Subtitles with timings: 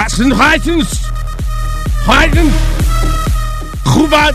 [0.00, 1.10] Rassen, Heitens!
[2.06, 2.50] Heiten!
[3.84, 4.34] Kuban!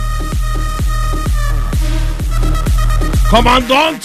[3.31, 4.03] Commandant!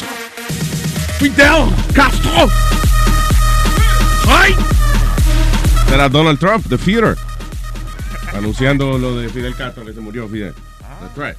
[1.18, 2.48] Fidel Castro!
[4.24, 4.54] ¡Hi!
[5.92, 7.18] Era Donald Trump, the Führer.
[8.32, 10.54] Anunciando lo de Fidel Castro, que se murió Fidel.
[11.02, 11.36] That's right.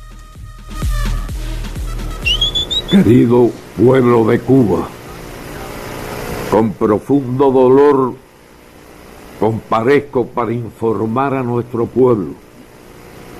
[2.91, 4.87] Querido pueblo de Cuba,
[6.51, 8.13] con profundo dolor
[9.41, 12.35] comparezco para informar a nuestro pueblo,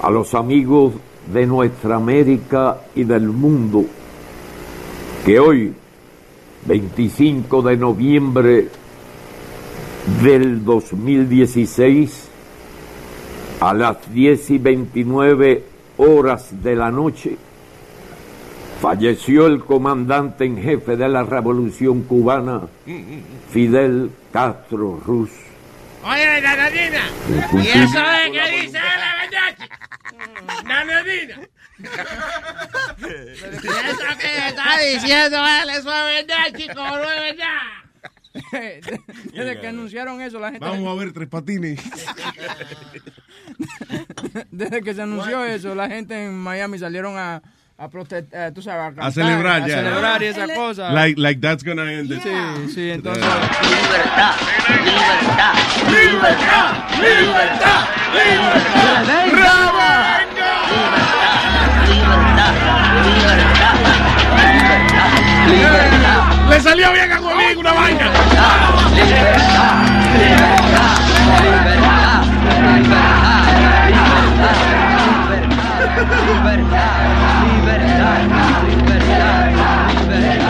[0.02, 0.94] a los amigos
[1.32, 3.86] de nuestra América y del mundo,
[5.24, 5.72] que hoy,
[6.66, 8.68] 25 de noviembre
[10.24, 12.30] del 2016,
[13.60, 15.64] a las 10 y 29
[15.98, 17.38] horas de la noche,
[18.82, 22.62] falleció el comandante en jefe de la revolución cubana,
[23.52, 25.51] Fidel Castro Ruz.
[26.04, 27.04] Oye, Nanadina.
[27.54, 29.56] ¿Y eso es que dice la verdad?
[30.66, 31.36] Nanadina.
[32.98, 35.70] ¿Y eso que está diciendo él?
[35.70, 35.86] Eso es
[36.28, 37.82] verdad, chico, no es verdad.
[39.34, 40.66] Desde que anunciaron eso, la gente.
[40.66, 41.82] Vamos a ver tres patines.
[44.52, 47.42] Desde que se anunció eso, la gente en Miami salieron a,
[47.82, 49.76] a protestar, eh, tú sabes, a, A cantar, celebrar a ya.
[49.78, 50.92] celebrar y esa cosa.
[50.92, 52.22] Like, like that's gonna end it.
[52.22, 52.30] Sí,
[52.76, 53.24] sí, entonces.
[53.24, 54.36] Libertad,
[55.02, 55.54] libertad,
[55.90, 59.72] libertad, libertad, libertad.
[66.50, 68.12] Le salió bien a Juanín una vaina.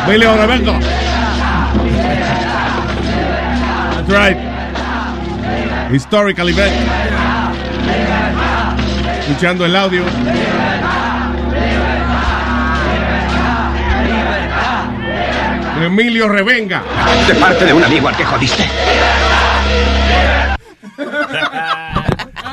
[0.07, 0.79] Emilio Rebeca.
[3.95, 4.37] That's right.
[5.93, 6.73] Historical event.
[9.19, 10.03] Escuchando el audio.
[15.85, 16.83] Emilio Revenga.
[17.27, 18.63] De parte de un amigo al que jodiste.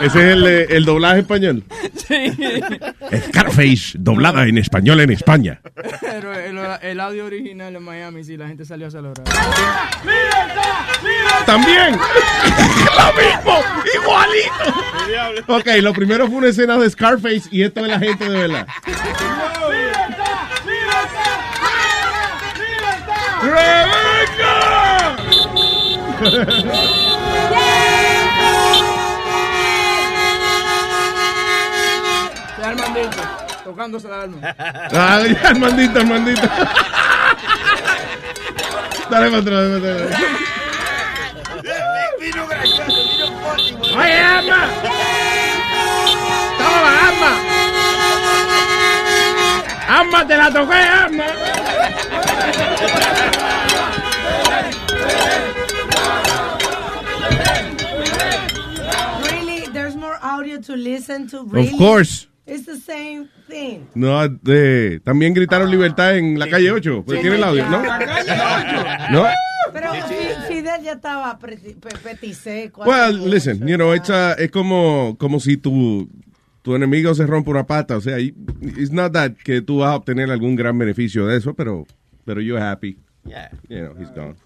[0.00, 1.64] Ese es el, el doblaje español.
[1.94, 2.32] Sí.
[3.28, 5.60] Scarface, doblada en español en España.
[6.00, 9.24] Pero el, el audio original en Miami, sí, la gente salió a celebrar.
[11.44, 11.92] También.
[12.98, 13.60] Lo mismo,
[13.94, 14.88] igualito.
[15.48, 18.66] Ok, lo primero fue una escena de Scarface y esto es la gente de verdad.
[18.84, 18.92] Sí,
[33.68, 34.54] tocándose la alma.
[34.92, 36.40] Ay, Armandito, Armandito.
[39.10, 40.20] Dale para atrás, dale para atrás.
[43.94, 44.68] Oye, Ama.
[46.58, 47.32] Toma, Ama.
[49.88, 51.24] Ama, te la toqué, Ama.
[59.30, 61.44] Really, there's more audio to listen to.
[61.44, 61.76] Really?
[61.76, 62.27] course.
[62.48, 63.80] It's the same thing.
[63.94, 67.02] No, de- también gritaron libertad en la calle 8.
[67.04, 67.82] Pues Sí, tiene el audio, ¿no?
[67.84, 69.24] La calle ¿No?
[69.72, 72.84] Pero Fi- Fidel ya estaba petiseco.
[72.84, 76.08] Well, listen, you know, it's, uh, es como, como si tu,
[76.62, 77.96] tu enemigo se rompe una pata.
[77.96, 81.36] O sea, y- it's not that que tú vas a obtener algún gran beneficio de
[81.36, 81.86] eso, pero,
[82.24, 82.96] pero you're happy.
[83.26, 83.50] Yeah.
[83.68, 84.36] You know, he's gone.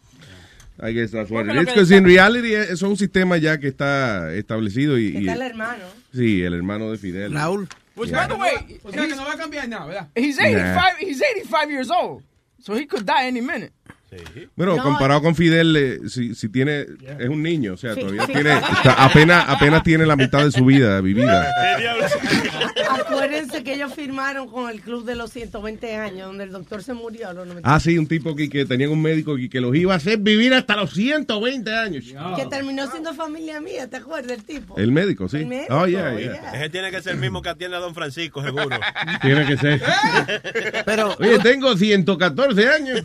[0.83, 1.67] I guess that's what it is.
[1.67, 5.43] Because in reality, eso es un sistema ya que está establecido y, y- está el
[5.43, 5.85] hermano.
[6.12, 7.32] sí, el hermano de Fidel.
[7.32, 7.69] Raúl.
[7.94, 8.27] Which, Yeah.
[8.27, 10.09] by the way, O sea que no va a cambiar nada, ¿verdad?
[10.17, 12.23] he's 85, he's 85 years old.
[12.61, 13.73] So he could die any minute.
[14.56, 16.87] Bueno, No, comparado con Fidel, eh, si, si tiene,
[17.19, 18.00] es un niño, o sea, Sí.
[18.00, 21.50] todavía tiene, está- apenas, apenas tiene la mitad de su vida vivida.
[22.91, 26.93] Acuérdense que ellos firmaron con el club de los 120 años, donde el doctor se
[26.94, 27.75] murió a los 90.
[27.75, 30.19] Ah, sí, un tipo que, que tenían un médico que, que los iba a hacer
[30.19, 32.05] vivir hasta los 120 años.
[32.37, 34.76] Que terminó siendo familia mía, ¿te acuerdas el tipo?
[34.76, 35.38] El médico, sí.
[35.38, 36.32] El médico, Oh, yeah, yeah.
[36.32, 36.53] yeah.
[36.55, 38.79] Ese tiene que ser el mismo que atiende a Don Francisco, seguro.
[39.23, 39.82] Tiene que ser.
[40.85, 43.03] Pero, Oye, tengo 114 años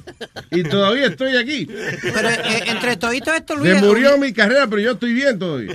[0.51, 1.67] y todavía estoy aquí.
[2.01, 5.37] pero eh, entre toditos esto, Luis, Se murió hubi- mi carrera, pero yo estoy bien
[5.39, 5.73] todavía.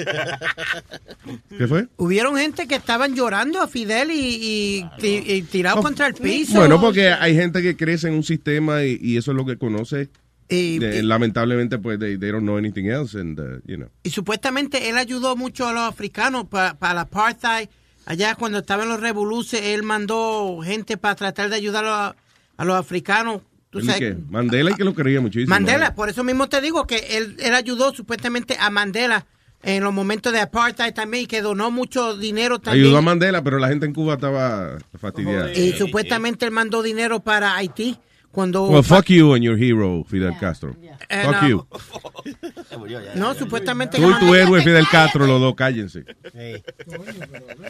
[1.57, 1.87] ¿Qué fue?
[1.97, 6.55] hubieron gente que estaban llorando a Fidel y, y, y- y tirado contra el piso.
[6.55, 10.09] Bueno, porque hay gente que crece en un sistema y, eso es lo que conoce.
[10.49, 13.89] Y, De- y- lamentablemente, pues, they, they don't know anything else, and, uh, you know.
[14.03, 17.69] y supuestamente él ayudó mucho a los africanos para el apartheid.
[18.05, 22.17] Allá cuando estaban los revoluces, él mandó gente para tratar de ayudar a,
[22.57, 23.43] a los africanos.
[23.73, 25.49] Tú Él y sabes- que Mandela y que lo quería muchísimo.
[25.49, 29.25] Mandela, por eso mismo te digo que él, él ayudó supuestamente a Mandela
[29.63, 32.85] en los momentos de apartheid también y que donó mucho dinero también.
[32.85, 35.55] Ayudó a Mandela, pero la gente en Cuba estaba fastidiada.
[35.55, 37.99] y supuestamente él mandó dinero para Haití
[38.33, 40.75] cuando Well, fuck you and your hero, Fidel Castro.
[41.09, 41.49] Eh, Fuck no.
[41.49, 41.67] you.
[43.17, 46.05] no supuestamente Tú y tu héroe Fidel Castro, los dos, cállense.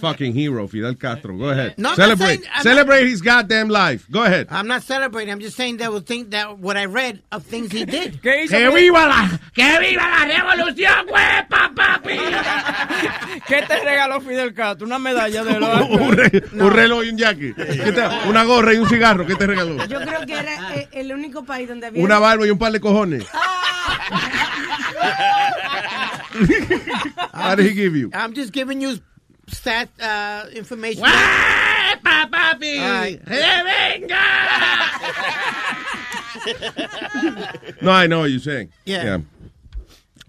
[0.00, 1.36] Fucking hero, Fidel Castro.
[1.36, 1.74] Go ahead.
[1.76, 2.38] No, not Celebrate.
[2.44, 4.04] saying- Celebrate his goddamn life.
[4.10, 4.46] Go ahead.
[4.50, 5.32] I'm not celebrating.
[5.32, 8.20] I'm just saying that was thing that what I read of things he did.
[8.22, 8.50] ¿Qué hizo?
[8.56, 9.40] ¡Que viva la!
[9.54, 12.18] ¡Que viva la revolución, huepa, papi!
[13.48, 14.86] ¿Qué te regaló Fidel Castro?
[14.86, 15.86] Una medalla de oro.
[15.86, 17.56] un, re- un reloj y un jacket.
[17.56, 19.26] ¿Qué te- una gorra y un cigarro.
[19.26, 19.84] ¿Qué te regaló?
[19.86, 22.02] Yo creo que era eh, el único país donde había...
[22.04, 23.24] Una barba y un par de cojones.
[27.32, 28.10] How did he give you?
[28.14, 28.98] I'm just giving you
[29.48, 31.02] stat uh, information.
[31.04, 32.78] ¡Huepa, papi!
[32.78, 33.20] Ay.
[33.24, 34.22] ¡Revenga!
[37.82, 38.70] No, I know what you're saying.
[38.84, 39.18] Yeah.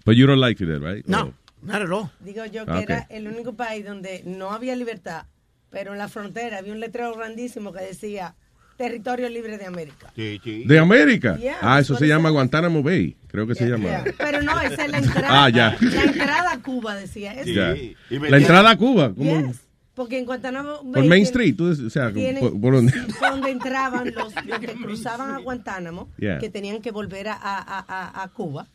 [0.05, 1.07] But you don't like Fidel, right?
[1.07, 1.33] No, Oh.
[1.61, 2.09] not at all.
[2.23, 5.25] Digo yo que Ah, era el único país donde no había libertad,
[5.69, 8.35] pero en la frontera había un letrero grandísimo que decía
[8.77, 10.11] territorio libre de América.
[10.15, 10.63] Sí, sí.
[10.65, 11.37] ¿De América?
[11.37, 12.29] Yeah, ah, eso what se llama?
[12.29, 13.15] Guantánamo Bay.
[13.27, 13.83] Creo que se llama.
[13.85, 14.03] Yeah.
[14.17, 15.43] Pero no, esa es la entrada.
[15.45, 15.77] Ah, ya.
[15.81, 17.45] La entrada a Cuba decía eso.
[17.75, 19.13] Sí, La entrada a Cuba.
[19.15, 19.47] ¿cómo?
[19.47, 19.59] Yes.
[19.95, 21.55] Porque en Guantánamo Por Bay Main tiene- Street.
[21.55, 22.91] Tú, o sea, tienen- por, por donde.
[23.19, 26.39] por donde entraban los, los que cruzaban a Guantánamo, Yeah.
[26.39, 28.67] que tenían que volver a, a, a, a Cuba.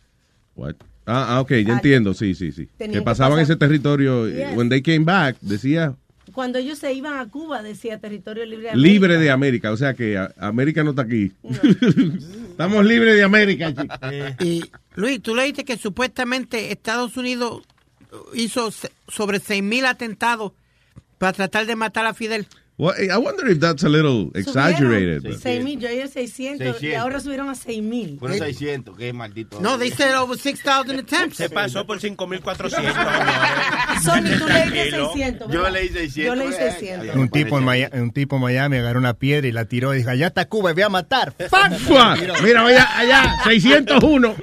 [0.54, 0.74] What?
[1.06, 2.12] Ah, ah, ok, ya Ah, entiendo.
[2.14, 2.68] Sí, sí, sí.
[2.78, 4.28] Que que pasaban pasar- ese territorio.
[4.28, 4.56] Yes.
[4.56, 5.94] When they came back, decía
[6.38, 8.92] Cuando ellos se iban a Cuba decía territorio libre de América.
[8.92, 9.72] libre de América.
[9.72, 11.32] O sea que América no está aquí.
[11.42, 13.74] Estamos libres de América.
[14.38, 14.62] Y
[14.94, 17.66] Luis, tú leíste que supuestamente Estados Unidos
[18.34, 20.52] hizo sobre 6.000 atentados
[21.18, 22.46] para tratar de matar a Fidel.
[22.80, 25.22] Well, I wonder if that's a little exaggerated.
[25.24, 26.96] Subieron but- 6 mil, yo oí 600, y 600.
[27.00, 28.18] ahora subieron a 6 mil.
[28.20, 29.60] Fueron 600, qué maldito.
[29.60, 31.36] No, they said over 6,000 attempts.
[31.38, 32.94] Se pasó por 5.400, señores.
[34.04, 35.10] Sony, tú leíste Tranquilo.
[35.12, 35.50] 600.
[35.52, 36.14] Yo leí 600.
[36.14, 36.72] Yo leí eh.
[36.78, 37.16] 600.
[37.16, 39.98] Un tipo, en Maya- un tipo en Miami agarró una piedra y la tiró y
[39.98, 41.32] dijo, allá está Cuba, voy a matar.
[41.36, 41.78] ¡Fuck!
[41.80, 44.36] Fua, Mira, allá, allá, 601.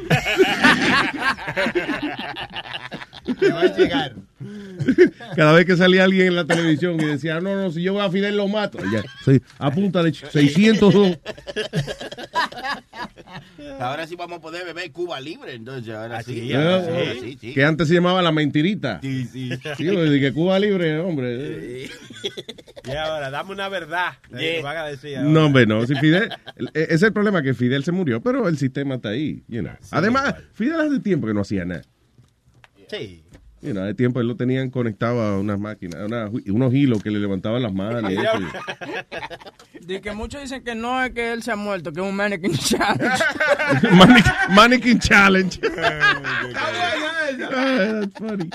[3.44, 4.16] Va a llegar.
[5.36, 8.02] Cada vez que salía alguien en la televisión y decía, no, no, si yo voy
[8.06, 8.78] a Fidel lo mato.
[8.92, 11.18] Ya, sí, apúntale 602.
[13.80, 16.34] Ahora sí vamos a poder beber Cuba libre, entonces ahora sí.
[16.50, 17.54] Sí, sí, sí.
[17.54, 19.00] Que antes se llamaba la mentirita.
[19.02, 19.50] Sí, sí.
[19.78, 19.86] Sí,
[20.20, 21.90] que Cuba libre, hombre.
[22.86, 24.14] Y ahora, dame una verdad.
[24.30, 24.40] Yeah.
[24.40, 25.30] que van a decir ahora.
[25.30, 25.86] No, hombre, no.
[25.86, 26.30] Si Fidel,
[26.74, 29.44] e- ese es el problema, que Fidel se murió, pero el sistema está ahí.
[29.48, 29.74] you know.
[29.92, 31.82] Además, Fidel hace tiempo que no hacía nada.
[32.90, 33.24] Sí.
[33.62, 37.02] You know, hace tiempo él lo tenían conectado a unas máquinas, a una- unos hilos
[37.02, 38.12] que le levantaban las manos.
[38.12, 38.28] y eso.
[39.88, 42.16] De que muchos dicen que no es que él se ha muerto, que es un
[42.16, 43.24] mannequin challenge.
[43.92, 45.60] Mannequin- Mannequin Challenge.
[47.40, 48.50] That's funny.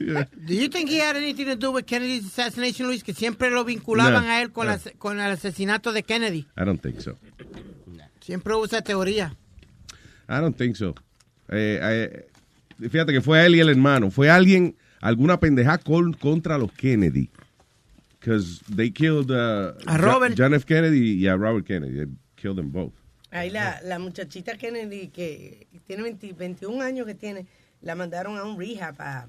[0.00, 0.24] Yeah.
[0.46, 3.02] Do you think he had anything to do with Kennedy's assassination, Luis?
[3.02, 4.72] Que siempre lo vinculaban No, a él con, no.
[4.72, 6.46] las- con el asesinato de Kennedy.
[6.56, 7.16] I don't think so.
[8.20, 9.34] Siempre esa teoría.
[10.28, 10.94] I don't think so.
[11.48, 12.26] Eh, eh,
[12.78, 14.10] fíjate que fue a él y el hermano.
[14.10, 17.30] Fue alguien, alguna pendeja con- contra los Kennedy.
[18.20, 20.34] Because they killed uh, A Robert.
[20.36, 20.64] John F.
[20.66, 21.94] Kennedy y a Robert Kennedy.
[21.96, 22.92] They killed them both.
[23.30, 27.46] Ahí la, la muchachita Kennedy, que tiene 20 21 años que tiene,
[27.82, 29.26] la mandaron a un rehab a,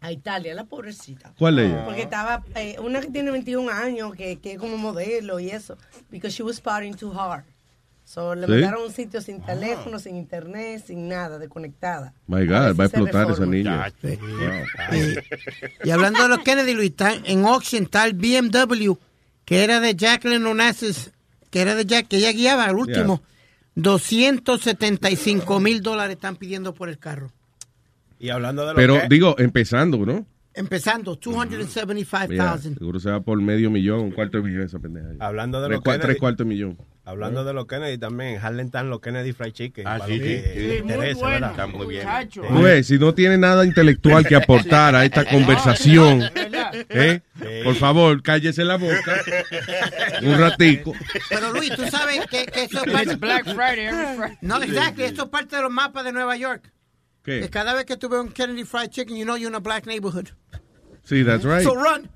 [0.00, 1.34] a Italia, la pobrecita.
[1.38, 1.82] ¿Cuál de ellas?
[1.84, 5.76] Porque estaba, eh, una que tiene 21 años, que, que es como modelo y eso,
[6.10, 7.44] because she was partying too hard.
[8.12, 8.52] So le ¿Sí?
[8.52, 12.12] mandaron a un sitio sin teléfono, sin internet, sin nada, desconectada.
[12.26, 13.90] My God, A va a explotar esa niña.
[14.02, 14.16] Sí.
[14.16, 14.98] Wow.
[15.82, 18.92] Y, y hablando de los Kennedy, Luis, está en auction está el BMW,
[19.46, 21.10] que era de Jacqueline Onassis,
[21.48, 23.22] que era de Jack, que ella guiaba al último.
[23.76, 27.32] 275 mil dólares están pidiendo por el carro.
[28.18, 29.08] Y hablando de lo Pero que...
[29.08, 30.26] digo, empezando, ¿no?
[30.54, 32.74] Empezando, 275,000.
[32.74, 35.08] Seguro se va por medio millón, un cuarto de millón esa pendeja.
[35.18, 36.02] Hablando de tres, los Kennedy.
[36.02, 36.78] tres cuartos de millón.
[37.04, 39.88] Hablando de los Kennedy también, Harlem están los Kennedy Fried Chicken.
[39.88, 41.52] Ah, para sí, sí, sí, muy bueno.
[42.50, 42.84] muy bien.
[42.84, 46.22] Si no tiene nada intelectual que aportar a esta conversación,
[46.90, 47.20] ¿eh?
[47.64, 49.20] por favor, cállese la boca
[50.22, 50.92] un ratico.
[51.28, 53.16] Pero Luis, tú sabes que, que eso es It's parte...
[53.16, 54.38] Black Friday every Friday.
[54.42, 56.72] No, exacto, esto es parte de los mapas de Nueva York.
[57.24, 57.50] Que ¿Qué?
[57.50, 59.86] cada vez que tú ves un Kennedy Fried Chicken, you know you're in a black
[59.86, 60.30] neighborhood.
[61.04, 61.62] Sí, that's right.
[61.62, 62.08] So run.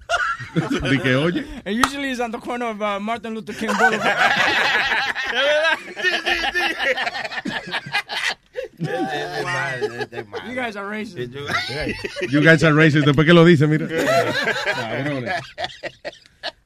[0.54, 4.16] De que, oye, And usually it's on the corner of uh, Martin Luther King Boulevard.
[8.78, 11.32] You guys are racist.
[12.30, 13.04] you guys are racist.
[13.06, 13.88] Después que lo dice, mira.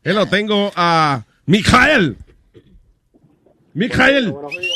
[0.03, 2.17] Hello, tengo a Mijael.
[3.75, 4.33] Mijael.
[4.33, 4.73] Buenos días,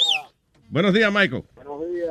[0.70, 1.44] Buenos días, Michael.
[1.54, 2.10] buenos días.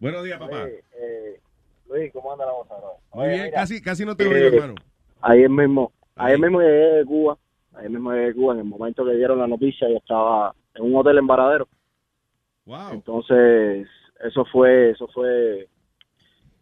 [0.00, 0.66] Buenos días, papá.
[0.68, 1.40] Eh,
[1.88, 3.00] Luis, ¿cómo anda la cosa, bro?
[3.18, 4.74] Muy bien, casi, casi no te eh, oigo, hermano.
[5.22, 7.36] Ayer mismo, ayer mismo llegué de Cuba,
[7.74, 10.84] ayer mismo llegué de Cuba, en el momento que dieron la noticia, yo estaba en
[10.84, 11.68] un hotel en Varadero.
[12.64, 12.92] Wow.
[12.92, 13.88] Entonces,
[14.24, 15.68] eso fue, eso fue,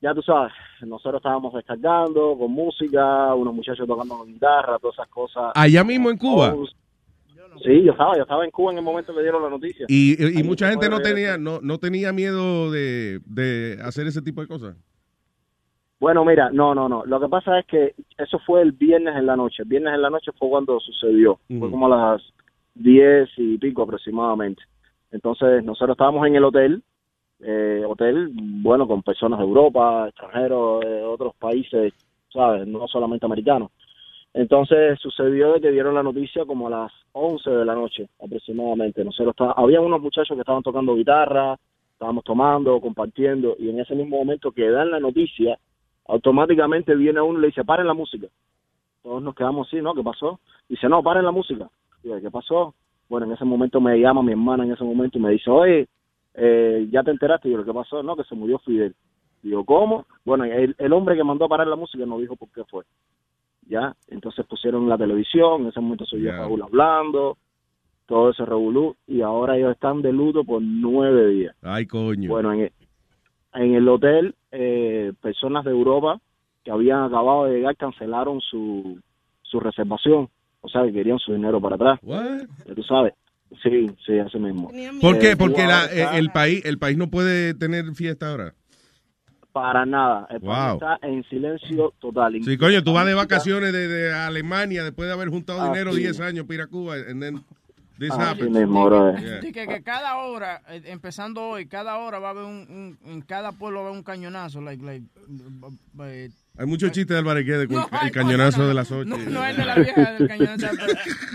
[0.01, 5.53] ya tú sabes, nosotros estábamos descargando con música, unos muchachos tocando guitarra, todas esas cosas.
[5.55, 6.57] Allá mismo en Cuba.
[7.63, 9.85] Sí, yo estaba, yo estaba en Cuba en el momento que dieron la noticia.
[9.89, 14.23] Y, y Ahí mucha gente no tenía, no, no tenía miedo de, de hacer ese
[14.23, 14.77] tipo de cosas.
[15.99, 17.05] Bueno, mira, no, no, no.
[17.07, 19.63] Lo que pasa es que eso fue el viernes en la noche.
[19.63, 21.39] El viernes en la noche fue cuando sucedió.
[21.49, 22.23] Fue como a las
[22.75, 24.63] diez y pico aproximadamente.
[25.11, 26.83] Entonces, nosotros estábamos en el hotel,
[27.41, 31.95] eh, hotel, bueno, con personas de Europa, extranjeros, de otros países,
[32.31, 32.67] ¿sabes?
[32.67, 33.71] No solamente americanos.
[34.35, 39.03] Entonces, sucedió de que dieron la noticia como a las 11 de la noche aproximadamente.
[39.03, 41.57] Nosotros está, había unos muchachos que estaban tocando guitarra,
[41.93, 45.59] estábamos tomando, compartiendo, y en ese mismo momento que dan la noticia,
[46.09, 48.27] automáticamente viene uno y le dice, paren la música.
[49.03, 49.95] Todos nos quedamos así, ¿no?
[49.95, 50.41] ¿Qué pasó?
[50.69, 51.69] Dice, no, paren la música.
[52.03, 52.75] Digo, ¿qué pasó?
[53.09, 55.89] Bueno, en ese momento me llama mi hermana en ese momento y me dice, oye,
[56.35, 57.49] eh, ¿ya te enteraste?
[57.49, 58.03] Digo, ¿qué pasó?
[58.03, 58.95] No, que se murió Fidel.
[59.43, 60.07] Digo, ¿cómo?
[60.25, 62.85] Bueno, el, el hombre que mandó a parar la música no dijo por qué fue.
[63.69, 63.95] ¿Ya?
[64.09, 66.39] Entonces pusieron la televisión, en ese momento se oyó Ya.
[66.39, 67.37] Raúl hablando,
[68.07, 71.57] todo ese revolú, y ahora ellos están de luto por nueve días.
[71.63, 72.29] Ay, coño.
[72.29, 72.73] Bueno, en el,
[73.57, 76.21] en el hotel, eh, personas de Europa
[76.65, 79.01] que habían acabado de llegar cancelaron su,
[79.43, 80.29] su reservación.
[80.61, 82.01] O sea, que querían su dinero para atrás.
[82.03, 83.15] Ya tú sabes.
[83.63, 84.73] Sí, sí, así mismo.
[85.01, 85.33] ¿Por qué?
[85.33, 88.55] Eh, Porque la- eh, el, país, el país no puede tener fiesta ahora.
[89.53, 90.27] Para nada.
[90.31, 90.51] El Wow.
[90.51, 92.35] país está en silencio total.
[92.43, 95.93] Sí, coño, tú vas de vacaciones de, de Alemania después de haber juntado Ah, dinero
[95.93, 96.01] sí.
[96.01, 96.97] 10 años para ir a Cuba.
[97.09, 97.45] And then
[97.99, 98.51] this Así happens.
[98.51, 99.23] mismo, brother.
[99.25, 99.39] Yeah.
[99.39, 103.11] Así que, que cada hora, eh, empezando hoy, cada hora va a haber un, un-
[103.11, 106.03] en cada pueblo va a haber un cañonazo, like, like, uh, uh,
[106.59, 109.05] Hay muchos chistes de Álvarez Guedes con No, el cañonazo de las 8.
[109.05, 110.67] no, no es de la vieja del cañonazo,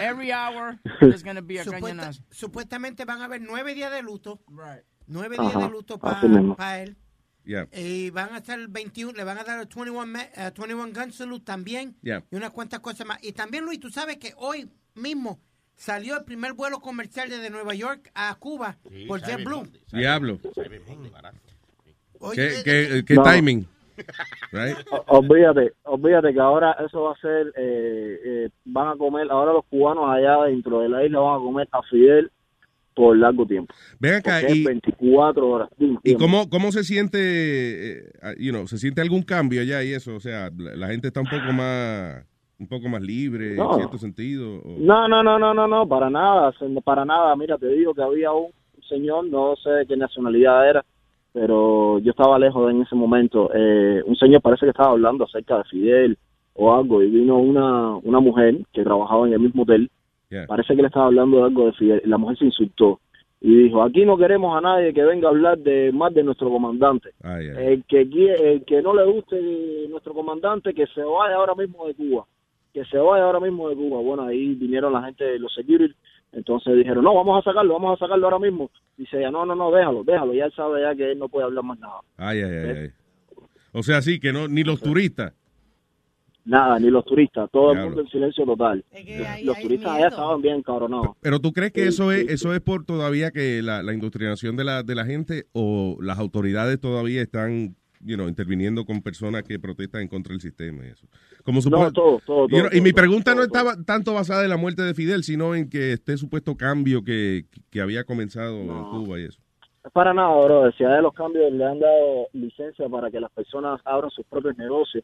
[0.01, 2.24] every hour there's gonna be a Supuesta- cañonazo.
[2.32, 4.41] supuestamente van a haber nueve días de luto.
[5.08, 6.56] Nueve Ajá, días de luto mismo.
[6.56, 6.98] para él.
[7.44, 7.68] Yeah.
[7.74, 10.94] Y van a estar el 21, le van a dar el 21, me- eh, 21
[10.94, 11.98] Gun Salute también.
[12.03, 12.24] Yeah.
[12.32, 13.18] Y unas cuantas cosas más.
[13.24, 15.39] Y también, Luis, tú sabes que hoy mismo
[15.82, 19.68] salió el primer vuelo comercial desde Nueva York a Cuba por JetBlue.
[19.92, 20.38] Diablo.
[22.36, 23.24] ¿Qué, eh, qué, qué No.
[23.24, 23.66] timing?
[24.52, 24.76] Right?
[25.08, 29.66] Olvídate, olvídate que ahora eso va a ser, eh, eh, van a comer, ahora los
[29.66, 32.32] cubanos allá dentro de la isla van a comer a Fidel
[32.96, 33.74] por largo tiempo.
[34.00, 35.70] Ven acá, y, 24 horas.
[36.04, 40.16] ¿y cómo, cómo se siente, eh, you know, se siente algún cambio allá y eso?
[40.16, 42.26] O sea, la, la gente está un poco más,
[42.62, 43.72] un poco más libre No.
[43.72, 44.60] en cierto sentido.
[44.60, 46.53] o- No, no, no, no, no, no, para nada,
[46.84, 47.36] para nada.
[47.36, 48.51] Mira, te digo que había un
[48.88, 50.86] señor, no sé de qué nacionalidad era,
[51.34, 53.50] pero yo estaba lejos en ese momento.
[53.53, 56.18] Eh, un señor parece que estaba hablando acerca de Fidel
[56.53, 59.89] o algo y vino una, una mujer que trabajaba en el mismo hotel.
[60.30, 60.46] Yeah.
[60.48, 62.01] Parece que le estaba hablando de algo de Fidel.
[62.06, 63.00] La mujer se insultó
[63.39, 66.50] y dijo, aquí no queremos a nadie que venga a hablar de más de nuestro
[66.50, 67.10] comandante.
[67.24, 67.48] Ay.
[67.48, 71.96] El que, el que no le guste nuestro comandante, que se vaya ahora mismo de
[71.96, 72.25] Cuba.
[72.74, 74.01] Que se vaya ahora mismo de Cuba.
[74.01, 75.94] Bueno, ahí vinieron la gente de los security.
[76.32, 78.72] Entonces dijeron, no, vamos a sacarlo, vamos a sacarlo ahora mismo.
[78.98, 80.34] Dice ella, no, no, no, déjalo, déjalo.
[80.34, 82.00] Ya él sabe ya que él no puede hablar más nada.
[82.18, 82.90] Ay, ay, ay, ay.
[83.74, 85.34] O sea, sí, que no, ni los turistas.
[86.44, 87.50] Nada, ni los turistas.
[87.51, 88.84] Todo el mundo en silencio total.
[89.44, 91.16] los turistas allá estaban bien cabronados.
[91.22, 93.94] Pero tú crees que Sí, eso es sí, eso es por todavía que la, la
[93.94, 99.01] indoctrinación de la, de la gente o las autoridades todavía están you know, interviniendo con
[99.01, 101.08] personas que protestan en contra del sistema y eso.
[101.43, 104.43] Como supo- No, todo, todo, You know, todo, y mi pregunta no estaba tanto basada
[104.43, 108.58] en la muerte de Fidel, sino en que este supuesto cambio que, que había comenzado
[108.62, 109.39] en Cuba y eso.
[109.93, 110.72] Para nada, bro.
[110.74, 114.25] Si a ellos los cambios le han dado licencia para que las personas abran sus
[114.27, 115.03] propios negocios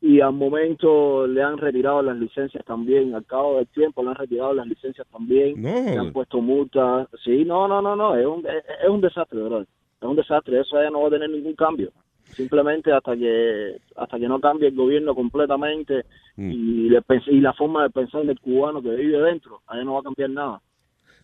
[0.00, 3.14] y al momento le han retirado las licencias también.
[3.14, 5.62] Al cabo del tiempo le han retirado las licencias también.
[5.62, 7.06] No, Le han puesto multas.
[7.24, 8.16] Sí, no, no, no, no.
[8.16, 9.60] Es un, es, es un desastre, bro.
[9.60, 9.68] Es
[10.00, 10.60] un desastre.
[10.60, 11.92] Eso ya no va a tener ningún cambio.
[12.36, 16.50] Simplemente hasta que hasta que no cambie el gobierno completamente Mm.
[16.50, 20.00] y, le y la forma de pensar del cubano que vive dentro, allá no va
[20.00, 20.62] a cambiar nada.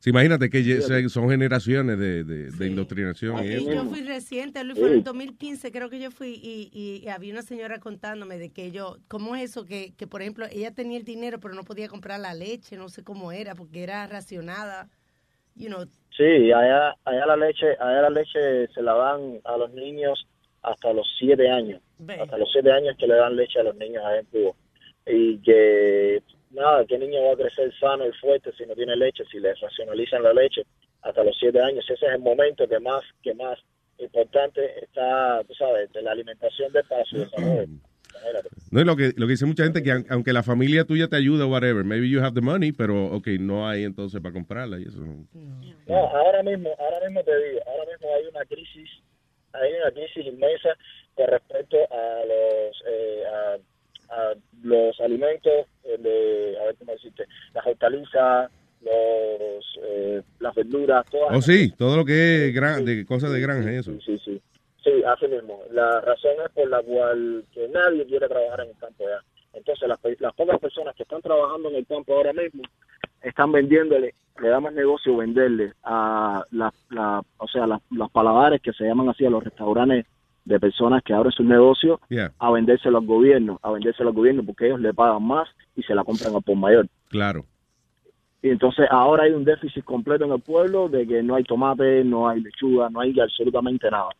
[0.00, 3.72] Sí, imagínate que son generaciones de, de, de indoctrinación y Y eso.
[3.72, 4.80] yo fui reciente, Luis, Sí.
[4.82, 8.36] fue en el 2015, creo que yo fui y, y- y había una señora contándome
[8.38, 9.64] de que yo, ¿cómo es eso?
[9.64, 12.90] Que, que, por ejemplo, ella tenía el dinero, pero no podía comprar la leche, no
[12.90, 14.88] sé cómo era, porque era racionada,
[15.56, 15.86] you know.
[16.16, 20.26] Sí, allá, allá la leche, allá la leche se la dan a los niños
[20.62, 21.80] hasta los siete años.
[22.20, 24.52] Hasta los siete años que le dan leche a los niños allá en Cuba.
[25.06, 29.24] Y que, nada, ¿qué niño va a crecer sano y fuerte si no tiene leche?
[29.30, 30.62] Si le racionalizan la leche
[31.02, 31.84] hasta los siete años.
[31.88, 33.58] Ese es el momento que más, que más
[33.98, 37.64] importante está, tú sabes, de la alimentación de desarrollo.
[38.10, 38.48] Imagínate.
[38.70, 41.08] No, y lo que, lo que dice mucha gente que aun- aunque la familia tuya
[41.08, 44.78] te ayuda, whatever, maybe you have the money, pero ok, no hay entonces para comprarla
[44.78, 44.98] y eso.
[45.86, 48.90] No, ahora mismo, ahora mismo te digo, ahora mismo hay una crisis,
[49.52, 50.70] hay una crisis inmensa
[51.14, 53.56] con respecto a los eh, a,
[54.10, 57.24] a los alimentos eh, de, a ver cómo decirte,
[57.54, 58.50] las hortalizas,
[58.80, 61.36] los eh, las verduras, todas.
[61.36, 63.92] Oh, sí, todo lo que es gran, de cosas de granja y eso.
[64.04, 64.40] Sí, sí.
[64.84, 65.62] Sí, así mismo.
[65.72, 69.20] La razón es por la cual que nadie quiere trabajar en el campo ya.
[69.52, 72.62] Entonces, las, las pocas personas que están trabajando en el campo ahora mismo
[73.22, 78.60] están vendiéndole, le da más negocio venderle a las, la, o sea, las, las paladares
[78.62, 80.06] que se llaman así a los restaurantes
[80.44, 84.42] de personas que abren sus negocios Yeah, a vendérselo al gobierno, a vendérselo al gobierno
[84.44, 86.88] porque ellos le pagan más y se la compran al por mayor.
[87.08, 87.44] claro.
[88.40, 92.04] Y entonces ahora hay un déficit completo en el pueblo de que no hay tomate,
[92.04, 94.10] no hay lechuga, no hay absolutamente nada.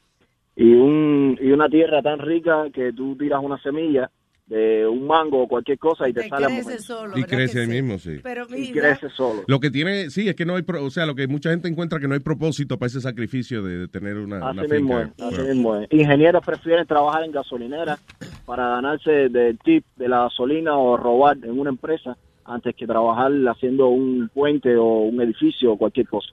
[0.57, 4.11] Y, un, y una tierra tan rica que tú tiras una semilla
[4.49, 7.37] de un mango o cualquier cosa y te, Te sale al crece solo, Y ¿verdad
[7.37, 7.71] crece sí?
[7.71, 8.17] mismo, sí.
[8.23, 9.45] Pero Y crece solo.
[9.47, 11.69] Lo que tiene, sí, es que no hay, pro- o sea, lo que mucha gente
[11.69, 14.99] encuentra que no hay propósito para ese sacrificio de, de tener una, una Así mismo,
[15.01, 15.13] finca.
[15.19, 15.55] es, así Bueno.
[15.55, 15.89] mismo es.
[15.93, 17.99] Ingenieros prefieren trabajar en gasolinera
[18.47, 23.31] para ganarse del tip de la gasolina o robar en una empresa antes que trabajar
[23.49, 26.29] haciendo un puente o un edificio o cualquier cosa.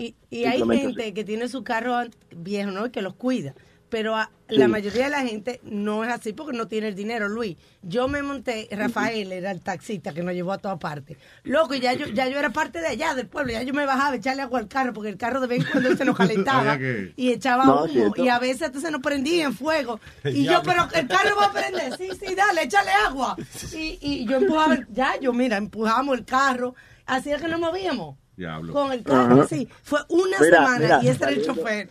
[0.00, 1.94] y, y hay gente que tiene su carro
[2.34, 2.86] viejo, ¿no?
[2.86, 3.54] Y que los cuida.
[3.92, 7.28] Pero a- la mayoría de la gente no es así porque no tiene el dinero,
[7.28, 7.58] Luis.
[7.82, 11.18] Yo me monté, Rafael era el taxista que nos llevó a todas partes.
[11.44, 13.52] Loco, ya yo, ya yo era parte de allá, del pueblo.
[13.52, 15.70] Ya yo me bajaba a echarle agua al carro porque el carro de vez en
[15.70, 18.14] cuando se nos calentaba que- y echaba No, humo.
[18.16, 20.00] Y a veces se nos prendía en fuego.
[20.24, 21.94] Y yo, pero el carro va a prender.
[21.98, 23.36] Sí, sí, dale, échale agua.
[23.74, 26.74] Y, y yo empujaba, ya, yo mira, empujamos el carro.
[27.04, 28.16] Así es que nos movíamos.
[28.36, 28.72] Diablo.
[28.72, 29.48] Con el carro, Ajá.
[29.48, 29.68] sí.
[29.82, 31.90] Fue una Mira, semana mira, y ese era el chofer.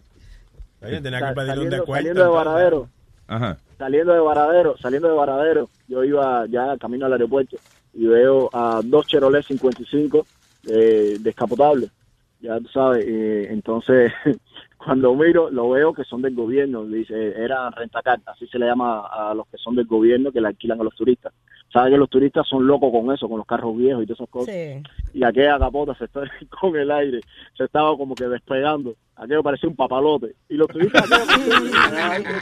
[0.81, 1.93] Oye, tenía que pedirle un saliendo, descuento.
[1.93, 2.29] saliendo de.
[2.29, 2.89] Varadero,
[3.27, 3.57] Ajá.
[3.77, 7.57] saliendo de Varadero, saliendo de Varadero, yo iba ya camino al aeropuerto
[7.93, 10.25] y veo a dos Chevrolet 55
[10.69, 11.91] eh, descapotables.
[12.39, 14.11] Ya tú sabes, eh, entonces
[14.77, 19.05] cuando miro lo veo que son del gobierno, dice, era rentacar, así se le llama
[19.07, 21.33] a los que son del gobierno que le alquilan a los turistas.
[21.71, 24.29] Sabes que los turistas son locos con eso, con los carros viejos y todas esas
[24.29, 24.53] cosas.
[24.53, 24.83] Sí.
[25.13, 26.21] Y aquella capota se está
[26.59, 27.21] con el aire,
[27.55, 28.95] se estaba como que despegando.
[29.21, 30.35] Aquello parecía un papalote.
[30.49, 31.07] Y los turistas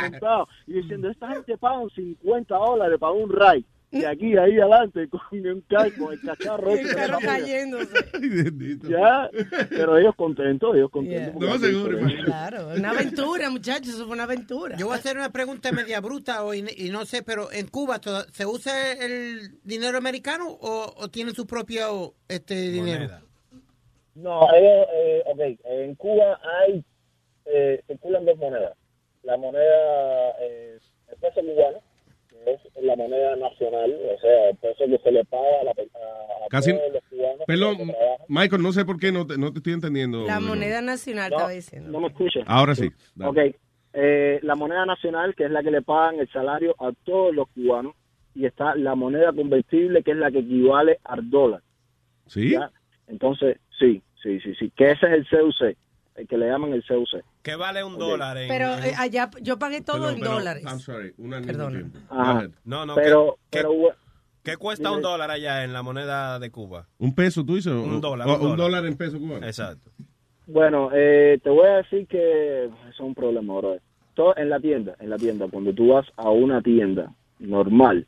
[0.01, 3.65] montados, y diciendo, esta gente pagan 50 dólares para un ride.
[3.91, 6.71] De aquí a ahí adelante con un carro, con el cacharro.
[6.71, 7.97] El que carro cayéndose.
[8.89, 9.29] Ya,
[9.69, 11.41] pero ellos contentos, ellos contentos.
[11.41, 11.49] Yeah.
[11.49, 11.99] No, seguro.
[12.23, 14.77] Claro, una aventura, muchachos, eso fue una aventura.
[14.77, 17.99] Yo voy a hacer una pregunta media bruta hoy y no sé, pero en Cuba
[18.31, 23.01] se usa el dinero americano o, o tienen su propio este dinero.
[23.01, 23.28] Moneda.
[24.15, 26.83] No, ellos, eh, ok, en Cuba hay,
[27.45, 28.75] eh, circulan dos monedas.
[29.23, 30.77] La moneda, eh,
[31.09, 31.79] el peso cubano,
[32.29, 35.71] que es la moneda nacional, o sea, el peso que se le paga a, la,
[35.71, 37.41] a, Casi- todos los cubanos.
[37.47, 37.77] Perdón.
[38.27, 40.25] Michael, no sé por qué no te, no te estoy entendiendo.
[40.25, 41.91] La moneda nacional No, estaba diciendo.
[41.91, 42.43] no me escuchas.
[42.47, 42.89] Ahora sí.
[43.15, 43.49] dale.
[43.49, 43.55] Ok,
[43.93, 47.47] eh, la moneda nacional, que es la que le pagan el salario a todos los
[47.49, 47.93] cubanos,
[48.35, 51.61] y está la moneda convertible, que es la que equivale al dólar.
[52.27, 52.51] ¿Sí?
[52.51, 52.71] ¿ya?
[53.07, 55.75] Entonces, sí, sí, sí, sí, que ese es el CUC,
[56.15, 57.23] el que le llaman el CUC.
[57.41, 60.63] ¿Qué vale un dólar en, Pero eh, allá yo pagué todo Perdón, en pero- dólares.
[60.65, 62.49] I'm sorry, una ahead.
[62.65, 66.51] No, no, pero, ¿qué, pero, qué, qué cuesta un dólar allá en la moneda de
[66.51, 66.87] Cuba?
[66.97, 67.71] ¿Un peso tú dices?
[67.73, 68.57] Un dólar, o- un un dólar.
[68.57, 69.45] dólar en peso cubano.
[69.45, 69.89] Exacto.
[70.47, 73.77] Bueno, eh, te voy a decir que eso es un problema, bro.
[74.15, 78.05] Todo en la tienda, en la tienda, cuando tú vas a una tienda normal,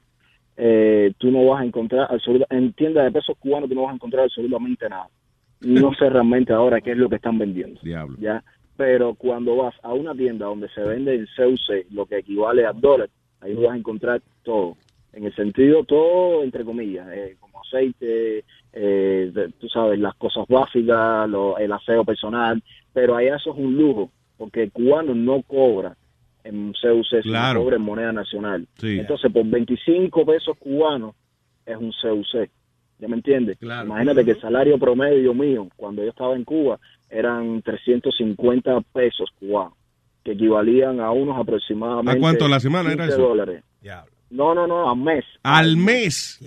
[0.57, 3.91] eh, tú no vas a encontrar absoluta, en tienda de pesos cubanos tú no vas
[3.91, 5.07] a encontrar absolutamente nada.
[5.61, 7.79] No sé realmente ahora qué es lo que están vendiendo.
[7.83, 8.17] Diablo.
[8.19, 8.43] ya
[8.77, 12.71] pero cuando vas a una tienda donde se vende en CUC, lo que equivale a
[12.73, 13.09] dólar,
[13.41, 14.75] ahí vas a encontrar todo.
[15.13, 18.43] En el sentido, todo entre comillas, eh, como aceite,
[18.73, 23.57] eh, de- tú sabes, las cosas básicas, lo- el aseo personal, pero allá eso es
[23.57, 25.95] un lujo, porque el cubano no cobra
[26.43, 27.61] en CUC, sino Claro.
[27.61, 28.65] cobra en moneda nacional.
[28.77, 28.97] Sí.
[28.99, 31.13] Entonces, por 25 pesos cubanos
[31.67, 32.49] es un CUC.
[33.01, 33.57] ¿Ya me entiendes?
[33.57, 33.87] Claro.
[33.87, 39.73] Imagínate que el salario promedio mío, cuando yo estaba en Cuba, eran 350 pesos cubanos,
[40.23, 42.11] que equivalían a unos aproximadamente...
[42.17, 43.27] ¿A cuánto a la semana era 15 eso?
[43.27, 43.63] dólares.
[44.29, 45.25] No, no, no, al mes.
[45.43, 46.39] Al mes.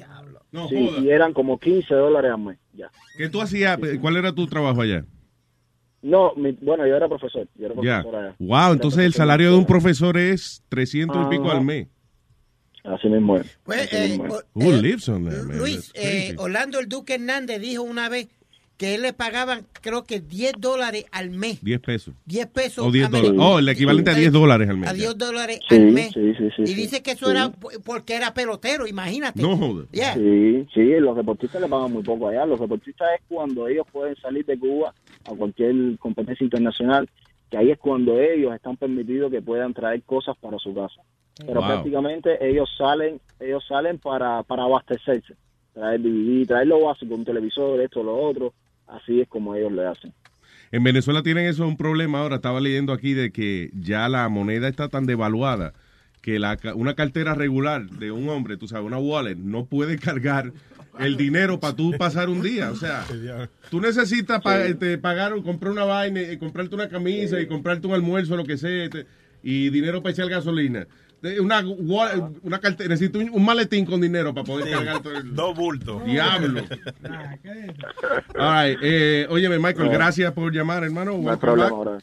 [0.52, 2.88] No sí, y eran como 15 dólares al mes, ya.
[3.18, 3.76] ¿Qué tú hacías?
[4.00, 5.04] ¿Cuál era tu trabajo allá?
[6.02, 7.48] No, mi- bueno, yo era profesor.
[7.56, 8.02] Yo era Ya.
[8.02, 8.36] profesor allá.
[8.38, 11.88] Wow, Era entonces el salario de un profesor es 300 y pico al mes.
[12.84, 13.58] Así mismo es.
[13.64, 14.32] Pues, Así mismo es.
[14.32, 15.58] o- Who lives on that, man?
[15.58, 18.28] Luis, eh, Orlando el Duque Hernández dijo una vez
[18.76, 21.62] que él le pagaban creo que 10 dólares al mes.
[21.62, 22.12] 10 pesos.
[22.26, 22.84] 10 pesos.
[22.84, 23.36] O 10 americanos.
[23.38, 23.54] dólares.
[23.54, 24.90] Oh, el equivalente a 10 dólares al mes.
[24.90, 26.10] A 10 dólares Sí, al mes.
[26.12, 26.74] sí, sí, sí, y sí.
[26.74, 27.30] dice que eso Sí.
[27.30, 27.52] era
[27.84, 29.40] porque era pelotero, imagínate.
[29.40, 29.86] No.
[29.92, 30.14] Yeah.
[30.14, 32.44] Sí, sí, los deportistas le pagan muy poco allá.
[32.46, 34.92] Los deportistas es cuando ellos pueden salir de Cuba
[35.24, 37.08] a cualquier competencia internacional,
[37.50, 41.00] que ahí es cuando ellos están permitidos que puedan traer cosas para su casa.
[41.36, 41.66] Pero Wow.
[41.68, 45.34] prácticamente ellos salen, ellos salen para, para abastecerse,
[45.72, 48.54] traer DVD, traer lo básico, un televisor, esto, lo otro.
[48.86, 50.12] Así es como ellos le hacen.
[50.70, 52.36] En Venezuela tienen eso un problema ahora.
[52.36, 55.72] Estaba leyendo aquí de que ya la moneda está tan devaluada
[56.20, 60.52] que la, una cartera regular de un hombre, tú sabes, una wallet, no puede cargar
[60.98, 62.70] el dinero para tú pasar un día.
[62.70, 63.04] O sea,
[63.70, 67.86] tú necesitas pa- este, pagar o comprar una vaina, y comprarte una camisa y comprarte
[67.86, 69.06] un almuerzo, lo que sea, este,
[69.42, 70.86] y dinero para echar gasolina.
[71.40, 71.64] Una,
[72.42, 75.34] una cartera, necesito un, un maletín con dinero para poder cargar todo el...
[75.34, 76.04] Dos bultos.
[76.04, 76.60] Diablo.
[78.38, 81.16] All right, eh, óyeme, Michael, gracias por llamar, hermano.
[81.16, 81.80] No hay problema, back.
[81.80, 82.02] brother.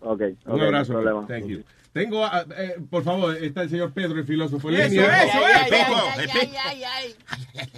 [0.00, 0.92] Ok, Un abrazo.
[0.92, 1.26] problema.
[1.26, 1.62] Thank you.
[1.92, 4.68] Tengo, ah, eh, por favor, está el señor Pedro, el filósofo.
[4.68, 6.04] Eso, eso, eso.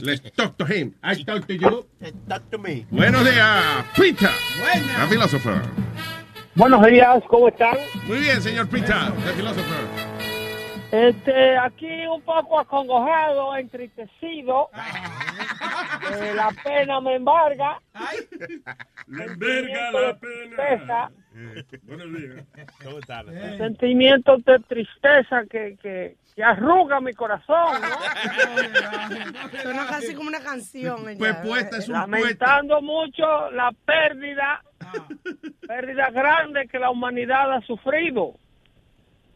[0.01, 0.93] Let's talk to him.
[1.05, 1.87] I talk to you.
[2.27, 2.85] Talk to me.
[2.91, 4.33] Buenos días, Pita.
[4.99, 5.63] La filósofa.
[6.57, 7.77] Buenos días, ¿cómo están?
[8.09, 10.08] Muy bien, señor Pita, la filósofa.
[10.91, 14.71] Este, aquí un poco acongojado, entristecido.
[16.13, 17.81] Eh, la pena me embarga.
[19.07, 21.11] Le enverga la pena.
[21.83, 22.45] Buenos días.
[22.83, 23.27] ¿Cómo estás?
[23.57, 29.59] Sentimientos de tristeza que, que, que arruga mi corazón, ¿no?
[29.63, 31.03] Suena casi como una canción.
[31.19, 34.63] Pues puesta es un Lamentando mucho la pérdida,
[35.67, 38.35] pérdida grande que la humanidad ha sufrido.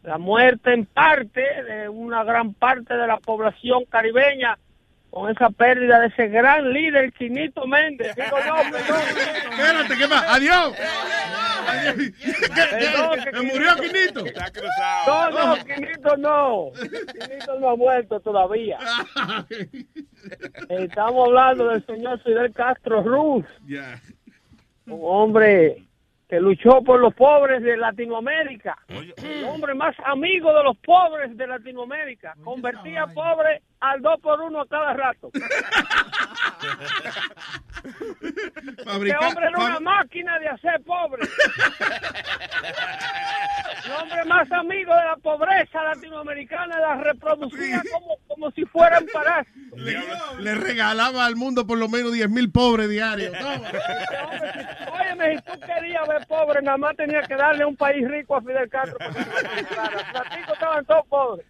[0.03, 4.59] La muerte en parte de una gran parte de la población caribeña
[5.11, 8.17] con esa pérdida de ese gran líder, Quinito Méndez.
[8.17, 9.01] Digo yo, perdón.
[9.53, 10.25] Espérate, ¿qué más?
[10.27, 10.75] Adiós.
[13.33, 14.25] ¿Me murió Quinito?
[15.07, 16.71] No, no, Quinito no.
[16.75, 18.79] Quinito no ha muerto todavía.
[20.69, 24.01] Estamos hablando del señor Fidel Castro Ruz, Ya.
[24.87, 25.85] un hombre
[26.33, 31.47] que luchó por los pobres de Latinoamérica, el hombre más amigo de los pobres de
[31.47, 35.31] Latinoamérica, convertía pobre al dos por uno a cada rato.
[37.83, 41.23] Este hombre era una máquina de hacer pobre.
[43.85, 49.81] El hombre más amigo de la pobreza latinoamericana la reproducía como, como si fueran parásitos.
[49.81, 49.99] Le,
[50.39, 53.37] le regalaba al mundo por lo menos 10 mil pobres diarios.
[53.37, 53.69] Toma.
[54.93, 58.43] Óyeme, si tú querías ver pobre, nada más tenía que darle un país rico a
[58.43, 58.97] Fidel Castro.
[59.01, 61.47] Los platicos estaban todos pobres.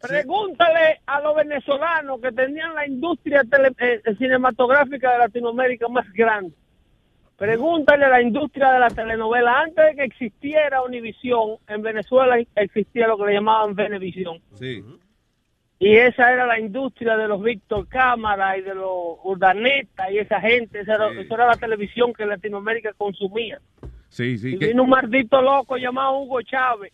[0.00, 6.54] Pregúntale a los venezolanos que tenían la industria tele- eh, cinematográfica de Latinoamérica más grande.
[7.36, 9.60] Pregúntale a la industria de la telenovela.
[9.62, 14.38] Antes de que existiera Univisión, en Venezuela existía lo que le llamaban Venevisión.
[14.54, 14.84] Sí.
[15.80, 20.40] Y esa era la industria de los Víctor Cámara y de los Urdaneta y esa
[20.40, 20.80] gente.
[20.80, 23.60] Esa era, esa era la televisión que Latinoamérica consumía.
[24.08, 24.54] Sí, sí.
[24.54, 26.92] Y que- vino un maldito loco llamado Hugo Chávez,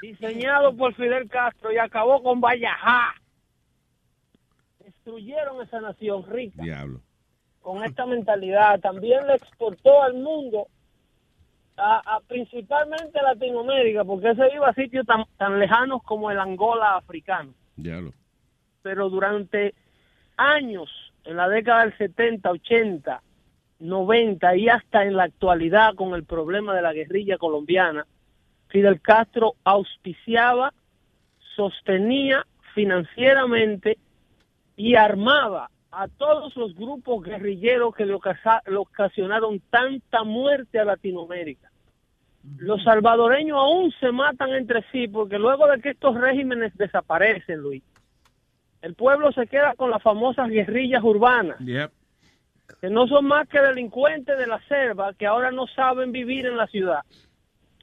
[0.00, 3.14] diseñado por Fidel Castro y acabó con Vallajá.
[4.84, 7.00] Destruyeron esa nación rica Diablo.
[7.60, 8.80] con esta mentalidad.
[8.80, 10.68] También le exportó al mundo,
[11.76, 16.38] a, a- principalmente a Latinoamérica, porque se iba a sitios tan, tan lejanos como el
[16.38, 17.54] Angola africano.
[17.76, 18.12] Diablo.
[18.82, 19.74] Pero durante
[20.36, 20.90] años,
[21.24, 23.22] en la década del 70, 80,
[23.80, 28.06] 90 y hasta en la actualidad con el problema de la guerrilla colombiana,
[28.74, 30.74] Fidel Castro auspiciaba,
[31.54, 33.98] sostenía financieramente
[34.74, 41.70] y armaba a todos los grupos guerrilleros que le, ocasionaron tanta muerte a Latinoamérica.
[42.56, 47.84] Los salvadoreños aún se matan entre sí porque luego de que estos regímenes desaparecen, Luis,
[48.82, 51.92] el pueblo se queda con las famosas guerrillas urbanas, Yep.
[52.80, 56.56] que no son más que delincuentes de la selva que ahora no saben vivir en
[56.56, 57.02] la ciudad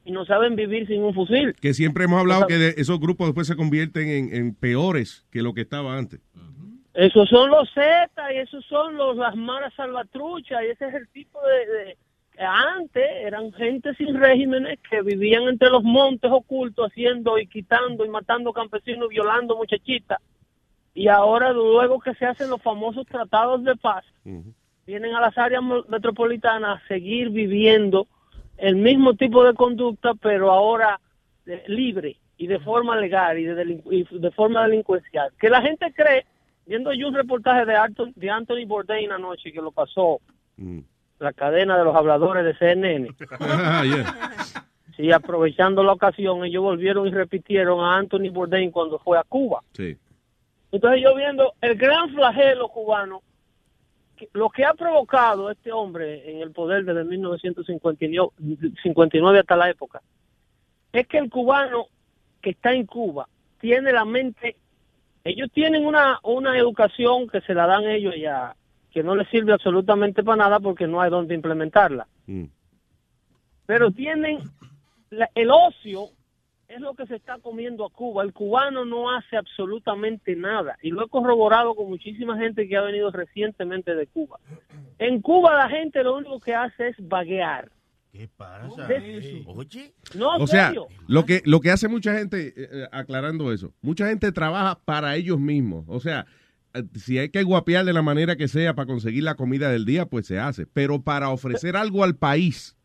[0.04, 1.54] y no saben vivir sin un fusil.
[1.60, 5.42] Que siempre hemos hablado que de- esos grupos después se convierten en, en peores que
[5.42, 6.20] lo que estaba antes.
[6.94, 11.08] Esos son los Zetas y esos son los las maras salvatruchas y ese es el
[11.08, 11.96] tipo de, de-
[12.44, 18.08] antes eran gente sin regímenes que vivían entre los montes ocultos haciendo y quitando y
[18.08, 20.18] matando campesinos, violando muchachitas
[20.94, 24.04] y ahora luego que se hacen los famosos tratados de paz
[24.86, 28.06] vienen a las áreas metropolitanas a seguir viviendo
[28.62, 31.00] el mismo tipo de conducta pero ahora
[31.66, 36.24] libre y de forma legal y de, y de forma delincuencial que la gente cree
[36.64, 40.20] viendo yo un reportaje de, Anthony, de Anthony Bourdain anoche que lo pasó
[41.18, 43.08] la cadena de los habladores de CNN.
[43.40, 44.16] Ah, yeah.
[44.96, 49.62] Sí, aprovechando la ocasión, ellos volvieron y repitieron a Anthony Bourdain cuando fue a Cuba.
[49.72, 49.96] Sí.
[50.70, 53.22] Entonces yo viendo el gran flagelo cubano,
[54.22, 60.00] que- lo que ha provocado este hombre en el poder desde 1959 hasta la época,
[60.92, 61.86] es que el cubano
[62.40, 63.28] que está en Cuba
[63.60, 64.56] tiene la mente,
[65.24, 68.54] ellos tienen una, una educación que se la dan ellos ya,
[68.90, 72.06] que no les sirve absolutamente para nada porque no hay donde implementarla.
[72.26, 72.44] Mm.
[73.66, 74.38] Pero tienen
[75.10, 76.08] la- el ocio
[76.74, 78.22] es lo que se está comiendo a Cuba.
[78.22, 80.76] El cubano no hace absolutamente nada.
[80.82, 84.38] Y lo he corroborado con muchísima gente que ha venido recientemente de Cuba.
[84.98, 87.70] En Cuba la gente lo único que hace es vaguear.
[88.12, 88.88] ¿Qué pasa?
[89.46, 89.94] Oye.
[90.14, 90.86] No, O sea, serio.
[91.06, 95.16] lo que, lo que hace mucha gente, eh, eh, aclarando eso, mucha gente trabaja para
[95.16, 95.86] ellos mismos.
[95.88, 96.26] O sea,
[96.74, 99.86] eh, si hay que guapear de la manera que sea para conseguir la comida del
[99.86, 100.66] día, pues se hace.
[100.66, 102.76] Pero para ofrecer algo al país,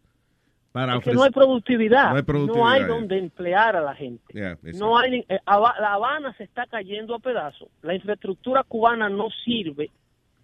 [0.78, 2.12] para Es que no hay productividad.
[2.12, 2.88] No hay productividad, No hay ya.
[2.88, 4.34] donde emplear a la gente.
[4.34, 4.58] Yeah.
[4.76, 7.68] No hay, eh, la Habana se está cayendo a pedazos.
[7.82, 9.90] La infraestructura cubana no sirve.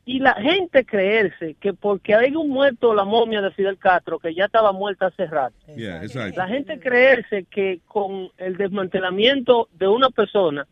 [0.06, 4.34] Y la gente creerse que porque hay un muerto la momia de Fidel Castro, que
[4.34, 5.56] ya estaba muerta hace rato.
[5.78, 6.02] Yeah.
[6.36, 10.67] La gente creerse que con el desmantelamiento de una persona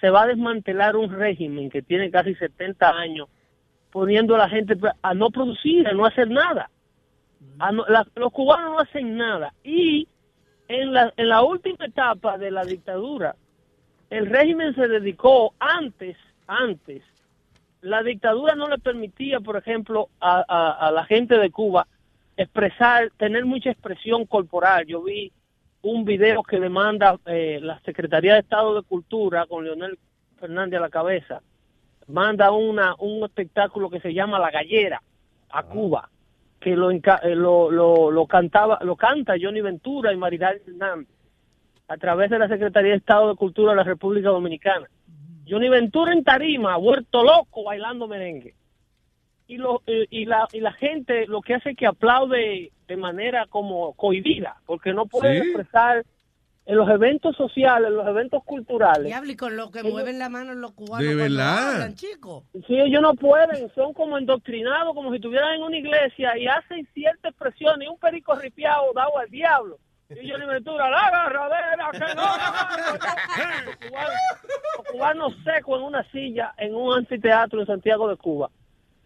[0.00, 3.28] se va a desmantelar un régimen que tiene casi 70 años,
[3.92, 6.70] poniendo a la gente a no producir, a no hacer nada.
[7.58, 9.52] A no- la- los cubanos no hacen nada.
[9.64, 10.08] Y
[10.68, 13.36] en la, en la última etapa de la dictadura,
[14.10, 17.02] el régimen se dedicó antes, antes,
[17.80, 21.86] la dictadura no le permitía, por ejemplo, a, a- a la gente de Cuba
[22.36, 24.86] expresar, tener mucha expresión corporal.
[24.86, 25.30] Yo vi
[25.82, 29.98] un video que le manda eh, la Secretaría de Estado de Cultura con Leonel
[30.38, 31.42] Fernández a la cabeza.
[32.08, 35.02] Manda una, un espectáculo que se llama La Gallera
[35.50, 36.08] a Cuba,
[36.62, 37.00] que lo, eh,
[37.34, 41.08] lo, lo, lo cantaba, lo canta Johnny Ventura y Maridal Hernández
[41.88, 44.86] a través de la Secretaría de Estado de Cultura de la República Dominicana.
[45.46, 48.54] Johnny Ventura en tarima, vuelto loco bailando merengue.
[49.48, 52.96] Y, lo, eh, y, la, y la gente lo que hace es que aplaude de
[52.96, 55.48] manera como cohibida, porque no puede Sí.
[55.48, 56.04] expresar
[56.64, 59.04] en los eventos sociales, en los eventos culturales.
[59.06, 61.06] Diablo, y con lo que Ellos- mueven la mano los cubanos.
[61.06, 61.72] De verdad.
[61.74, 62.44] hablan, chicos.
[62.66, 66.86] Sí, ellos no pueden, son como endoctrinados, como si estuvieran en una iglesia y hacen
[66.94, 69.78] cierta expresión y un perico ripiado dado al diablo.
[70.10, 72.22] Y yo le Ventura, la agarradera, que no,
[73.64, 74.12] Los cubanos,
[74.76, 78.50] los cubanos secos en una silla en un anfiteatro en Santiago de Cuba.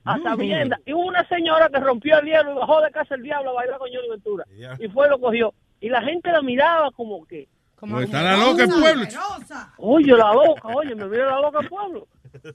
[0.04, 0.80] A sabiendas.
[0.86, 3.54] Y hubo una señora que rompió el hielo y bajó de casa el diablo a
[3.54, 4.44] bailar con Johnny Ventura.
[4.78, 5.52] Y fue y lo cogió.
[5.86, 7.46] Y la gente la miraba como que...
[7.76, 9.04] Como está la loca el pueblo.
[9.78, 12.08] Oye, la loca, oye, me mira la loca el pueblo.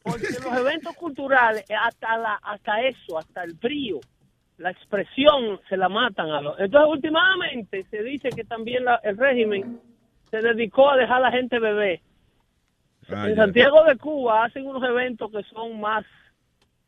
[0.03, 3.99] Porque los eventos culturales, eh, hasta la, hasta eso, hasta el frío,
[4.57, 6.59] la expresión se la matan a los.
[6.59, 9.79] Entonces, últimamente se dice que también la- el régimen
[10.29, 12.01] se dedicó a dejar a la gente beber.
[13.09, 13.35] Ah, en.
[13.37, 16.03] Santiago de Cuba hacen unos eventos que son más.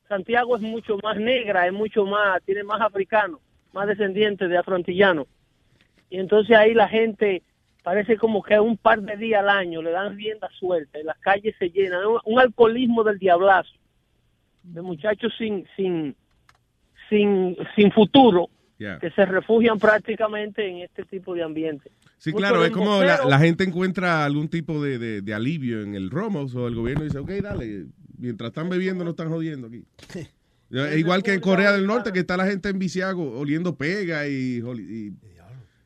[0.10, 3.40] Santiago es mucho más negra, es mucho más, tiene más africanos,
[3.74, 5.28] más descendientes de afroantillanos.
[6.14, 7.42] Y entonces ahí la gente
[7.84, 11.18] parece como que un par de días al año le dan rienda suelta y las
[11.18, 12.06] calles se llenan.
[12.06, 13.74] Un, un alcoholismo del diablazo,
[14.62, 16.16] de muchachos sin, sin,
[17.10, 18.50] sin, sin futuro,
[18.80, 18.98] Yeah.
[19.00, 21.92] que se refugian prácticamente en este tipo de ambiente.
[22.18, 25.94] Sí, Mucho claro, es como la, gente encuentra algún tipo de, de- de alivio en
[25.96, 27.86] el Romos o el gobierno dice, ok, dale,
[28.18, 29.84] mientras están bebiendo no están jodiendo aquí.
[30.72, 34.28] Es igual que en Corea del Norte, que está la gente en viciago oliendo pega
[34.28, 34.60] y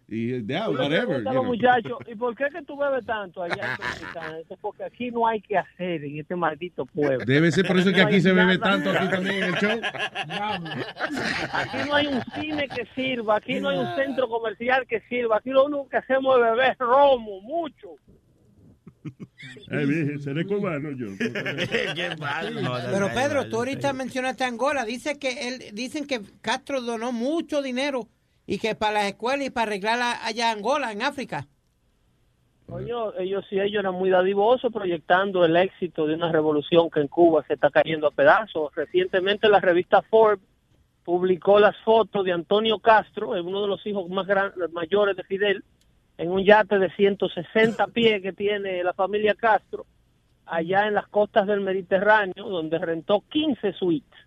[0.10, 1.18] Y yeah, Tú le whatever.
[1.18, 1.44] you know.
[1.44, 4.38] muchachos, ¿y por qué que tú bebes tanto allá en Dominicana?
[4.38, 7.26] Dice, Porque aquí no hay que hacer en este maldito pueblo.
[7.26, 9.82] Debe ser por eso que No aquí se bebe tanto, aquí también en el show.
[11.52, 15.38] Aquí no hay un cine que sirva, aquí no hay un centro comercial que sirva,
[15.38, 17.90] aquí lo único que hacemos es beber romo, mucho.
[19.70, 21.08] Ay, viejo, seré cubano yo.
[22.92, 24.86] Pero Pedro, tú ahorita mencionaste Angola.
[24.86, 28.08] Dice que él, dicen que Castro donó mucho dinero
[28.48, 31.46] y que para las escuelas y para arreglar allá Angola, en África.
[32.66, 37.08] Coño, ellos sí, ellos eran muy dadivosos proyectando el éxito de una revolución que en
[37.08, 38.74] Cuba se está cayendo a pedazos.
[38.76, 40.44] Recientemente la revista Forbes
[41.06, 45.64] publicó las fotos de Antonio Castro, uno de los hijos más grandes, mayores de Fidel,
[46.18, 49.86] en un yate de 160 pies que tiene la familia Castro,
[50.46, 54.20] allá en las costas del Mediterráneo, donde rentó 15 suites,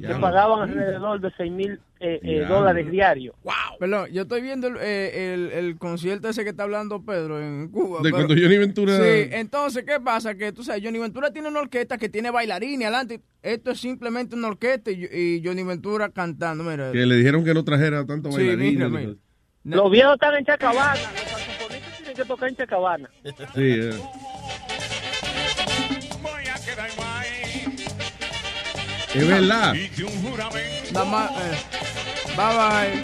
[0.00, 0.20] que Ya.
[0.20, 3.34] pagaban alrededor de 6 mil eh, eh, dólares diarios.
[3.78, 7.68] Perdón, yo estoy viendo el, eh, el- el concierto ese que está hablando Pedro en
[7.68, 7.98] Cuba.
[7.98, 10.34] De pero- cuando Johnny Ventura- Sí, entonces, ¿qué pasa?
[10.34, 13.20] Que tú sabes, Johnny Ventura tiene una orquesta que tiene bailarines adelante.
[13.42, 16.62] Esto es simplemente una orquesta y, y Johnny Ventura cantando.
[16.64, 16.92] Mira.
[16.92, 18.72] Que le dijeron que no trajera tanto Sí, bailarines.
[18.74, 19.12] mira, mira.
[19.64, 23.10] Los viejos están en Chacabana, los saxofonistas tienen que tocar en Chacabana.
[23.54, 23.80] Sí,
[29.14, 29.74] Es verdad.
[31.06, 31.58] Más, eh,
[32.36, 33.02] bye bye.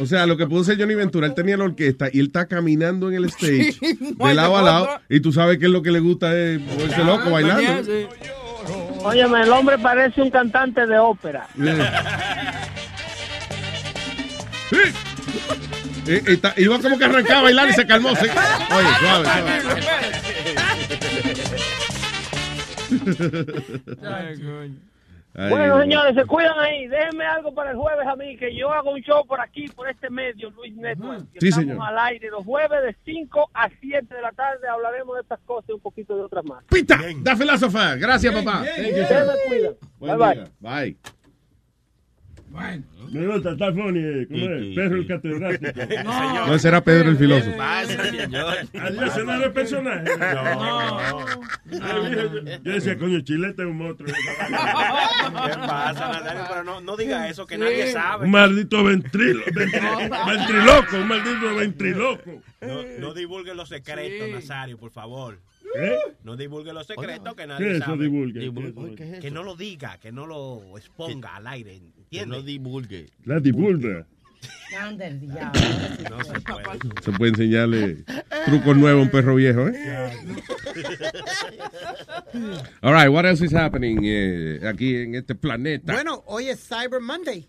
[0.00, 2.46] O sea, lo que pudo ser Johnny Ventura, él tenía la orquesta y él está
[2.46, 3.74] caminando en el stage
[4.18, 6.64] no de lado a lado y tú sabes que es lo que le gusta es
[6.64, 7.82] volverse loco bailando.
[9.02, 11.48] Óyeme, el hombre parece un cantante de ópera.
[16.06, 18.14] Eh, está- iba como que arrancaba a bailar y se calmó.
[18.14, 19.62] se- Oye, suave, suave.
[25.34, 25.80] Ay, bueno, Dios.
[25.82, 26.88] señores, se cuidan ahí.
[26.88, 29.88] Déjenme algo para el jueves a mí, que yo hago un show por aquí, por
[29.88, 31.20] este medio, Luis Network.
[31.38, 31.86] Sí, estamos señor.
[31.86, 34.66] al aire los jueves de 5 a 7 de la tarde.
[34.68, 36.64] Hablaremos de estas cosas y un poquito de otras más.
[36.64, 37.94] Pita, da filósofa.
[37.96, 38.62] Gracias, papá.
[38.62, 38.92] Me
[39.48, 39.74] cuidan.
[39.98, 40.44] Buen Bye, día.
[40.60, 40.96] Bye.
[43.10, 44.74] Me gusta, está funny, eh, ¿cómo es?
[44.74, 45.80] Perro el catedrático.
[46.04, 47.60] No, ese era Pedro el filósofo.
[47.60, 48.00] Adiós,
[49.12, 50.04] ese no era el personaje.
[50.18, 51.18] No.
[51.70, 54.08] Yo- decía, coño, Chilete es un monstruo.
[54.14, 56.42] ¿Qué pasa, Nazario?
[56.48, 58.24] Pero no, no diga eso, que nadie sabe.
[58.26, 62.42] Un maldito ventrilo, ventri- ventriloco, un maldito ventriloco.
[62.60, 65.38] No, no divulgue los secretos, Nazario, por favor.
[65.76, 65.98] ¿Eh?
[66.24, 68.04] No divulgue los secretos que ¿Qué nadie eso, sabe.
[68.04, 68.40] divulgue?
[68.40, 68.94] Divulgue.
[68.94, 69.20] ¿Qué es eso?
[69.20, 71.80] Que no lo diga, que no lo exponga al aire.
[72.10, 72.38] ¿Entiendes?
[72.38, 73.10] no divulgue.
[73.24, 74.06] La divulga.
[74.78, 75.60] Anda el diablo.
[76.10, 77.02] No se puede.
[77.02, 78.04] Se puede enseñarle
[78.46, 79.74] trucos nuevos a un perro viejo, ¿eh?
[82.82, 85.92] All right, what else is happening eh, aquí en este planeta?
[85.92, 87.48] Bueno, hoy es Cyber Monday.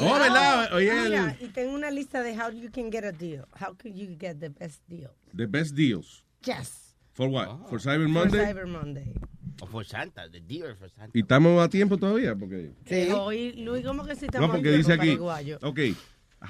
[0.00, 0.72] Oh, ¿verdad?
[0.74, 3.44] Oye, Mira, y tengo una lista de how you can get a deal.
[3.60, 5.10] How can you get the best deal?
[5.34, 6.24] The best deals.
[6.44, 6.94] Yes.
[7.12, 7.68] For what?
[7.68, 8.38] For Cyber For Monday?
[8.38, 9.12] Cyber Monday.
[9.60, 11.10] O for Santa, the deer for Santa.
[11.14, 12.34] ¿Y estamos a tiempo todavía?
[12.34, 12.72] Porque...
[12.86, 13.08] Sí.
[13.12, 15.58] Hoy, Luis, ¿cómo que si estamos No, porque en dice aquí, paraguayo?
[15.62, 15.78] ok,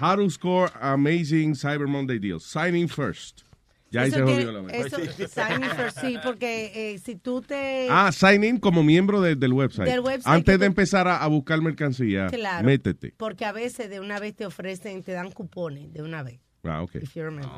[0.01, 2.45] how to score amazing Cyber Monday deals.
[2.45, 3.43] Sign in first.
[3.91, 4.87] Ya ahí se jodió la vaina.
[4.87, 4.97] Eso,
[5.29, 7.87] sign in first, sí, porque eh, si tú te...
[7.89, 9.87] Ah, sign in como miembro de- del website.
[9.89, 12.67] Del website Antes de empezar a, a buscar mercancía, Claro.
[12.67, 13.15] métete.
[13.17, 16.41] Porque a veces de una vez te ofrecen, te dan cupones de una vez.
[16.65, 16.97] Ah, ok.
[16.97, 17.51] If you remember.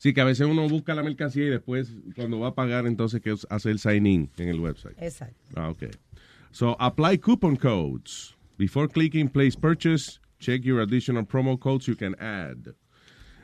[0.00, 3.20] Sí, que a veces uno busca la mercancía y después, cuando va a pagar, entonces
[3.20, 4.96] que hace el sign in en el website.
[4.98, 5.36] Exacto.
[5.54, 5.90] Ah, ok.
[6.52, 8.34] So, apply coupon codes.
[8.56, 12.74] Before clicking place purchase, check your additional promo codes you can add.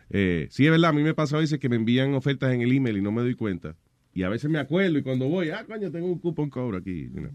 [0.09, 2.62] Eh, sí, es verdad, a mí me pasa a veces que me envían ofertas en
[2.62, 3.77] el email y no me doy cuenta.
[4.14, 7.11] Y a veces me acuerdo y cuando voy, ah, coño, tengo un coupon code aquí.
[7.12, 7.33] you know.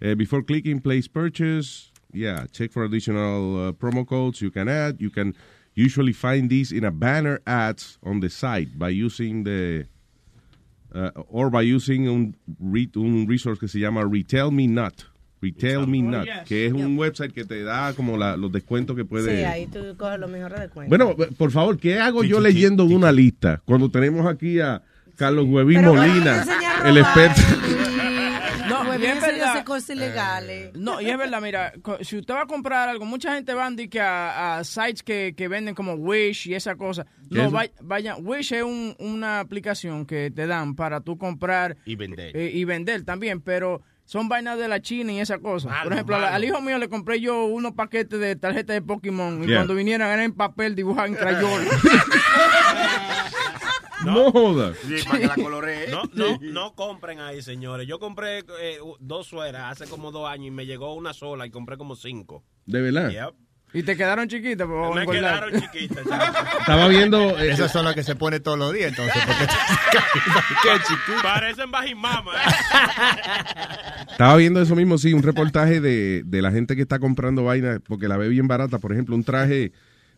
[0.00, 5.00] Eh, before clicking place purchase, yeah, check for additional uh, promo codes you can add.
[5.00, 5.34] You can
[5.76, 9.86] usually find these in a banner ads on the site by using the
[10.94, 15.04] uh, or by using un, re- un resource que se llama Retail Me Not.
[15.42, 16.48] Retail Me Not, yes.
[16.48, 19.36] que es un website que te da como la- los descuentos que puede.
[19.38, 20.88] Sí, ahí tú coges los mejores de cuenta.
[20.96, 24.80] Bueno, por favor, ¿qué hago yo leyendo una lista cuando tenemos aquí a
[25.16, 26.44] Carlos Huevín Pero Molina,
[26.84, 27.40] el experto?
[28.68, 29.18] No, bien,
[29.56, 30.70] hace cosas ilegales.
[30.74, 33.74] No, y es verdad, mira, si usted va a comprar algo, mucha gente va a,
[33.76, 37.04] que a, a sites que, que venden como Wish y esa cosa.
[37.30, 37.52] ¿Qué No, es?
[37.52, 42.36] vaya, vaya, Wish es un- una aplicación que te dan para tú comprar Y vender.
[42.36, 45.68] eh, y vender también, pero son vainas de la China y esa cosa.
[45.70, 46.28] Malo, Por ejemplo, malo.
[46.34, 49.56] al hijo mío le compré yo unos paquetes de tarjetas de Pokémon y Yeah.
[49.58, 51.64] cuando vinieran eran en papel dibujado en crayola.
[54.04, 54.76] No jodas.
[55.90, 57.86] No, no, no compren ahí, señores.
[57.86, 61.50] Yo compré eh, dos sueras hace como dos años y me llegó una sola y
[61.50, 62.44] compré como cinco.
[62.66, 63.10] ¿De verdad?
[63.10, 63.34] Yep.
[63.76, 64.68] Y te quedaron chiquitas.
[64.70, 66.06] o Me quedaron chiquitas.
[66.60, 67.36] Estaba viendo.
[67.40, 69.20] eh, Esas son las que se pone todos los días, entonces.
[69.26, 69.46] Porque
[71.06, 71.12] qué.
[71.22, 72.32] Parecen bajimama.
[74.10, 77.80] Estaba viendo eso mismo, sí, un reportaje de, de la gente que está comprando vaina
[77.86, 78.78] porque la ve bien barata.
[78.78, 79.72] Por ejemplo, un traje.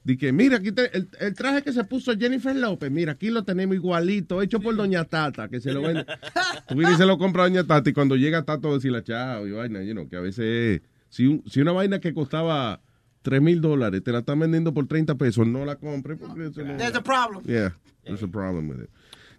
[0.07, 3.28] De que, mira, aquí te- el, el traje que se puso Jennifer López, mira, aquí
[3.28, 6.07] lo tenemos igualito, hecho por Doña Tata, que se lo vende.
[6.68, 9.82] Tú y se lo compra Doña Tata y cuando llega Tato decirle chao y vaina,
[9.82, 12.80] you know, que a veces, si, un- si una vaina que costaba
[13.22, 16.62] 3 mil dólares te la están vendiendo por 30 pesos, no la compre porque eso
[16.62, 17.42] no- There's a problem.
[17.44, 18.90] Yeah, there's a problem with it.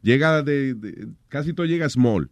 [0.01, 2.29] Llega de, de- casi todo llega small,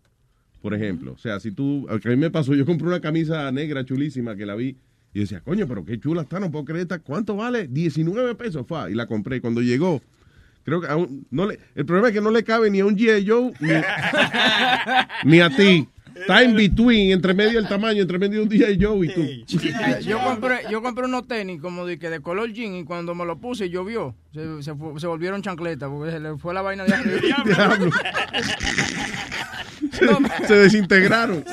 [0.61, 1.13] por ejemplo.
[1.13, 4.45] O sea, si tú, a mí me pasó, yo compré una camisa negra chulísima que
[4.45, 4.75] la vi
[5.15, 6.99] y decía, coño, pero qué chula está, no puedo creer esta.
[6.99, 7.69] ¿Cuánto vale?
[7.69, 8.89] 19 pesos, fa.
[8.89, 9.39] Y la compré.
[9.39, 10.01] Cuando llegó,
[10.63, 12.97] creo que aún no le, el problema es que no le cabe ni a un
[12.97, 13.25] G.I.
[13.25, 13.69] Joe ni,
[15.31, 15.87] ni a ti.
[16.15, 18.77] Está in between, entre medio el tamaño, entre medio un G.I.
[18.81, 19.21] Joe y tú.
[20.01, 23.25] Yo compré, yo compré unos tenis como de que de color jean y cuando me
[23.25, 24.15] lo puse llovió.
[24.33, 27.19] Se, se, fu- se volvieron chancletas porque se le fue la vaina de arriba.
[27.45, 27.91] Diablo.
[30.47, 31.43] Se desintegraron.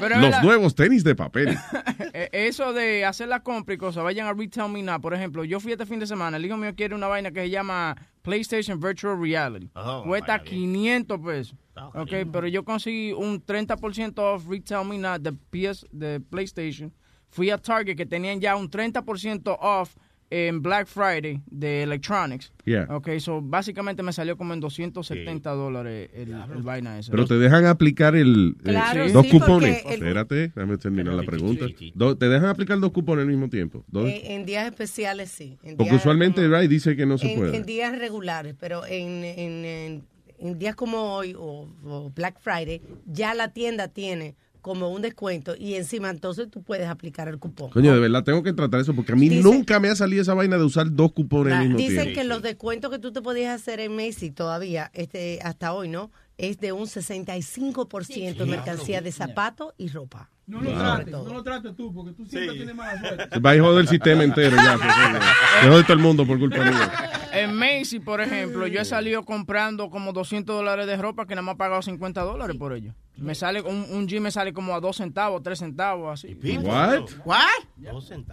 [0.00, 0.42] Pero Los verdad.
[0.42, 1.56] nuevos tenis de papel.
[2.16, 5.00] Eh, Eso de hacer la compra y cosas, vayan a Retail Me Now.
[5.00, 7.40] Por ejemplo, yo fui este fin de semana, el hijo mío quiere una vaina que
[7.40, 9.70] se llama PlayStation Virtual Reality.
[10.04, 11.54] Cuesta 500 pesos.
[11.94, 16.92] Ok, pero yo conseguí un 30% off Retail Me Now de PS, de PlayStation.
[17.28, 19.96] Fui a Target que tenían ya un 30% off
[20.34, 22.52] en Black Friday de Electronics.
[22.64, 22.86] Yeah.
[22.90, 27.10] Ok, so básicamente me salió como en 270 dólares el, el vaina ese.
[27.10, 29.84] Pero te dejan aplicar el eh, Claro, dos sí, cupones.
[29.86, 31.66] el- Espérate, déjame terminar la pregunta.
[31.94, 33.84] Do- te dejan aplicar dos cupones al mismo tiempo.
[33.88, 35.56] Dos- En, en días especiales sí.
[35.62, 37.56] En porque días usualmente como- Ray dice que no se en, puede.
[37.56, 40.04] en días regulares, pero en, en- en-
[40.38, 45.54] en días como hoy o, o Black Friday, ya la tienda tiene como un descuento
[45.58, 47.68] y encima entonces tú puedes aplicar el cupón.
[47.68, 50.32] Coño, de verdad tengo que tratar eso porque a mí nunca me ha salido esa
[50.32, 52.14] vaina de usar dos cupones al mismo Dicen tiempo.
[52.14, 56.10] que los descuentos que tú te podías hacer en Macy todavía, este, hasta hoy, ¿no?
[56.38, 60.30] Es de un 65% en mercancía de zapatos y ropa.
[60.46, 60.78] No lo Wow.
[60.78, 63.38] trates, no lo trates tú, porque tú siempre tienes mala suerte.
[63.40, 64.78] Va a joder el sistema entero ya.
[65.62, 66.92] Se jode todo el mundo por culpa mía.
[67.36, 71.42] En Macy, por ejemplo, yo he salido comprando como 200 dólares de ropa que nada
[71.42, 72.94] más he pagado 50 dólares por ello.
[73.16, 76.34] Me sale un, un jean me sale como a 2 centavos, 3 centavos, así.
[76.66, 77.00] What?
[77.24, 77.40] What?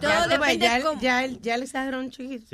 [0.00, 2.46] Todo ves, depende ya, cómo- ya, ya exagerón chiquito.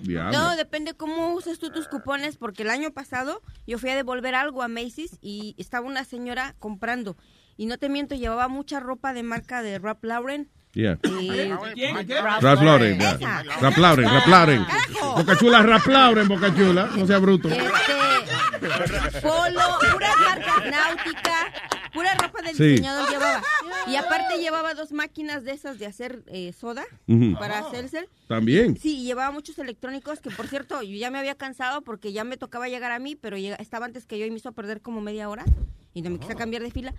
[0.00, 0.32] Diablo.
[0.32, 4.34] Todo depende cómo uses tú tus cupones, porque el año pasado yo fui a devolver
[4.34, 7.16] algo a Macy's y estaba una señora comprando.
[7.58, 10.48] Y no te miento, llevaba mucha ropa de marca de Ralph Lauren.
[10.74, 10.96] Yeah.
[11.02, 13.42] Ralph Lauren, yeah.
[13.60, 14.64] Ralph Lauren, Ralph Lauren.
[14.64, 15.16] Carajo.
[15.16, 16.90] Boca chula, Ralph Lauren, boca chula.
[16.96, 17.48] No sea bruto.
[17.48, 19.60] Este, polo,
[19.92, 21.46] puras marcas náuticas,
[21.92, 22.64] pura ropa del Sí.
[22.70, 23.42] diseñador llevaba.
[23.86, 27.36] Y aparte llevaba dos máquinas de esas de hacer eh, soda Ujú.
[27.38, 28.08] para hacerse.
[28.26, 28.76] También.
[28.76, 32.24] Sí, y llevaba muchos electrónicos que, por cierto, yo ya me había cansado porque ya
[32.24, 35.00] me tocaba llegar a mí, pero estaba antes que yo y me hizo perder como
[35.00, 35.44] media hora
[35.92, 36.94] y no me quise cambiar de fila.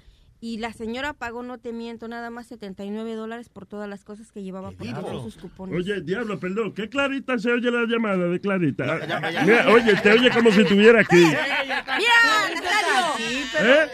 [0.45, 4.31] Y la señora pagó, no te miento, nada más 79 dólares por todas las cosas
[4.31, 5.75] que llevaba por todos sus cupones.
[5.75, 8.83] Oye, diablo, perdón, ¿qué Clarita se oye la llamada de Clarita?
[9.43, 11.15] Mira, oye, te oye como si estuviera aquí.
[11.15, 11.39] ¡Mira,
[12.53, 13.25] Nazario!
[13.59, 13.89] ¿Eh?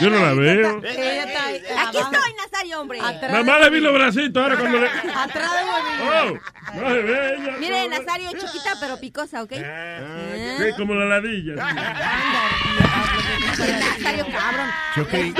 [0.00, 0.78] Yo no la veo.
[0.78, 2.98] Aquí estoy, Nazario, hombre.
[2.98, 4.86] Nada más le vi los bracitos ahora cuando le...
[4.86, 5.66] Atrás de
[5.98, 6.38] Oh,
[6.74, 7.56] no se ve ella.
[7.58, 9.52] Mire, Nazario es chiquita pero picosa, ¿ok?
[9.52, 11.54] Sí, como la ladilla.
[13.58, 14.68] Nazario, cabrón.
[14.96, 15.34] Yo creí,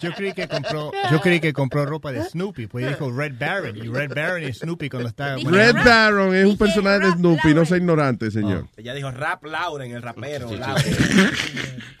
[0.00, 3.76] yo creí que compró, yo creí que compró ropa de Snoopy, pues dijo Red Baron
[3.76, 7.64] y Red Baron y Snoopy cuando estaba Red Baron es un personaje de Snoopy, no
[7.64, 8.68] sea ignorante, señor.
[8.76, 10.50] Ella dijo rap Lauren, el rapero.
[10.50, 10.96] Lauren.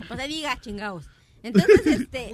[0.08, 1.04] No te digas, chingados.
[1.42, 2.32] Entonces, este.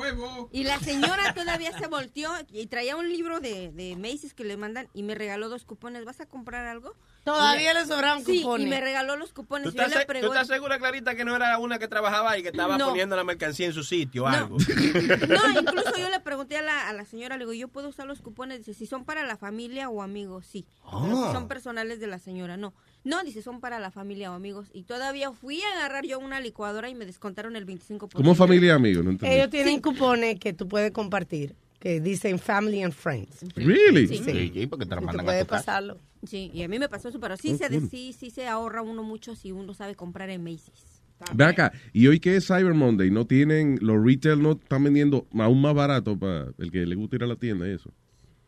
[0.53, 4.57] Y la señora todavía se volteó y traía un libro de, de Macy's que le
[4.57, 6.05] mandan y me regaló dos cupones.
[6.05, 6.95] ¿Vas a comprar algo?
[7.25, 8.67] Todavía Y- le sobraron sí, cupones.
[8.67, 9.69] y me regaló los ¿Tú cupones.
[9.69, 10.35] Estás, ¿Tú pregunto.
[10.35, 12.89] estás segura, Clarita, que no era una que trabajaba ahí, que estaba No.
[12.89, 14.37] poniendo la mercancía en su sitio o No.
[14.37, 14.57] algo?
[15.29, 18.07] No, incluso yo le pregunté a la, a la señora, le digo, ¿yo puedo usar
[18.07, 18.59] los cupones?
[18.59, 20.67] Dice, si son para la familia o amigos, sí.
[20.85, 21.33] Pero si Ah.
[21.33, 22.75] son personales de la señora, no.
[23.05, 24.69] No, dice, son para la familia o amigos.
[24.73, 28.13] Y todavía fui a agarrar yo una licuadora y me descontaron el 25%.
[28.15, 29.17] Como familia y amigos, no.
[29.23, 33.45] Ellos tienen cupones que tú puedes compartir, que dicen Family and Friends.
[33.55, 34.07] Really?
[34.09, 34.23] Sí.
[34.25, 34.51] Sí.
[34.55, 35.99] Sí, porque te lo mandan puedes pasarlo.
[36.27, 37.89] Sí, y a mí me pasó eso, pero sí, Oh, se, cool.
[37.91, 41.03] sí, sí se ahorra uno mucho si uno sabe comprar en Macy's.
[41.33, 45.27] Ven acá, y hoy que es Cyber Monday, no tienen, los retail no están vendiendo
[45.39, 47.91] aún más barato para el que le gusta ir a la tienda y eso.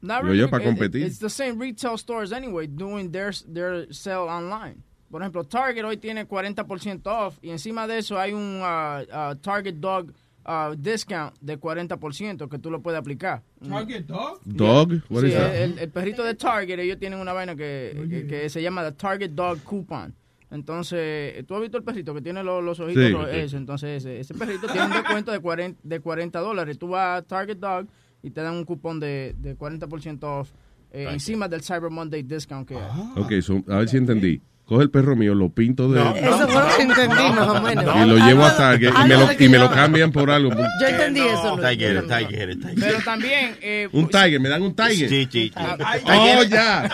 [0.02, 1.02] Not really, yo, para it- competir.
[1.06, 4.82] It's the same retail stores anyway doing their, their sale online.
[5.10, 9.34] Por ejemplo, Target hoy tiene 40% off y encima de eso hay un uh, uh,
[9.36, 10.12] Target Dog
[10.44, 13.42] uh, discount de 40% que tú lo puedes aplicar.
[13.68, 14.40] Target Dog?
[14.44, 14.92] Dog?
[15.08, 15.54] What Sí, is that?
[15.54, 18.92] el, el perrito de Target, ellos tienen una vaina que, que, que se llama the
[18.92, 20.12] Target Dog Coupon.
[20.50, 23.04] Entonces, ¿tú has visto el perrito que tiene los, los ojitos?
[23.04, 23.10] Sí.
[23.12, 26.78] Los- Eso, entonces ese, ese perrito tiene un descuento de 40, de 40 dólares.
[26.78, 27.86] Tú vas a Target Dog
[28.26, 30.50] y te dan un cupón de, de 40% off
[30.90, 32.82] eh, encima del Cyber Monday discount que hay.
[33.16, 34.40] Ok, so, a ver si entendí.
[34.64, 36.00] Coge el perro mío, lo pinto de...
[36.00, 37.84] Eso fue lo que entendí, más o menos.
[37.84, 40.50] y lo llevo a Target y me lo, y me lo cambian por algo.
[40.80, 41.56] Yo entendí eso.
[41.56, 42.74] Tiger, Tiger, Tiger.
[42.80, 43.56] Pero también...
[43.62, 45.08] eh, Un Tiger, me dan un Tiger.
[45.08, 45.52] Sí, sí, sí.
[45.56, 46.88] Oh, ya.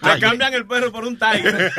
[0.00, 1.72] Te cambian el perro por un tiger.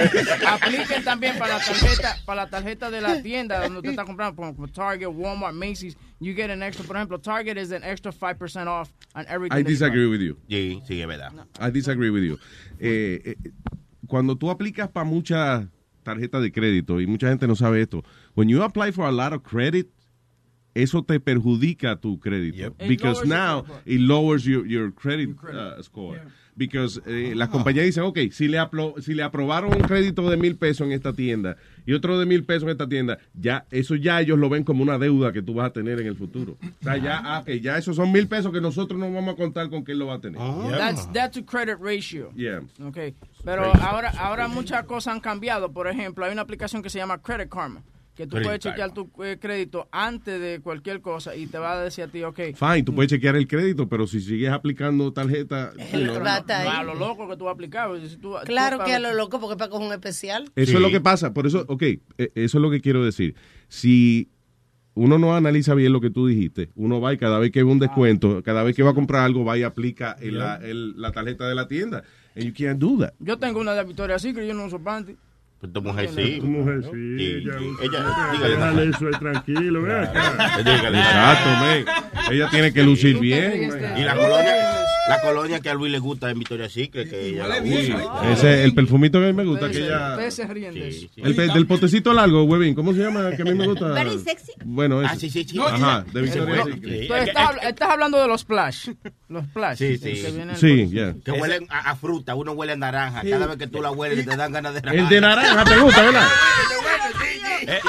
[0.46, 4.36] Apliquen también para la tarjeta, para la tarjeta de la tienda donde usted está comprando,
[4.36, 5.96] como como Target, Walmart, Macy's.
[6.22, 9.58] You get an extra, por ejemplo, Target is an extra 5% off on everything.
[9.58, 10.38] I disagree with you.
[10.50, 11.32] Sí, sí, es verdad.
[11.60, 12.38] I disagree with you.
[12.80, 13.36] Eh, eh,
[14.08, 15.66] cuando tú aplicas para muchas
[16.04, 18.04] tarjetas de crédito, y mucha gente no sabe esto,
[18.36, 19.88] when you apply for a lot of credit,
[20.82, 22.76] eso te perjudica tu crédito.
[22.80, 26.20] It Because now it lowers your, your credit, uh, score.
[26.56, 30.36] Because eh, las compañías dicen, ok, si le, apro- si le aprobaron un crédito de
[30.36, 31.56] mil pesos en esta tienda
[31.86, 34.84] y otro de mil pesos en esta tienda, ya eso ya ellos lo ven como
[34.84, 36.58] una deuda que tú vas a tener en el futuro.
[36.62, 39.38] O sea, ya, ah, ok, ya esos son mil pesos que nosotros no vamos a
[39.38, 40.38] contar con que él lo va a tener.
[40.70, 42.30] That's, that's a credit ratio.
[42.36, 42.60] Yeah.
[42.88, 43.16] Okay.
[43.46, 45.72] Pero ahora, ahora muchas cosas han cambiado.
[45.72, 47.84] Por ejemplo, hay una aplicación que se llama Credit Karma,
[48.20, 51.72] que tú Credit puedes chequear tu eh, crédito antes de cualquier cosa y te va
[51.80, 52.38] a decir a ti, ok.
[52.54, 55.72] Fine, tú puedes chequear el crédito, pero si sigues aplicando tarjeta...
[55.94, 56.78] you know, Va a estar No, ahí.
[56.80, 57.90] a lo loco que tú vas a aplicar.
[58.06, 60.52] si tú- Claro tú- que a lo loco, porque para coger un especial.
[60.58, 61.34] Eso es lo que pasa.
[61.34, 63.36] Por eso, ok, eh, eso es lo que quiero decir.
[63.70, 64.28] Si
[64.96, 67.72] uno no analiza bien lo que tú dijiste, uno va y cada vez que ve
[67.72, 71.00] un descuento, cada vez que va a comprar algo, va y aplica el- la, el-
[71.00, 72.04] la tarjeta de la tienda.
[72.36, 73.14] And you can't do that.
[73.20, 75.16] Yo tengo una de Victoria Secret, yo no uso panty.
[75.60, 76.38] Pues tu mujer sí.
[76.40, 76.90] Tu mujer sí.
[77.18, 77.66] Sí, ella, sí.
[77.82, 78.50] Ella, dígale.
[78.56, 79.82] Déjale eso tranquilo.
[79.82, 80.98] Dígale.
[81.00, 81.86] Exacto, man.
[82.32, 83.70] Ella tiene que lucir bien.
[83.98, 84.56] Y la colonia,
[85.10, 88.32] la colonia que a Luis le gusta en Victoria Secret, que ella la usa.
[88.32, 90.12] Ese el perfumito que a mí me gusta, que ella...
[90.12, 91.08] ustedes se ríen de eso.
[91.18, 93.32] El pe- del potecito largo, huevín, ¿cómo se llama?
[93.36, 93.88] Que a mí me gusta.
[93.90, 94.54] Very sexy.
[94.64, 95.12] Bueno, ese.
[95.12, 95.60] Ah, sí, sí, sí.
[95.60, 98.90] Ajá, de Victoria No, estás, habl- estás hablando de los splash.
[99.28, 99.78] Los splash.
[99.78, 100.32] Sí, que sí.
[100.32, 101.14] vienen- Sí, ya.
[101.26, 103.22] Que huelen a, a fruta, uno huele a naranja.
[103.28, 106.02] Cada vez que tú la hueles te dan ganas de El de naranja te gusta,
[106.04, 106.28] ¿verdad?
[107.62, 107.80] El, el-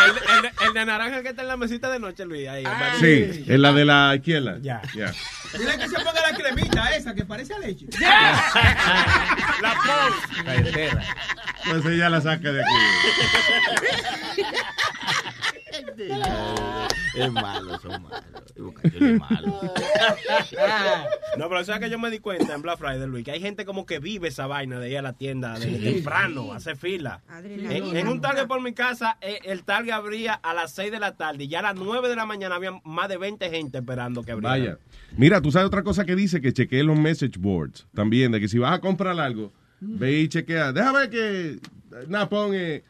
[0.45, 2.49] el- el de naranja que está en la mesita de noche, Luis.
[2.49, 2.65] Ahí,
[3.01, 4.59] Sí, es la de la izquierda.
[4.61, 4.83] Ya.
[4.95, 5.13] Ya.
[5.57, 7.87] Dile que se ponga la cremita esa que parece a leche.
[8.01, 10.91] La pose.
[11.69, 12.71] Pues ella la saca de aquí.
[17.15, 18.23] Es malo, son malos.
[18.61, 19.61] Malo.
[21.39, 23.25] No, pero ¿sabes que yo me di cuenta en Black Friday, Luis?
[23.25, 26.53] Que hay gente como que vive esa vaina de ir a la tienda desde temprano,
[26.53, 27.23] hace fila.
[27.43, 30.99] En, en un Target por mi casa, eh, el Target abría a las 6 de
[30.99, 33.79] la tarde y ya a las 9 de la mañana había más de 20 gente
[33.79, 34.51] esperando que abriera.
[34.51, 34.79] Vaya.
[35.17, 38.49] Mira, tú sabes otra cosa que dice que chequee los message boards también, de que
[38.49, 40.73] si vas a comprar algo, ve y chequea.
[40.73, 41.59] Déjame ver que.
[42.09, 42.53] Nada, pon.
[42.55, 42.85] Eh,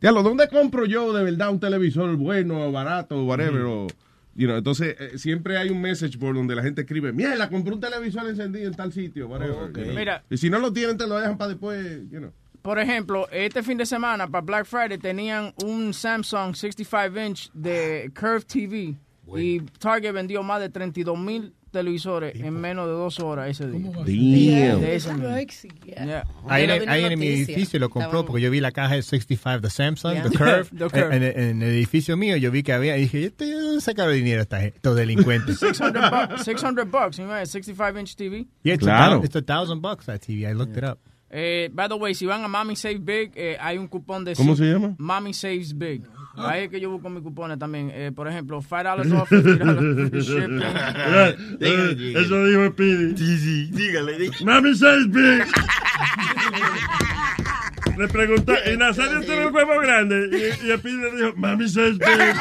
[0.00, 3.62] ¿dónde compro yo de verdad un televisor bueno, barato, whatever?
[3.62, 3.86] o,
[4.36, 7.72] you know, entonces, eh, siempre hay un message board donde la gente escribe: Mierda, compré
[7.72, 9.72] un televisor encendido en tal sitio, whatever.
[9.72, 9.94] you know.
[9.94, 10.22] Mira.
[10.30, 12.32] Y si no lo tienen, te lo dejan para después, you know.
[12.62, 18.10] Por ejemplo, este fin de semana, para Black Friday, tenían un Samsung 65 inch de
[18.18, 18.96] Curve TV.
[19.36, 23.90] Y Target vendió más de 32 mil televisores en menos de dos horas ese día.
[23.90, 24.80] Damn.
[24.80, 25.68] De ese.
[25.84, 26.24] Yeah.
[26.48, 30.22] En, mi edificio lo compró porque yo vi la caja de 65 de Samsung, Yeah.
[30.30, 30.64] The Curve.
[30.70, 31.16] The Curve.
[31.16, 34.96] En, el edificio mío yo vi que había y dije, este sacaron dinero esta estos
[34.96, 35.58] delincuentes.
[35.58, 38.46] 600 bucks, 600 bucks, you know, 65 inch TV.
[38.62, 39.20] yeah, it's, Claro.
[39.20, 40.48] a, it's a thousand bucks that TV.
[40.48, 40.98] I looked it up.
[41.30, 44.34] Eh, by the way, si van a Mommy Save Big, eh, hay un cupón de...
[44.34, 44.94] ¿Cómo se llama?
[44.98, 46.02] Mommy Saves Big.
[46.36, 47.90] Ahí es que yo busco mis cupones también.
[47.94, 50.60] Eh, por ejemplo, $5 off, $50 free shipping.
[50.62, 53.16] Eh, eh, Eso dijo Speedy.
[53.16, 54.18] Sí, sí, dígale.
[54.18, 54.44] dígale.
[54.44, 55.44] Mami says big.
[57.98, 60.28] Le preguntó, y Nazario tiene un huevo grande.
[60.30, 62.34] Y, y Speedy le dijo, Mami says big.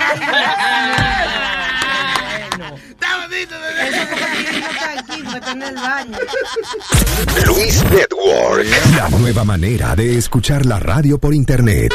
[7.48, 8.66] Luis Network.
[8.96, 11.94] La nueva manera de escuchar la radio por internet.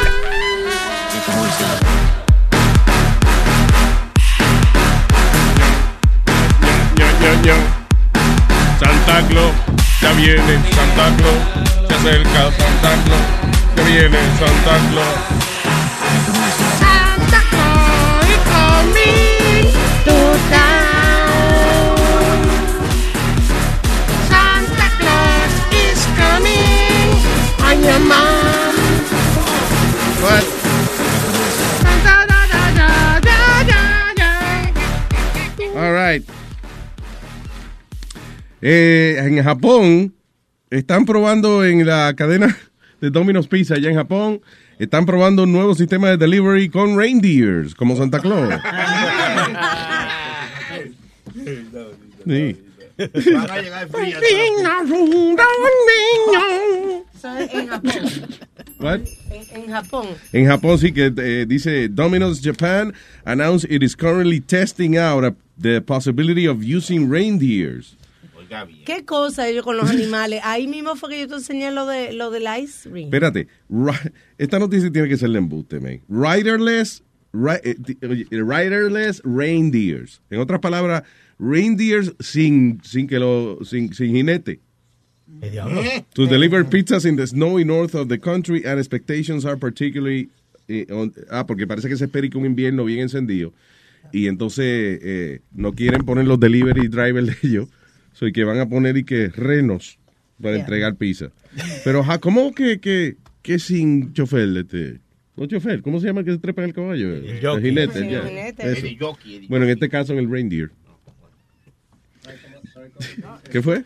[8.79, 9.53] Santa Claus,
[10.01, 11.41] ya viene Santa Claus,
[11.87, 13.25] se acerca Santa Claus,
[13.75, 15.15] ya viene Santa Claus.
[16.79, 19.65] Santa Claus is coming
[20.05, 20.17] to
[20.49, 21.95] town.
[24.29, 27.09] Santa Claus is coming
[27.63, 28.75] on your mom.
[30.21, 30.60] What?
[35.81, 36.23] All right.
[38.61, 40.13] Eh, en Japón,
[40.69, 42.55] están probando en la cadena
[43.01, 44.41] de Domino's Pizza allá en Japón,
[44.77, 48.53] están probando un nuevo sistema de delivery con reindeers, como Santa Claus.
[52.27, 52.55] Sí.
[57.23, 57.91] Eso es en Japón.
[58.79, 58.99] What?
[59.29, 60.07] En, en Japón.
[60.33, 62.93] En Japón sí que eh, dice Domino's Japan
[63.25, 67.95] announced it is currently testing out a- the possibility of using reindeers.
[68.85, 70.41] ¿Qué cosa ellos con los animales?
[70.43, 73.05] Ahí mismo fue que yo te enseñé lo, de, lo del ice ring.
[73.05, 73.47] Espérate,
[74.37, 76.01] esta noticia tiene que ser de embuste, man.
[76.09, 77.01] Riderless,
[77.31, 80.21] ri- eh, riderless reindeers.
[80.29, 81.03] En otras palabras,
[81.39, 84.59] reindeers sin, sin que lo, sin, sin jinete.
[86.13, 90.29] To deliver pizzas in the snowy north of the country and expectations are particularly
[90.67, 93.53] eh, on- ah, porque parece que se espera que un invierno bien encendido
[94.11, 97.69] y entonces eh, no quieren poner los delivery drivers de ellos,
[98.13, 99.97] so, y que van a poner y que renos
[100.41, 100.61] para Yeah.
[100.63, 101.31] entregar pizza.
[101.83, 104.99] Pero ajá, ¿cómo que, que, que sin chofer este?
[105.37, 107.13] No chofer, ¿cómo se llama el que se trepa en el caballo?
[107.15, 108.23] El, jinete, El ya.
[108.27, 108.71] jinete.
[108.89, 110.71] El jockey, Bueno, en este caso en el reindeer.
[113.51, 113.83] ¿Qué fue?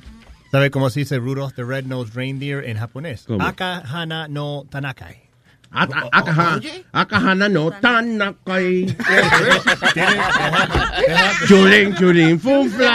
[0.55, 3.25] ¿Sabe cómo se dice Rudolph the Red-Nosed Reindeer en japonés?
[3.41, 5.17] Akahana no Tanakai.
[5.69, 6.61] Akaha,
[6.93, 8.95] akahana no tanakai.
[11.45, 12.87] Chulin, chulin, fun fly.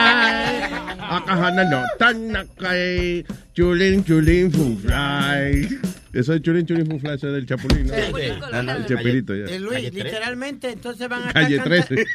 [0.99, 3.27] Akahana no tanakai.
[3.53, 5.69] Chulin, chulin, fun fly.
[6.15, 7.95] Eso es chulin, chulin, fun eso es del chapulín, ¿no?
[7.95, 9.45] El chapirito, ya.
[9.45, 12.07] Eh, Luis, literalmente, entonces van a estar Calle canta- 13.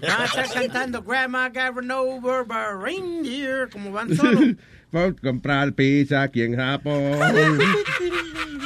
[0.00, 4.56] van a estar cantando Grandma run over by a reindeer, como van solos.
[4.90, 7.18] Por comprar pizza aquí en Japón.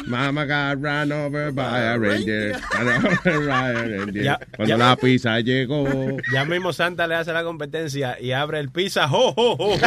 [0.07, 2.61] Mama got run over by a reindeer.
[2.79, 4.25] Run over by a reindeer.
[4.25, 6.17] Ya- Cuando ya- la pizza llegó.
[6.33, 9.09] Ya mismo Santa le hace la competencia y abre el pizza.
[9.09, 9.87] ¡Jo, jo, jo, jo!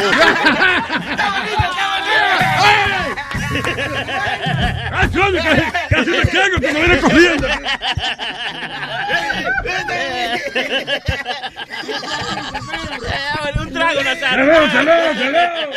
[4.92, 5.40] ¡Ay, coño!
[5.42, 7.48] Casi, casi me caigo cuando viene corriendo.
[13.60, 14.46] Un trago, Nazario.
[14.46, 15.76] Salud, salud, salud.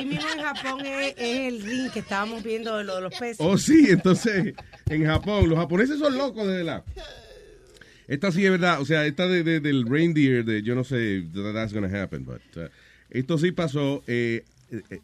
[0.00, 3.14] Ahí mismo en Japón es, es el ring que estábamos viendo de lo de los
[3.18, 3.36] peces.
[3.40, 4.54] Oh, sí, entonces,
[4.88, 6.84] en Japón, los japoneses son locos de verdad.
[8.08, 11.22] Esta sí es verdad, o sea, esta de, de- del reindeer, de yo no sé,
[11.32, 12.68] that that's gonna happen, but uh,
[13.10, 14.02] esto sí pasó.
[14.08, 14.44] eh,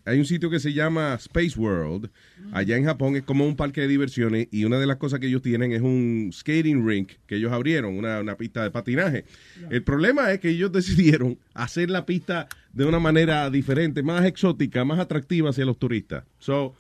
[0.05, 2.11] hay un sitio que se llama Space World,
[2.53, 5.27] allá en Japón, es como un parque de diversiones y una de las cosas que
[5.27, 9.25] ellos tienen es un skating rink que ellos abrieron, una, una pista de patinaje.
[9.71, 14.85] El problema es que ellos decidieron hacer la pista de una manera diferente, más exótica,
[14.85, 16.25] más atractiva hacia los turistas.
[16.39, 16.75] So,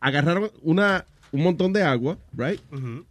[0.00, 2.60] agarraron una un montón de agua, right?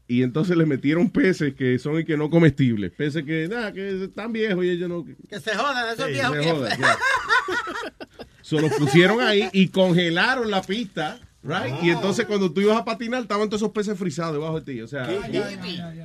[0.07, 4.05] Y entonces le metieron peces que son y que no comestibles, peces que nada, que
[4.05, 6.51] están viejos y ellos no Que se jodan esos Sí, viejos se que...
[6.51, 6.97] jodan.
[8.45, 11.81] se los pusieron ahí y congelaron la pista, right?
[11.81, 14.81] Y entonces cuando tú ibas a patinar estaban todos esos peces frisados debajo de ti,
[14.81, 15.09] o sea,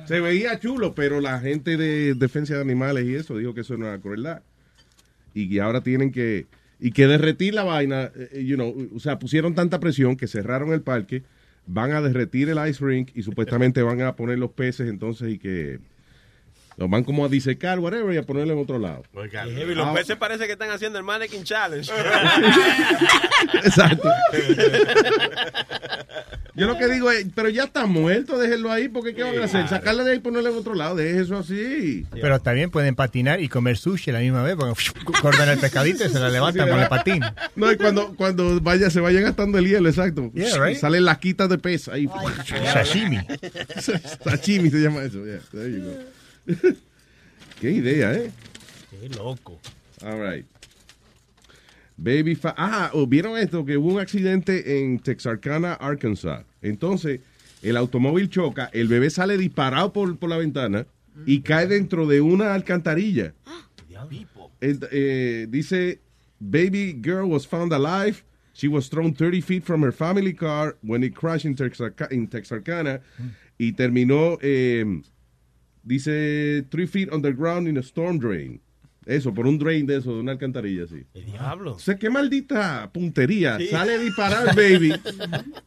[0.07, 3.77] se veía chulo, pero la gente de defensa de animales y eso dijo que eso
[3.77, 4.41] no era crueldad.
[5.35, 6.47] Y ahora tienen que
[6.79, 10.73] y que derretir la vaina, eh, you know, o sea, pusieron tanta presión que cerraron
[10.73, 11.21] el parque,
[11.67, 15.37] van a derretir el ice rink y supuestamente van a poner los peces entonces y
[15.37, 15.79] que
[16.81, 19.03] los van como a disecar, whatever, y a ponerlo en otro lado.
[19.13, 21.91] Y los Ah, peces parece que están haciendo el Mannequin Challenge.
[23.63, 24.09] Exacto.
[26.53, 29.45] Yo lo que digo es, pero ya está muerto, déjenlo ahí, porque ¿qué van a
[29.45, 29.67] hacer?
[29.69, 32.05] Sacarle de ahí y ponerle en otro lado, deje eso así.
[32.11, 34.73] Pero también pueden patinar y comer sushi a la misma vez, porque
[35.21, 37.23] cortan el pescadito y se la levantan con el patín.
[37.55, 40.29] No, y cuando, cuando vaya, se vaya gastando el hielo, exacto.
[40.33, 40.77] Yeah, right.
[40.77, 42.09] Salen las quitas de pez ahí.
[42.73, 43.19] Sashimi.
[44.23, 45.23] Sashimi se llama eso.
[45.25, 45.91] yeah, there you go.
[47.59, 48.31] Qué idea, ¿eh?
[48.89, 49.59] Qué loco.
[50.03, 50.45] All right.
[51.97, 53.63] Baby fa ah, oh, ¿vieron esto?
[53.63, 56.43] Que hubo un accidente en Texarkana, Arkansas.
[56.61, 57.19] Entonces,
[57.61, 60.87] el automóvil choca, el bebé sale disparado por, por la ventana
[61.27, 63.33] y cae dentro de una alcantarilla.
[64.61, 65.99] Ent- eh, dice,
[66.39, 68.23] baby girl was found alive.
[68.53, 72.27] She was thrown 30 feet from her family car when it crashed in, Texarka- in
[72.27, 73.01] Texarkana
[73.59, 74.85] y terminó, eh,
[75.83, 78.61] dice, 3 feet underground in a storm drain.
[79.05, 81.03] Eso, por un drain de eso, de una alcantarilla así.
[81.15, 81.73] El diablo.
[81.73, 83.57] O sea, qué maldita puntería.
[83.57, 83.67] Sí.
[83.67, 84.93] Sale a disparar baby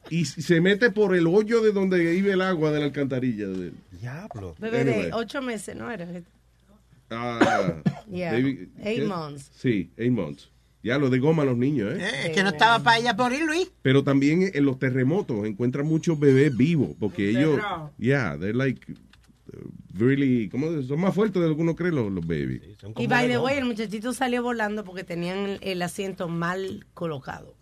[0.08, 3.46] y se mete por el hoyo de donde iba el agua de la alcantarilla.
[4.00, 4.54] Diablo.
[4.60, 5.02] Bebé Anyway.
[5.06, 6.06] de ocho meses, ¿no era?
[7.10, 7.74] Ah,
[8.10, 9.04] Yeah, baby- eight ¿qué?
[9.04, 9.50] months.
[9.56, 10.50] Sí, eight months.
[10.84, 12.06] Ya lo de goma a los niños, ¿eh?
[12.26, 13.70] Eh, que no estaba para ella morir, Luis.
[13.82, 17.90] Pero también en los terremotos encuentran muchos bebés vivos porque ellos, Enterrados.
[17.98, 18.80] yeah, they're like
[19.96, 20.82] really, ¿cómo?
[20.82, 22.62] Son más fuertes de lo que uno cree los, los babies.
[22.98, 27.56] Y by the way, el muchachito salió volando porque tenían el, el asiento mal colocado.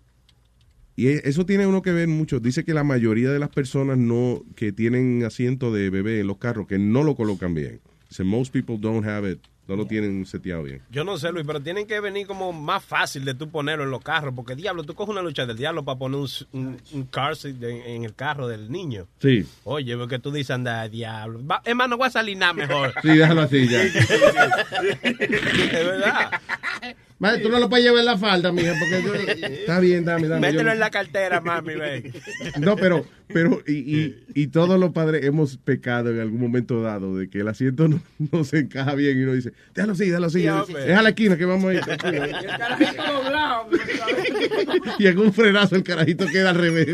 [0.96, 2.40] Y e- eso tiene uno que ver mucho.
[2.40, 6.38] Dice que la mayoría de las personas no que tienen asiento de bebé en los
[6.38, 7.80] carros que no lo colocan bien.
[8.08, 10.82] Dice most people don't have it, no lo tienen seteado bien.
[10.90, 13.90] Yo no sé, Luis, pero tienen que venir como más fácil de tú ponerlo en
[13.90, 17.04] los carros, porque diablo, tú coges una lucha del diablo para poner un, un- un
[17.06, 19.06] car seat en el carro del niño.
[19.20, 19.46] Sí.
[19.64, 21.46] Oye, porque tú dices, anda, diablo.
[21.46, 22.92] Va, es más, no voy a salir nada mejor.
[23.02, 23.82] Sí, déjalo así ya.
[25.02, 26.30] es verdad.
[27.22, 29.14] Madre, tú no lo puedes llevar en la falda, mija, porque yo-
[29.46, 30.40] Está bien, dame, dame.
[30.48, 32.12] Mételo Yo- en la cartera, mami, ven.
[32.58, 37.16] No, pero, pero, y, y, y todos los padres hemos pecado en algún momento dado
[37.16, 38.02] de que el asiento no,
[38.32, 40.40] no se encaja bien y uno dice, déjalo así, déjalo así.
[40.40, 40.90] Sí, hombre.
[40.92, 41.80] Es a la esquina que vamos a ir.
[41.84, 42.26] tranquilo".
[44.98, 46.88] y en un frenazo el carajito queda al revés.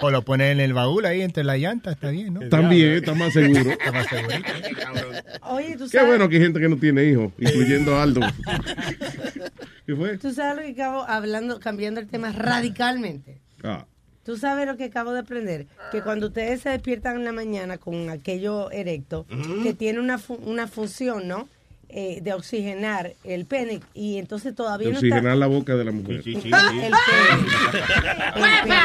[0.00, 2.48] O lo pones en el baúl ahí entre las llantas, está bien, ¿no?
[2.48, 3.70] También, está más seguro.
[3.72, 4.34] Está más seguro.
[5.50, 8.20] Oye, tú Qué bueno que hay gente que no tiene hijos, incluyendo a Aldo.
[9.86, 10.18] ¿Qué fue?
[10.18, 13.40] tú sabes lo que acabo hablando, cambiando el tema radicalmente.
[13.62, 13.86] Ah,
[14.24, 17.78] Tú sabes lo que acabo de aprender, que cuando ustedes se despiertan en la mañana
[17.78, 19.26] con aquello erecto,
[19.64, 21.48] que tiene una, fu- una función, ¿no?
[21.94, 25.36] Eh, de oxigenar el pene y entonces todavía de no oxigenar está...
[25.36, 26.22] la boca de la mujer.
[26.26, 26.86] El pene.
[26.86, 26.92] El
[28.34, 28.76] pene.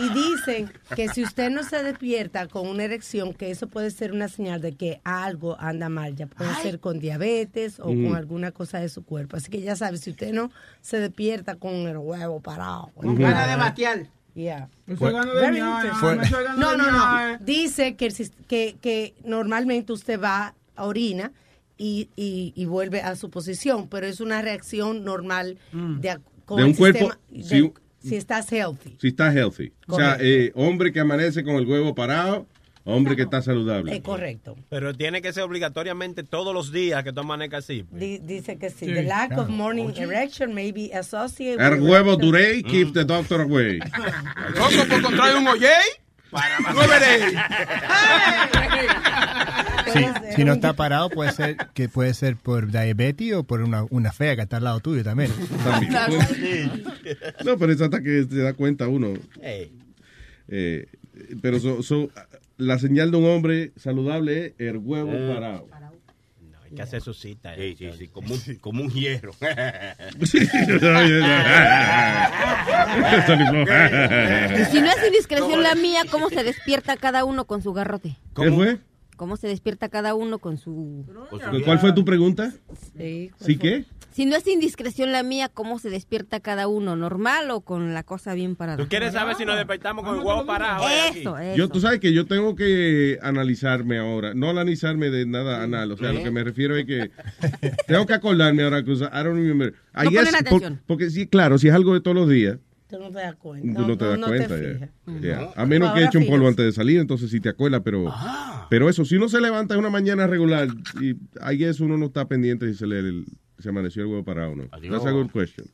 [0.00, 4.12] Y dicen que si usted no se despierta con una erección, que eso puede ser
[4.12, 8.52] una señal de que algo anda mal, ya puede ser con diabetes o con alguna
[8.52, 9.36] cosa de su cuerpo.
[9.38, 13.24] Así que ya sabe, si usted no se despierta con el huevo parado, Con de
[13.24, 14.06] batear.
[14.34, 14.68] Yeah.
[14.86, 17.38] No, no, no.
[17.40, 18.12] Dice que,
[18.46, 21.32] que, que normalmente usted va a orina
[21.78, 26.62] y, y, y vuelve a su posición, pero es una reacción normal de, con De
[26.62, 28.96] el un cuerpo, sistema- de- si estás healthy.
[29.00, 29.72] Si está healthy.
[29.88, 32.46] O sea, eh, hombre que amanece con el huevo parado,
[32.84, 33.92] hombre que está saludable.
[33.96, 34.54] Es correcto.
[34.68, 37.84] Pero tiene que ser obligatoriamente todos los días que tú amanezcas así.
[37.90, 38.86] Di- dice que sí.
[38.86, 43.04] Sí, The lack of morning erection may be associated El with huevo duré, keep the
[43.04, 43.80] doctor away.
[44.56, 45.72] ¿Cómo por contraer un oye?
[46.30, 47.36] Para no veréis.
[49.92, 53.84] Sí, si no está parado, puede ser que puede ser por diabetes o por una,
[53.90, 55.30] una fea que está al lado tuyo también.
[57.44, 59.14] No, pero es hasta que se da cuenta uno.
[60.48, 60.86] Eh,
[61.40, 62.10] pero so- so,
[62.56, 65.32] la señal de un hombre saludable es el huevo Eh.
[65.34, 65.68] parado.
[66.64, 67.54] Hay que hacer su cita.
[67.54, 69.32] Sí, sí, sí, como un, como un hierro.
[73.40, 78.16] Y si no es indiscreción la mía, ¿cómo se despierta cada uno con su garrote?
[78.34, 78.78] ¿Qué fue?
[79.16, 81.04] ¿Cómo se despierta cada uno con su...
[81.64, 82.52] ¿Cuál fue tu pregunta?
[82.96, 83.84] Sí, ¿Sí qué?
[84.12, 86.96] Si no es indiscreción la mía, ¿cómo se despierta cada uno?
[86.96, 88.78] ¿Normal o con la cosa bien parada?
[88.82, 90.84] ¿Tú quieres saber si nos despertamos con el huevo parado?
[91.14, 91.56] Eso, eso.
[91.56, 95.96] Yo, tú sabes que yo tengo que analizarme ahora, no analizarme de nada anal, o
[95.98, 97.10] sea, lo que me refiero es que
[97.86, 99.74] tengo que acordarme ahora que I don't remember.
[99.94, 100.80] I No guess poner por- atención.
[100.86, 102.58] porque sí, claro, si es algo de todos los días,
[102.88, 103.80] Tú no te das cuenta.
[103.80, 104.48] tú no te das cuenta.
[104.56, 104.74] te ya.
[104.74, 104.90] fijas.
[105.20, 105.50] Ya.
[105.56, 108.12] A menos que eche un polvo antes de salir, entonces sí te acuerdas, pero
[108.70, 110.68] pero eso, si uno se levanta en una mañana regular,
[111.00, 113.24] y ahí es uno no está pendiente si se le el-
[113.58, 114.68] se amaneció el huevo parado o no.
[114.70, 114.92] Adiós.
[114.92, 115.66] That's a good question.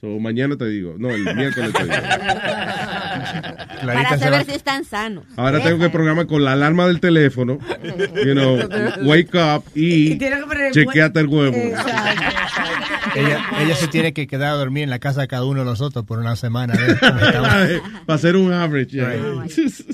[0.00, 1.94] So, mañana te digo, no, el miércoles te digo.
[3.86, 5.24] Para saber si están sanos.
[5.36, 7.58] Ahora tengo que programar con la alarma del teléfono,
[8.24, 8.58] you know,
[9.04, 10.18] wake up y,
[10.72, 11.56] chequeate el huevo.
[13.14, 15.64] Ella, ella se tiene que quedar a dormir en la casa de cada uno de
[15.64, 16.74] nosotros por una semana.
[18.06, 18.96] Para hacer un average.
[18.96, 19.14] ya.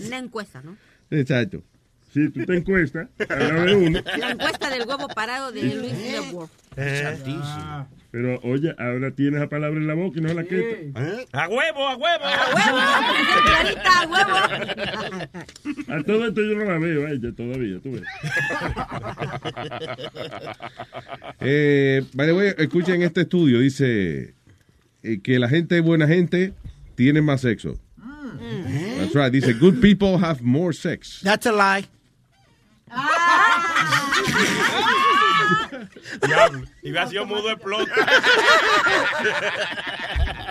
[0.06, 0.76] Una encuesta, ¿no?
[1.10, 1.62] Exacto.
[2.12, 3.06] Si tú te encuestas.
[3.18, 6.50] La encuesta del huevo parado de Luis Network.
[6.76, 7.86] Ah.
[8.12, 10.60] Pero oye, ahora tienes la palabra en la boca y no la quita.
[11.32, 12.24] ¡A huevo, a huevo!
[13.46, 14.36] Clarita, a huevo.
[15.88, 18.02] A todo esto yo no la veo a ella todavía, tú ves.
[21.44, 24.34] Eh, by the way, escuchen este estudio, dice
[25.02, 26.52] eh, que la gente buena gente
[26.94, 27.80] tiene más sexo.
[28.98, 31.20] That's right, dice good people have more sex.
[31.24, 31.88] That's a lie.
[36.26, 36.66] Diablo.
[36.82, 37.94] Y sido mudo explota.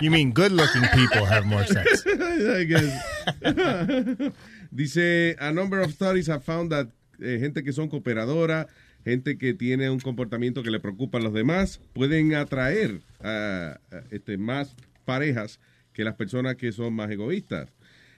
[0.00, 2.04] You mean good looking people have more sex.
[2.06, 4.32] I guess.
[4.70, 6.88] Dice, a number of studies have found that
[7.20, 8.66] eh, gente que son cooperadoras,
[9.04, 14.02] gente que tiene un comportamiento que le preocupa a los demás, pueden atraer a, a,
[14.10, 14.74] este, más
[15.04, 15.60] parejas
[15.92, 17.68] que las personas que son más egoístas.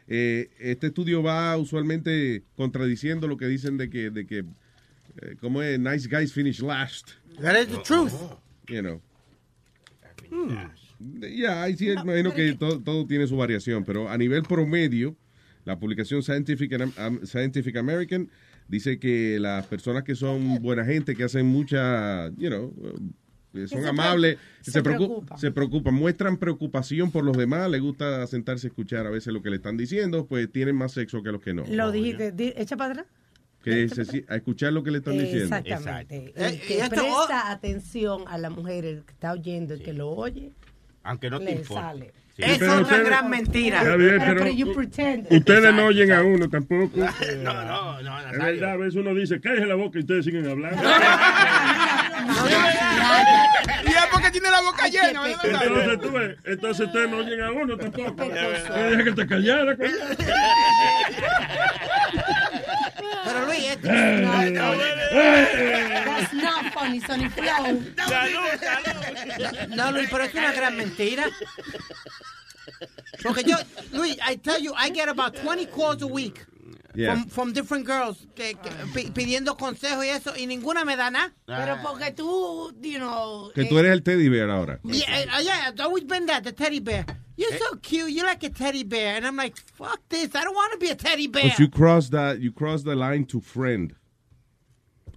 [0.07, 4.45] Eh, este estudio va usualmente contradiciendo lo que dicen de que, de que
[5.21, 7.11] eh, como es, nice guys finish last.
[7.41, 8.13] That is the truth.
[8.69, 9.01] You know.
[11.37, 15.17] Ya, ahí sí, imagino que todo, todo tiene su variación, pero a nivel promedio,
[15.65, 18.31] la publicación Scientific, Am- Am- Scientific American
[18.69, 22.73] dice que las personas que son buena gente, que hacen mucha, you know,
[23.55, 25.39] eh, son se amables, se, se preocupan, preocupan.
[25.39, 29.43] se preocupan, muestran preocupación por los demás, les gusta sentarse a escuchar a veces lo
[29.43, 31.65] que le están diciendo, pues tienen más sexo que los que no.
[31.69, 33.07] Lo dijiste, di- echa para atrás.
[33.65, 35.57] Que se a escuchar lo que le están diciendo.
[35.57, 36.17] Exactamente.
[36.17, 40.11] Eh, El que presta atención a la mujer, el que está oyendo, el que lo
[40.11, 40.51] oye,
[41.03, 41.83] Aunque no te le importa.
[41.83, 42.13] sale.
[42.37, 42.43] Sí.
[42.43, 43.79] Eso pero es una ustedes- gran mentira.
[43.83, 45.33] Está bien, Pero, pero pero you pretend.
[45.33, 46.99] ustedes no oyen a uno tampoco.
[46.99, 50.49] No, no, no, Es verdad, a veces uno dice, cállese la boca y ustedes siguen
[50.51, 50.83] hablando.
[53.85, 55.23] Y es porque tiene la boca llena.
[55.31, 58.25] Entonces, tú ves, entonces ustedes no oyen a uno tampoco.
[58.25, 59.77] Yo dije que te callara,
[63.35, 63.89] Pero Luis, esto-
[66.05, 67.83] That's not funny, Sonny Flow.
[69.77, 71.25] no, Luis, pero es una gran mentira.
[73.23, 73.57] Porque yo,
[73.93, 76.45] Luis, I tell you, I get about 20 calls a week
[76.95, 77.15] Yeah.
[77.15, 81.11] from, from different girls que, que- pi- pidiendo consejos y eso, y ninguna me da
[81.11, 81.33] nada.
[81.47, 83.51] Pero porque tú, you know.
[83.55, 84.79] Que eh, tú eres el teddy bear ahora.
[84.85, 87.05] Yeah, uh, yeah, I've always been that, the teddy bear.
[87.37, 89.17] You're so cute, you're like a teddy bear.
[89.17, 91.49] And I'm like, fuck this, I don't want to be a teddy bear.
[91.49, 93.93] But you cross that, you cross the line to friend.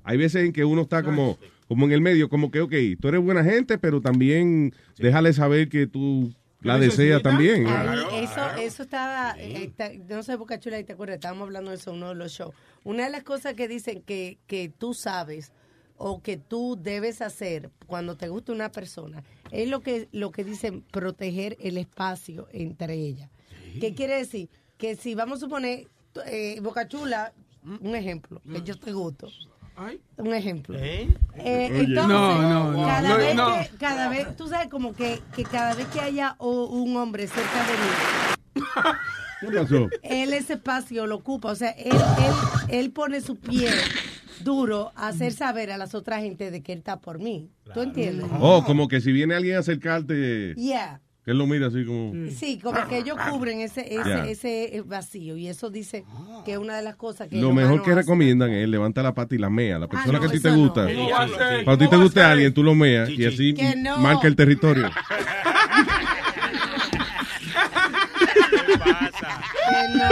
[0.04, 3.10] Hay veces en que uno está como, como en el medio, como que, ok, tú
[3.10, 7.66] eres buena gente, pero también déjale saber que tú la deseas también.
[8.24, 11.78] Eso, eso estaba, eh, está- no sé, Boca Chula, y te acuerdas, estábamos hablando de
[11.78, 12.54] eso en uno de los shows.
[12.84, 15.52] Una de las cosas que dicen que, que tú sabes
[15.98, 20.44] o que tú debes hacer cuando te gusta una persona es lo que, lo que
[20.44, 23.30] dicen proteger el espacio entre ellas.
[23.80, 24.50] ¿Qué quiere decir?
[24.78, 25.88] Que si vamos a suponer,
[26.26, 27.34] eh, Boca Chula,
[27.64, 29.28] un ejemplo, que yo te gusto.
[30.18, 30.76] Un ejemplo.
[30.80, 31.68] Eh, Oye.
[31.80, 33.54] entonces, No, no, no, cada, no, vez no.
[33.60, 37.28] Que, cada vez, tú sabes, como que, que cada vez que haya o- un hombre
[37.28, 38.66] cerca de mí,
[39.42, 39.88] ¿Qué pasó?
[40.02, 41.52] él ese espacio lo ocupa.
[41.52, 42.34] O sea, él, él,
[42.70, 43.70] él pone su pie
[44.44, 47.52] duro a hacer saber a las otras gente de que él está por mí.
[47.74, 48.26] ¿Tú entiendes?
[48.40, 51.02] Oh, como que si viene alguien a acercarte, Yeah.
[51.28, 52.14] Que él lo mira así como...
[52.32, 55.36] Sí, como que ellos cubren ese, ese, ese vacío.
[55.36, 56.06] Y eso dice
[56.46, 57.98] que es una de las cosas que Lo mejor que hacen.
[57.98, 59.78] recomiendan es levanta la pata y la mea.
[59.78, 60.56] La persona no, que a ti te no.
[60.58, 60.86] gusta.
[60.86, 63.76] Cuando a ti te ¿Cómo va guste a alguien, tú lo meas y así Que
[63.76, 63.98] no.
[63.98, 64.90] marca el territorio.
[69.68, 70.10] Que no.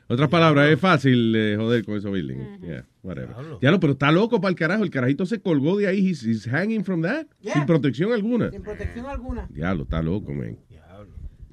[0.07, 2.61] Otras palabras, es fácil eh, joder con esos buildings.
[2.61, 3.36] Yeah, whatever.
[3.62, 4.84] Ya lo, pero está loco para el carajo.
[4.84, 6.06] El carajito se colgó de ahí.
[6.10, 7.28] He's, he's hanging from that.
[7.41, 7.53] Yeah.
[7.53, 8.49] Sin protección alguna.
[8.51, 9.47] Sin protección alguna.
[9.49, 10.58] Diablo, está loco, man.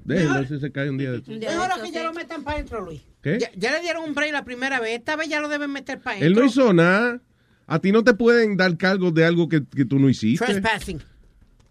[0.05, 1.31] Déjelo, si se cae un día de esto.
[1.31, 3.01] Es hora que ya lo metan para adentro, Luis.
[3.21, 3.37] ¿Qué?
[3.39, 4.99] Ya, ya le dieron un break la primera vez.
[4.99, 6.27] Esta vez ya lo deben meter para adentro.
[6.27, 7.21] Él no hizo nada.
[7.67, 10.45] A ti no te pueden dar cargos de algo que, que tú no hiciste.
[10.45, 10.97] Trespassing.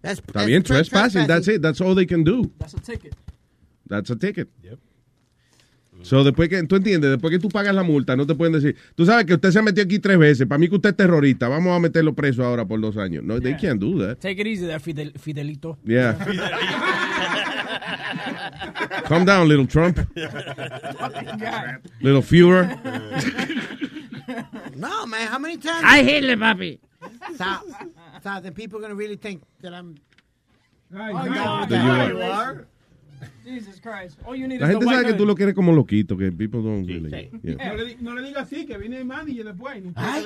[0.01, 1.27] That's- Está bien, tre- trespassing.
[1.27, 1.61] That's it.
[1.61, 2.51] That's all they can do.
[2.59, 3.15] That's a ticket.
[3.87, 4.49] That's a ticket.
[6.03, 8.77] So, después que, tú entiendes, después que tú pagas la multa, no te pueden decir,
[8.95, 11.49] tú sabes que usted se metió aquí tres veces, para mí que usted es terrorista,
[11.49, 13.23] vamos a meterlo preso ahora por dos años.
[13.25, 14.19] No, they can't do that.
[14.19, 15.79] Take it easy there, Fidel, Fidelito.
[15.85, 16.15] Yeah.
[19.07, 19.99] Calm down, little Trump.
[22.01, 22.69] Little Führer.
[24.77, 25.85] No, man, how many times?
[25.85, 26.79] I Hitler, papi.
[27.35, 27.65] Stop.
[28.21, 28.43] Stop.
[28.43, 29.97] Then people are going to really think that I'm.
[30.95, 32.67] Oh, That you are.
[33.45, 34.19] Jesus Christ.
[34.25, 36.31] All you need La is gente the sabe que tú lo quieres como loquito, que
[36.33, 37.31] people don't really.
[37.43, 37.69] yeah.
[37.73, 39.83] No le, no le diga así, que viene el manager después.
[39.85, 40.25] No Ay,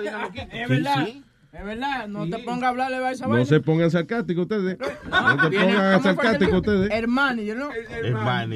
[0.52, 1.08] es verdad.
[1.52, 2.08] Es verdad.
[2.08, 3.46] No te pongas a hablarle a esa No vaina.
[3.46, 4.78] se pongan sarcásticos ustedes.
[4.78, 6.90] No se Viene- pongan ¿cómo fue que sarcásticos ustedes.
[6.90, 7.70] El manager, ¿no?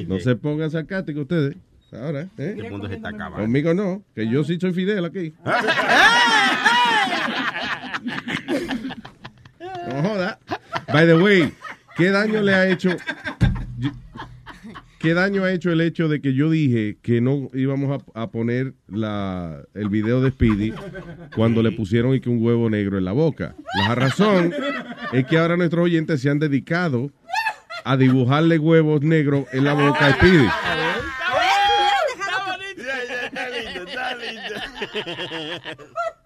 [0.07, 1.55] No se pongan sarcásticos ustedes.
[1.93, 2.55] Ahora, ¿eh?
[2.57, 3.39] El mundo se está acabando.
[3.41, 5.33] Conmigo no, que yo sí soy fidel aquí.
[9.87, 10.39] No joda.
[10.91, 11.53] By the way,
[11.97, 12.89] ¿qué daño le ha hecho?
[15.01, 18.31] ¿Qué daño ha hecho el hecho de que yo dije que no íbamos a, a
[18.31, 20.73] poner la, el video de Speedy
[21.35, 23.55] cuando le pusieron y que un huevo negro en la boca?
[23.87, 24.53] La razón
[25.11, 27.11] es que ahora nuestros oyentes se han dedicado
[27.83, 30.47] a dibujarle huevos negros en la boca a Speedy.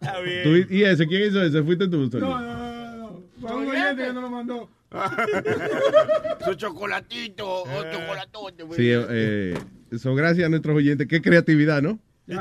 [0.01, 0.67] Está bien.
[0.69, 1.07] ¿Y ese?
[1.07, 1.63] ¿Quién hizo ese?
[1.63, 2.09] ¿Fuiste tú?
[2.09, 2.21] Tony?
[2.21, 3.23] No, no, no, no.
[3.39, 4.69] Fue un oyente que no lo mandó.
[6.45, 8.63] Su chocolatito o chocolatote.
[8.63, 8.77] güey.
[8.77, 9.57] Sí, eh,
[9.91, 11.07] eso gracias a nuestros oyentes.
[11.07, 11.99] Qué creatividad, ¿no?
[12.27, 12.35] Sí,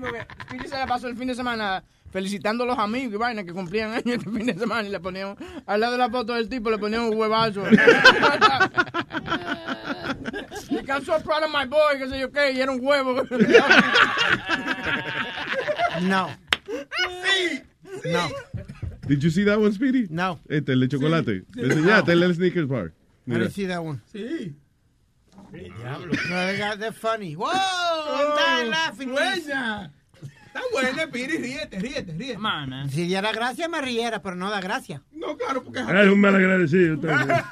[0.00, 3.52] porque se la pasó el fin de semana felicitando a los amigos y vaina que
[3.52, 5.36] cumplían años este fin de semana y le ponían
[5.66, 7.62] al lado de la foto del tipo le ponían un huevazo.
[10.70, 13.22] y I'm so proud of my boy, que sé yo qué, y era un huevo.
[16.02, 16.28] No.
[17.22, 17.62] Sí.
[18.04, 18.28] No.
[19.08, 20.06] Did you see that one, Speedy?
[20.10, 20.38] No.
[20.48, 21.40] Este, el de chocolate.
[21.54, 21.60] Sí.
[21.60, 22.86] Le enseñaste el Snickers Bar.
[22.86, 22.90] I
[23.30, 23.40] Mira.
[23.44, 24.00] didn't see that one.
[24.12, 24.54] Sí.
[25.50, 27.34] No, they got, they're funny.
[27.34, 29.10] Whoa, Oh, I'm dying laughing.
[29.10, 29.90] buena.
[30.46, 32.90] Está buena, Piri, ríete, ríete, ríete.
[32.90, 35.02] Si diera gracia, me riera, pero no da gracia.
[35.12, 35.80] No, claro, porque...
[35.80, 36.98] Ah, es un mal agradecido.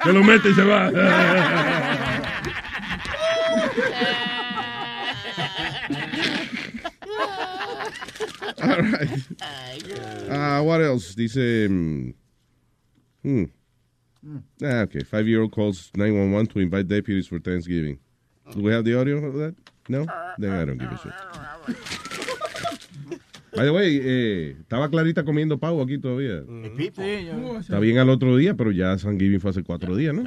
[0.03, 0.91] Se lo mete y se va.
[8.61, 9.09] All right.
[10.29, 11.15] Uh, what else?
[11.15, 11.35] Dice.
[11.35, 12.13] mm,
[13.23, 13.43] hmm.
[14.63, 15.03] Ah, okay.
[15.03, 17.99] Five year old calls 911 to invite deputies for Thanksgiving.
[18.53, 19.55] Do we have the audio of that?
[19.89, 20.05] No?
[20.37, 21.13] Then I don't give a shit.
[23.55, 26.43] By the way, eh, estaba Clarita comiendo pavo aquí todavía.
[27.59, 30.23] Está bien al otro día, pero ya Thanksgiving fue hace cuatro días, ¿no?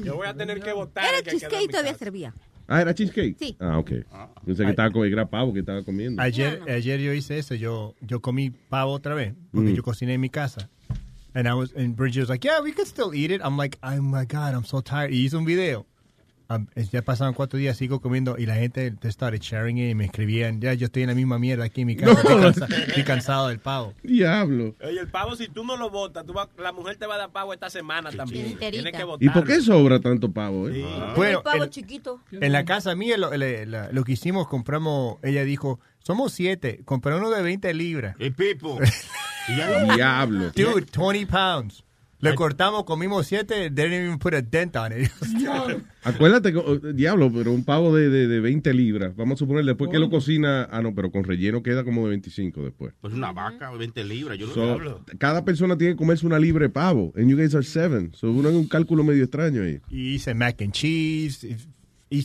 [0.00, 1.04] Yo voy a tener que votar.
[1.04, 2.34] Era cheesecake todavía servía.
[2.74, 3.36] Ah, era cheesecake.
[3.38, 3.56] Sí.
[3.60, 3.90] Ah, ok.
[4.46, 6.22] Pensé que estaba comiendo, era pavo que estaba comiendo.
[6.22, 7.54] Ayer, ayer yo hice eso.
[7.54, 9.74] Yo, yo comí pavo otra vez porque Mm.
[9.74, 10.68] yo cociné en mi casa.
[11.34, 13.40] And I was, and Bridget was like, yeah, we could still eat it.
[13.42, 15.10] I'm like, oh my God, I'm so tired.
[15.12, 15.86] Y hice un video.
[16.48, 19.94] Um, ya pasaron cuatro días, sigo comiendo y la gente te started sharing it y
[19.94, 22.12] me escribían, ya yo estoy en la misma mierda aquí en mi casa.
[22.20, 23.94] Estoy, cansa- estoy cansado del pavo.
[24.02, 24.74] Diablo.
[24.84, 27.18] Oye, el pavo, si tú no lo botas, tú vas- la mujer te va a
[27.18, 28.58] dar pavo esta semana también.
[28.58, 30.68] Tienes que ¿Y por qué sobra tanto pavo?
[30.68, 30.84] Eh?
[31.16, 32.20] Bueno, el pavo el- chiquito.
[32.30, 36.82] En la casa mía lo, le- la- lo que hicimos, compramos, ella dijo, somos siete,
[36.84, 38.16] compré uno de 20 libras.
[38.18, 38.78] El pipo.
[39.48, 40.50] Diablo.
[40.54, 41.84] Dude, 20 pounds.
[42.22, 45.10] Le cortamos, comimos siete, they didn't even put a dent on it.
[46.04, 49.14] Acuérdate, que, oh, diablo, pero un pavo de, de, de 20 libras.
[49.16, 50.68] Vamos a suponer después que lo cocina.
[50.70, 52.94] Ah, no, pero con relleno queda como de 25 después.
[53.00, 55.04] Pues una vaca, 20 libras, yo no So, hablo.
[55.18, 57.12] cada persona tiene que comerse una libra de pavo.
[57.16, 58.12] And you guys are seven.
[58.14, 59.80] So uno es un cálculo medio extraño ahí.
[59.90, 61.56] y hice mac and cheese, y-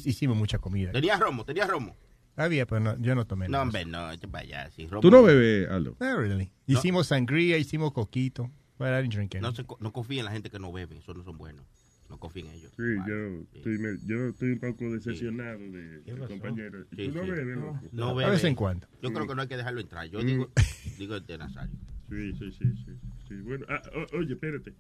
[0.10, 0.92] hicimos mucha comida.
[0.92, 1.96] Tenía romo, tenía romo.
[2.36, 3.64] Había, pero no- yo no tomé No, nada.
[3.64, 4.06] hombre, no,
[4.38, 4.70] allá.
[4.76, 5.02] sí, romo.
[5.02, 5.96] ¿Tú no bebes, Aldo?
[6.00, 6.52] Not really.
[6.68, 6.78] No.
[6.78, 8.52] Hicimos sangría, hicimos coquito.
[8.78, 9.42] But I didn't drink any.
[9.42, 11.66] No, se, no confía en la gente que no bebe, esos no son buenos.
[12.10, 12.72] No confía en ellos.
[12.78, 16.86] Sí, yo estoy, me- yo estoy un poco decepcionado de, de compañero.
[16.96, 17.32] Sí, ¿Tú no sí.
[17.32, 17.58] bebes?
[17.92, 18.32] No A bebe.
[18.32, 18.88] vez en cuando.
[19.02, 20.06] Yo creo que no hay que dejarlo entrar.
[20.08, 20.26] Yo Mm.
[20.26, 20.52] digo,
[20.98, 21.76] digo de Nazario.
[22.10, 22.92] Sí, sí, sí, sí.
[23.28, 23.34] sí.
[23.42, 23.82] Bueno, ah,
[24.14, 24.74] o- oye, espérate.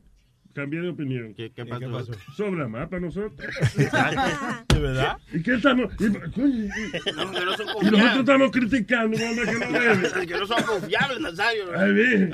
[0.57, 1.35] Cambié de opinión.
[1.35, 2.13] ¿Qué, qué pasó?
[2.35, 3.47] Sobra más para nosotros.
[3.75, 5.19] ¿De verdad?
[5.31, 5.93] ¿Y qué estamos?
[5.99, 10.33] y- coño, y- No, que no son y nosotros estamos criticando es que no que
[10.39, 11.65] no son confiables, Nazario.
[11.77, 12.33] Ay, bien.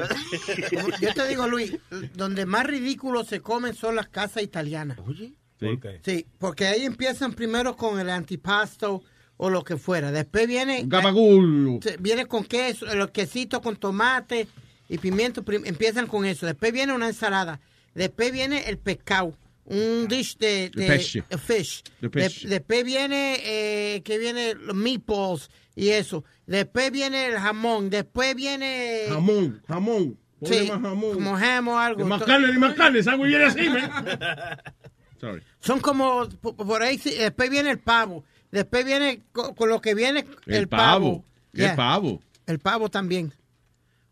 [1.02, 1.78] Yo te digo, Luis,
[2.14, 4.98] donde más ridículos se comen son las casas italianas.
[5.06, 5.34] Oye.
[5.60, 5.80] Sí.
[6.02, 9.04] Sí, porque ahí empiezan primero con el antipasto
[9.36, 10.14] o lo que fuera.
[10.14, 10.84] Después viene...
[10.86, 11.80] Gabagulo.
[12.00, 14.48] Viene con queso, los quesitos con tomate
[14.88, 15.44] y pimiento.
[15.66, 16.46] empiezan con eso.
[16.46, 17.60] Después viene una ensalada.
[17.94, 19.36] Después viene el pescado.
[19.66, 21.14] Un dish de, De fish.
[21.14, 22.46] De De- fish.
[22.48, 26.26] después viene eh, que viene los meatballs y eso.
[26.46, 27.90] Después viene el jamón.
[27.90, 30.18] Después viene Jamón, jamón.
[30.44, 31.14] Sí, más jamón.
[31.14, 32.06] como ham o algo.
[32.06, 33.00] Más carne, ni más carne.
[33.00, 34.06] Esa viene así, man.
[35.22, 35.42] Sorry.
[35.62, 38.26] Son como, por, ahí, después viene el pavo.
[38.52, 41.22] Después viene co- con, lo que viene el, El pavo.
[41.22, 41.26] pavo.
[41.54, 41.76] Yeah.
[41.78, 42.22] Pavo.
[42.46, 43.32] El pavo también.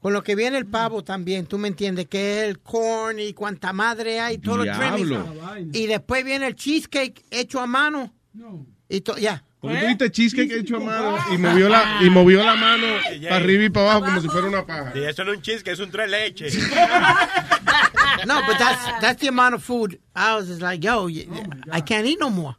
[0.01, 3.33] Con lo que viene el pavo también, tú me entiendes, que es el corn y
[3.33, 5.23] cuanta madre hay, todos los Diablo.
[5.23, 5.77] trimmings.
[5.77, 8.11] Y después viene el cheesecake hecho a mano.
[8.89, 9.43] Y to- ya.
[9.59, 12.87] Como tú viste cheesecake hecho a mano y movió la, y movió la mano
[13.21, 14.91] para arriba y para abajo como si fuera una paja.
[14.95, 16.57] Y eso no es un cheese, que es un tres leches.
[18.25, 19.99] No, but that's, that's the amount of food.
[20.15, 21.27] I was just like, yo, y-
[21.71, 22.55] I can't eat no more.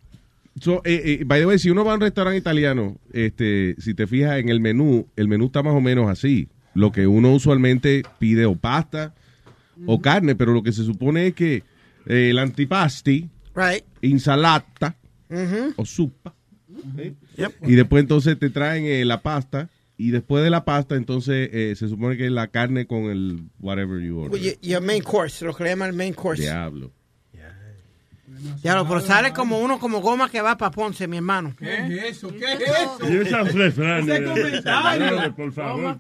[0.61, 3.95] So, eh, eh, by the way, si uno va a un restaurante italiano, este, si
[3.95, 6.49] te fijas en el menú, el menú está más o menos así.
[6.75, 9.15] Lo que uno usualmente pide o pasta
[9.87, 11.63] o carne, pero lo que se supone es que
[12.07, 13.85] eh, el antipasti, Right.
[14.01, 14.97] ensalata
[15.29, 15.75] Mhm.
[15.77, 16.35] o sopa,
[17.67, 21.75] y después entonces te traen eh, la pasta y después de la pasta entonces eh,
[21.77, 24.33] se supone que es la carne con el whatever you order.
[24.33, 26.43] Well, your, your main course, lo que le llaman el main course.
[26.43, 26.91] Diablo.
[28.63, 31.55] Ya lo, pero sale como uno como goma que va para Ponce, mi hermano.
[31.59, 32.29] ¿Qué es eso?
[32.29, 32.99] ¿Qué es eso?
[33.11, 34.09] Y esos refranes.
[34.09, 35.35] Ese comentario.
[35.35, 35.99] por favor.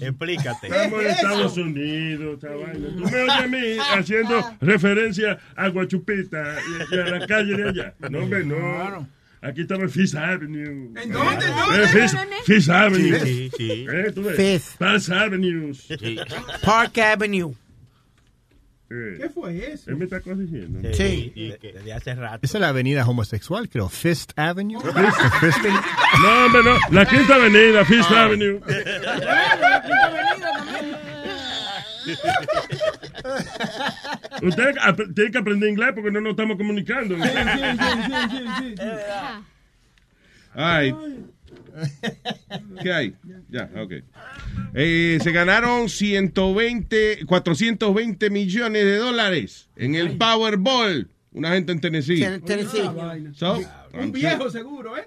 [0.00, 0.66] Explícate.
[0.66, 2.88] Estamos en Estados Unidos, vaina.
[2.96, 3.58] Tú me oyes a mí
[3.96, 6.56] haciendo referencia a Guachupita
[6.92, 7.94] y, a la calle de allá.
[8.10, 9.08] No, hombre, no.
[9.42, 10.90] Aquí estaba en Fifth Avenue.
[11.02, 11.46] ¿En dónde?
[11.46, 11.86] ¿En Eh, dónde?
[11.88, 13.20] Fifth, Fifth Avenue.
[13.20, 13.86] Sí, sí.
[13.90, 14.36] Eh, tú ves.
[14.36, 14.76] Fifth.
[14.78, 15.72] Park Avenue.
[16.62, 17.54] Park Avenue.
[18.92, 19.88] Eh, ¿Qué fue eso?
[19.90, 20.80] Él me está diciendo.
[20.94, 21.32] Sí.
[21.36, 22.40] de- Desde hace rato.
[22.42, 23.88] Esa es la avenida homosexual, creo.
[23.88, 24.80] Fifth Avenue.
[25.40, 25.62] Fifth-.
[26.22, 26.76] No, hombre, no.
[26.90, 28.60] La Quinta Avenida, Fifth Avenue.
[34.42, 37.16] Usted ap- tiene que aprender inglés porque no nos estamos comunicando.
[40.54, 40.94] Ay.
[42.82, 43.14] ¿Qué hay?
[43.48, 43.92] Ya, ok.
[44.74, 51.08] Eh, se ganaron 120, 420 millones de dólares en el Powerball.
[51.32, 52.22] Una gente en Tennessee.
[52.22, 52.82] En Tennessee.
[53.34, 53.60] So,
[53.94, 55.04] Un viejo seguro, ¿eh?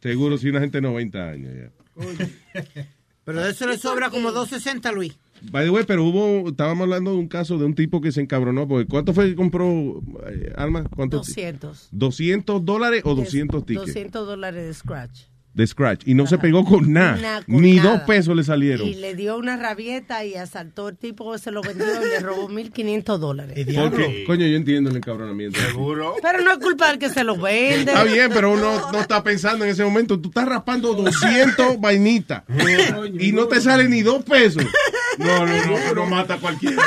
[0.00, 1.52] Seguro, sí, una gente de 90 años.
[1.54, 1.72] ya.
[3.24, 5.16] Pero de eso le sobra como 260, Luis.
[5.50, 8.20] By the way, pero hubo, estábamos hablando de un caso de un tipo que se
[8.20, 8.68] encabronó.
[8.68, 10.84] Porque ¿Cuánto fue que compró, eh, Alma?
[10.94, 11.18] ¿Cuánto?
[11.18, 11.90] 200.
[11.92, 13.86] ¿200 dólares o 200 tickets?
[13.86, 15.22] 200 dólares de scratch.
[15.54, 16.02] De scratch.
[16.06, 17.42] Y no se pegó con nada.
[17.46, 17.90] Ni nada.
[17.90, 18.88] dos pesos le salieron.
[18.88, 22.48] Y le dio una rabieta y asaltó el tipo, se lo vendió y le robó
[22.48, 23.66] 1.500 dólares.
[23.74, 25.60] Porque, coño, yo entiendo el encabronamiento.
[25.60, 26.14] Seguro.
[26.22, 27.92] Pero no es culpa del que se lo vende.
[27.92, 30.18] Está bien, pero uno no está pensando en ese momento.
[30.18, 32.44] Tú estás raspando 200 vainitas
[33.18, 34.64] y no te sale ni dos pesos.
[35.18, 36.82] No, no, no, no mata a cualquiera.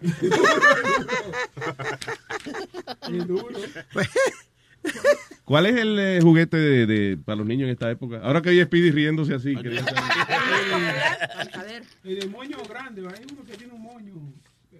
[5.44, 8.20] ¿Cuál es el eh, juguete de, de- para los niños en esta época?
[8.22, 9.54] Ahora que hay Speedy riéndose así.
[9.56, 9.78] que-
[11.52, 11.82] A ver.
[12.04, 14.14] Y de moño grande, hay uno que tiene un moño.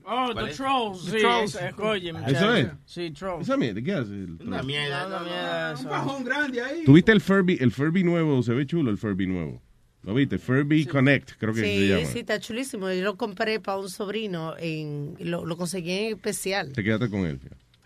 [0.07, 0.57] Oh, ¿Cuál The es?
[0.59, 1.05] Trolls.
[1.07, 1.59] The Sí, Trolls.
[1.78, 2.55] oye, ¿Eso muchacho.
[2.55, 2.68] es?
[2.84, 3.42] Sí, Trolls.
[3.48, 4.11] Esa mierda, ¿qué hace?
[4.12, 5.07] el- Una mierda.
[5.07, 5.88] Una mierda Un eso.
[5.88, 6.84] pajón grande ahí.
[6.84, 7.57] ¿Tuviste el Furby?
[7.61, 9.62] El Furby nuevo, se ve chulo el Furby nuevo.
[10.02, 10.36] ¿Lo viste?
[10.38, 12.05] Furby Connect, creo que se Sí, llama.
[12.05, 12.92] sí, está chulísimo.
[12.92, 16.72] Yo lo compré para un sobrino, en, lo, lo conseguí en especial.
[16.74, 17.40] Te quedaste con él.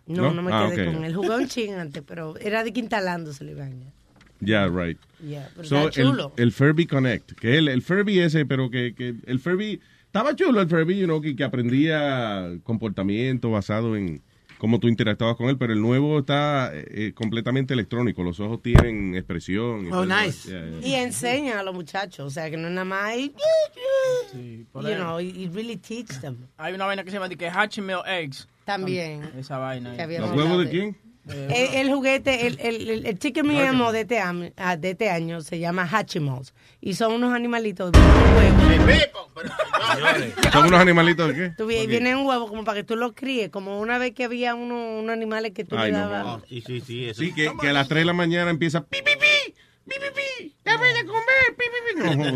[0.09, 0.94] No, no, me Ah, quedé ok.
[0.94, 1.14] con él.
[1.14, 3.86] Jugué un ching antes, pero era de quintalándose la vaina.
[4.40, 4.98] Yeah, right.
[5.20, 6.32] Yeah, pero So, está el, chulo.
[6.36, 10.61] el Furby Connect, que el, el Furby ese, pero que, que el Furby, estaba chulo
[10.61, 14.22] el Furby, you know, que, que aprendía comportamiento basado en
[14.59, 18.61] cómo tú interactuabas con él, pero el nuevo está eh, eh, completamente electrónico, los ojos
[18.62, 19.86] tienen expresión.
[19.86, 20.48] y Oh, nice.
[20.50, 20.88] Yeah, yeah.
[20.88, 23.34] Y enseña a los muchachos, o sea, que no es nada más ahí,
[24.72, 24.94] por you ahí.
[24.96, 25.18] know,
[25.54, 26.36] really teach them.
[26.56, 28.48] Hay una vaina que se llama de que Hatchimil Eggs.
[28.64, 29.22] También.
[29.38, 29.94] Esa vaina.
[30.18, 30.96] ¿Los huevos de quién?
[31.28, 35.40] El, el juguete, el, el, el, el chicken de este, año, ah, de este año
[35.42, 36.54] se llama Hatchimals.
[36.80, 39.28] Y son unos animalitos de huevos.
[40.52, 41.50] ¿Son unos animalitos de qué?
[41.56, 44.24] Tú vi- viene un huevo como para que tú los críes, como una vez que
[44.24, 46.38] había uno- unos animales que tú Ay, le no, dabas.
[46.40, 46.42] no.
[46.48, 47.08] Sí, sí, sí.
[47.08, 47.20] Eso.
[47.22, 49.52] Sí, que, que a las 3 de la mañana empieza pi, pi, pi,
[49.86, 50.06] pi, pi,
[50.44, 52.32] pi, dame de comer, pi, pi, pi.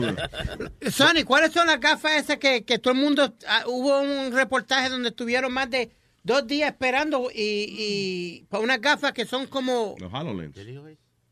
[0.82, 0.90] No.
[0.90, 3.34] Sonny, ¿cuáles son las gafas esas que, que todo el mundo...
[3.48, 5.90] ah, hubo un reportaje donde estuvieron más de
[6.22, 9.94] dos días esperando y, y para unas gafas que son como...
[9.98, 10.56] Los HoloLens.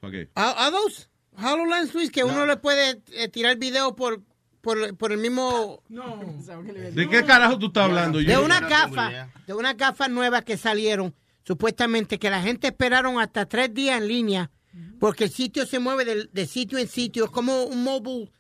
[0.01, 0.28] ¿Para qué?
[0.34, 1.09] ¿A, a those?
[1.36, 4.22] HoloLens, Luis, que uno le puede eh, tirar video por,
[4.61, 5.82] por, por el mismo...
[5.88, 6.20] No.
[6.93, 8.18] ¿De qué carajo tú estás hablando?
[8.18, 11.14] De Yo- una gafa, de unas gafas nuevas que salieron,
[11.45, 14.51] supuestamente que la gente esperaron hasta tres días en línea,
[14.99, 18.30] porque el sitio se mueve de, de sitio en sitio, es como un mobile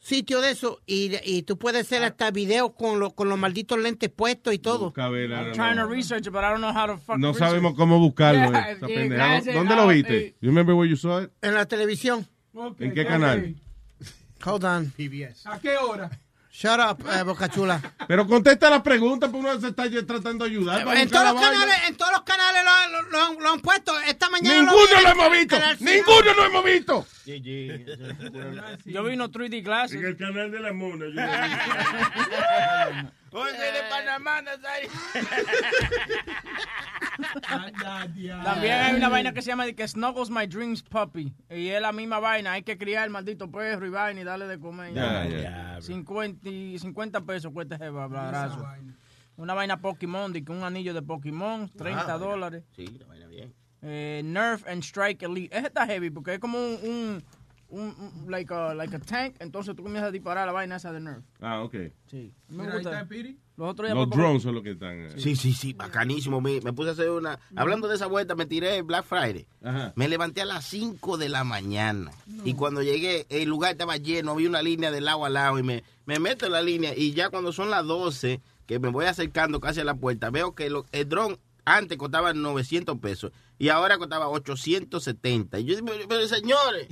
[0.00, 3.78] sitio de eso, y, y tú puedes hacer hasta videos con, lo- con los malditos
[3.78, 4.92] lentes puestos y todo.
[4.96, 7.48] I'm no, trying to research it, but I don't know how to fuck No research.
[7.50, 8.50] sabemos cómo buscarlo.
[8.52, 9.30] Yeah, eh, esa yeah, pendejada.
[9.32, 9.54] gracias.
[9.54, 10.36] ¿Dónde lo Ah, viste?
[10.40, 11.30] You remember where you saw it?
[11.42, 12.26] En la televisión.
[12.78, 13.54] ¿En qué canal?
[14.44, 14.92] Hold on.
[15.44, 16.10] ¿A qué hora?
[16.60, 17.80] Shut up, eh, Boca Chula.
[18.08, 20.84] Pero contesta la pregunta, porque uno se está tratando de ayudar.
[20.84, 23.60] para En todos, los canales, en todos los canales lo, lo- lo han- lo han
[23.60, 23.96] puesto.
[24.00, 25.56] Esta mañana Ninguno vi lo en- hemos visto.
[25.78, 27.06] Ninguno lo hemos visto.
[28.86, 30.00] Yo vi unos 3D glasses.
[30.00, 31.04] En el canal de la mona.
[31.06, 31.12] yo
[33.32, 34.90] Oye, de Panamá, Nazario.
[38.44, 41.34] También hay una vaina que se llama de que Snuggles My Dreams Puppy.
[41.50, 42.52] Y es la misma vaina.
[42.52, 44.94] Hay que criar el maldito perro y vaina y darle de comer.
[44.94, 45.78] Ya, ya.
[45.80, 48.66] 50, y 50 pesos cuesta ese abrazo.
[49.36, 52.64] Una vaina Pokémon, de que un anillo de Pokémon, 30 Ah, dólares.
[52.74, 53.54] Sí, la vaina bien.
[53.82, 55.56] Eh, Nerf and Strike Elite.
[55.56, 57.24] Ese está heavy porque es como un, un,
[57.68, 59.36] un- un- like, a, like a tank.
[59.40, 61.24] Entonces tú comienzas a disparar la vaina esa de Nerf.
[61.40, 61.74] Ah, ok.
[62.06, 62.32] Sí.
[62.48, 62.92] Mira, Me ahí gusta.
[62.92, 63.38] está Piri.
[63.56, 64.92] Los otros drones son los que están.
[65.00, 65.10] eh.
[65.16, 66.40] Sí, sí, sí, bacanísimo.
[66.40, 67.38] Me, me puse a hacer una.
[67.56, 69.46] Hablando de esa vuelta, me tiré Black Friday.
[69.64, 69.92] Ajá.
[69.96, 72.12] Me levanté a las 5 de la mañana.
[72.44, 74.36] Y cuando llegué, el lugar estaba lleno.
[74.36, 75.58] Vi una línea de lado a lado.
[75.58, 76.94] Y me, me meto en la línea.
[76.96, 80.54] Y ya cuando son las 12, que me voy acercando casi a la puerta, veo
[80.54, 85.58] que lo- el dron antes costaba 900 pesos y ahora costaba 870.
[85.58, 86.86] Y yo digo, pero, señores,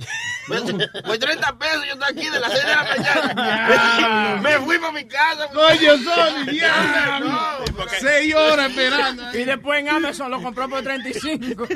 [0.47, 0.63] pues,
[1.05, 4.41] pues 30 pesos yo estoy aquí de las 6 de la mañana.
[4.41, 5.47] Me fui para mi casa.
[5.53, 7.29] Coño, Sony, diablo.
[7.29, 9.23] No, Seis horas esperando.
[9.37, 11.67] Y después en Amazon lo compró por 35.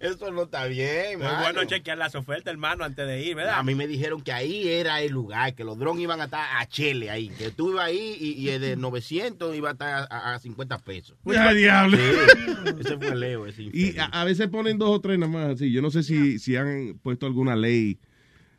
[0.00, 1.40] Eso no está bien, Es mano.
[1.40, 3.54] bueno chequear las ofertas, hermano, antes de ir, ¿verdad?
[3.58, 6.46] A mí me dijeron que ahí era el lugar, que los drones iban a estar
[6.58, 7.28] a chele ahí.
[7.30, 10.78] Que tú ibas ahí y, y el de 900 iba a estar a, a 50
[10.78, 11.16] pesos.
[11.24, 11.96] Ya, diablo.
[11.96, 15.46] Sí, ese fue Leo, ese Y a, a veces ponen dos o tres nada más
[15.54, 15.70] así.
[15.72, 17.98] Yo no sé si, si han puesto alguna ley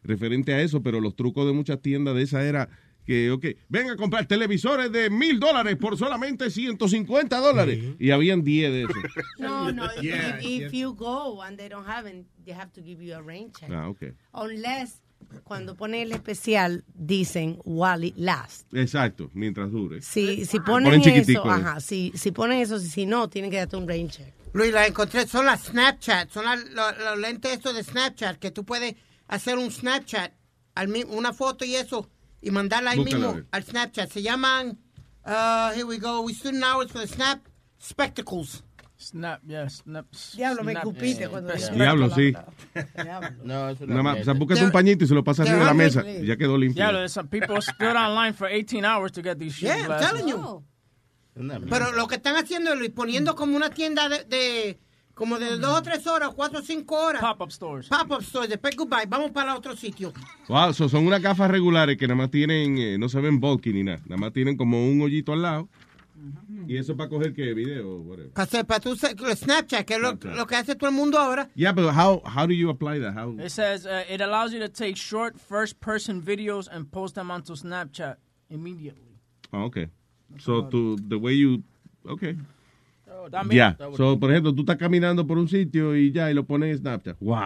[0.04, 2.70] referente a eso, pero los trucos de muchas tiendas de esa era
[3.06, 7.96] que, ok, ven a comprar televisores de mil dólares por solamente 150 dólares.
[8.00, 8.96] Y habían 10 de esos.
[9.40, 9.86] No, no.
[9.98, 13.16] if- Yeah, if, you go and they don't have it, they have to give you
[13.16, 13.70] a rain check.
[13.72, 14.14] Ah, ok.
[14.34, 15.02] Unless
[15.44, 18.66] cuando ponen el especial dicen while it lasts.
[18.74, 20.02] Exacto, mientras dure.
[20.02, 23.88] Si, si Ponen eso, ajá, si, si ponen eso, si no, tienen que darte un
[23.88, 24.34] rain check.
[24.54, 28.52] Luis, la encontré, son las Snapchat, son las- los, los lentes estos de Snapchat, que
[28.52, 28.96] tú puedes
[29.28, 30.32] hacer un Snapchat,
[30.76, 32.10] al una foto y eso,
[32.42, 34.12] y mandarla ahí Búscala, mismo al Snapchat.
[34.12, 34.78] Se llaman,
[35.26, 37.40] uh, here we go, we student hours for the Snap
[37.82, 38.64] Spectacles.
[39.00, 40.06] Snap, yes, snap.
[40.36, 41.30] Diablo, me escupiste yeah.
[41.30, 42.34] cuando Diablo, sí.
[43.46, 45.66] No, eso Nada más, o sea, buscas un pañito y se lo pasas arriba de
[45.68, 46.84] la mesa y ya quedó limpio.
[46.84, 50.00] Yeah, there's some people stood online for 18 hours to get these shit Yeah, I'm
[50.02, 50.66] telling you.
[51.70, 54.80] Pero lo que están haciendo es poniendo como una tienda de, de
[55.14, 57.22] como de dos o tres horas, cuatro o cinco horas.
[57.22, 57.88] Pop-up stores.
[57.88, 58.50] Pop-up stores.
[58.50, 60.12] Después, goodbye, vamos para otro sitio.
[60.50, 63.72] Wow, so son unas gafas regulares que nada más tienen, eh, no se ven bulky
[63.72, 64.02] ni nada.
[64.06, 65.70] Nada más tienen como un hoyito al lado.
[66.68, 68.32] Y eso para coger qué video, whatever.
[68.32, 71.50] Para, para hacer- Snapchat, que es lo, lo que hace todo el mundo ahora.
[71.56, 73.14] Yeah, but how how do you apply that?
[73.14, 77.32] How It says uh, it allows you to take short first-person videos and post them
[77.32, 78.18] onto Snapchat
[78.50, 79.18] immediately.
[79.52, 79.88] Oh, okay.
[80.40, 81.64] So to the way you
[82.08, 82.36] okay.
[83.30, 83.78] También- Ya.
[83.96, 86.78] So, por ejemplo, tú estás caminando por un sitio y ya y lo pones en
[86.80, 87.18] Snapchat.
[87.20, 87.38] Wow.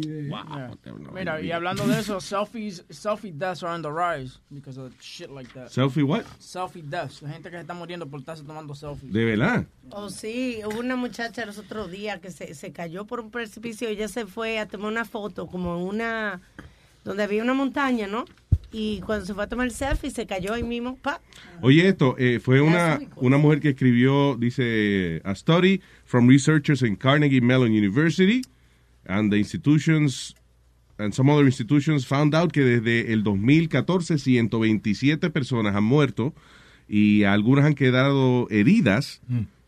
[0.00, 0.70] Yeah.
[1.12, 5.30] Mira, y hablando de eso, selfies, selfie deaths are on the rise because of shit
[5.30, 5.68] like that.
[5.68, 6.24] Selfie what?
[6.38, 9.12] Selfie deaths, la gente que se está muriendo por estarse tomando selfies.
[9.12, 9.64] De verdad.
[9.90, 13.88] Oh, sí, hubo una muchacha los otros días que se, se cayó por un precipicio
[13.90, 16.40] y ella se fue a tomar una foto como en una,
[17.04, 18.24] donde había una montaña, ¿no?
[18.72, 21.20] Y cuando se fue a tomar el selfie se cayó ahí mismo, pa.
[21.60, 26.96] Oye, esto eh, fue una, una mujer que escribió, dice, a study from researchers in
[26.96, 28.42] Carnegie Mellon University
[29.06, 30.34] and the institutions
[30.98, 36.34] and some other institutions found out que desde el 2014 127 personas han muerto
[36.88, 39.22] y algunas han quedado heridas,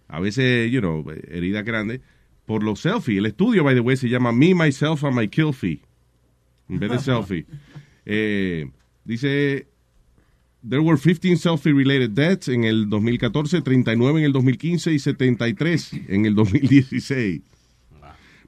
[0.09, 2.01] a veces, you know, heridas grandes,
[2.47, 3.19] por los selfies.
[3.19, 5.81] El estudio, by the way, se llama Me, Myself and My Kill Fee.
[6.69, 7.47] En vez de selfie.
[8.05, 8.69] Eh,
[9.05, 9.67] dice,
[10.63, 16.27] there were 15 selfie-related deaths en el 2014, 39 en el 2015 y 73 en
[16.27, 17.43] el 2016.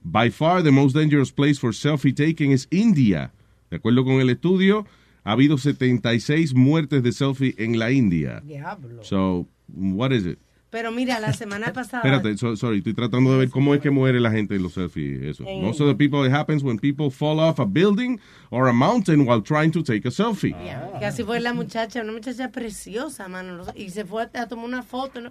[0.05, 3.33] By far, the most dangerous place for selfie taking is India.
[3.71, 4.87] De acuerdo con el estudio,
[5.25, 8.43] ha habido 76 muertes de selfie en la India.
[8.45, 9.03] Diablo.
[9.03, 10.39] So, what is it?
[10.75, 12.03] Pero mira, la semana pasada.
[12.03, 14.73] Espérate, so- sorry, estoy tratando de ver cómo es que muere la gente en los
[14.73, 15.23] selfies.
[15.23, 15.45] Eso.
[15.47, 18.19] En- Most of the people, it happens when people fall off a building
[18.51, 20.53] or a mountain while trying to take a selfie.
[20.99, 23.65] Que así fue la muchacha, una muchacha preciosa, mano.
[23.77, 25.21] Y se fue a tomar una foto.
[25.21, 25.31] ¿no?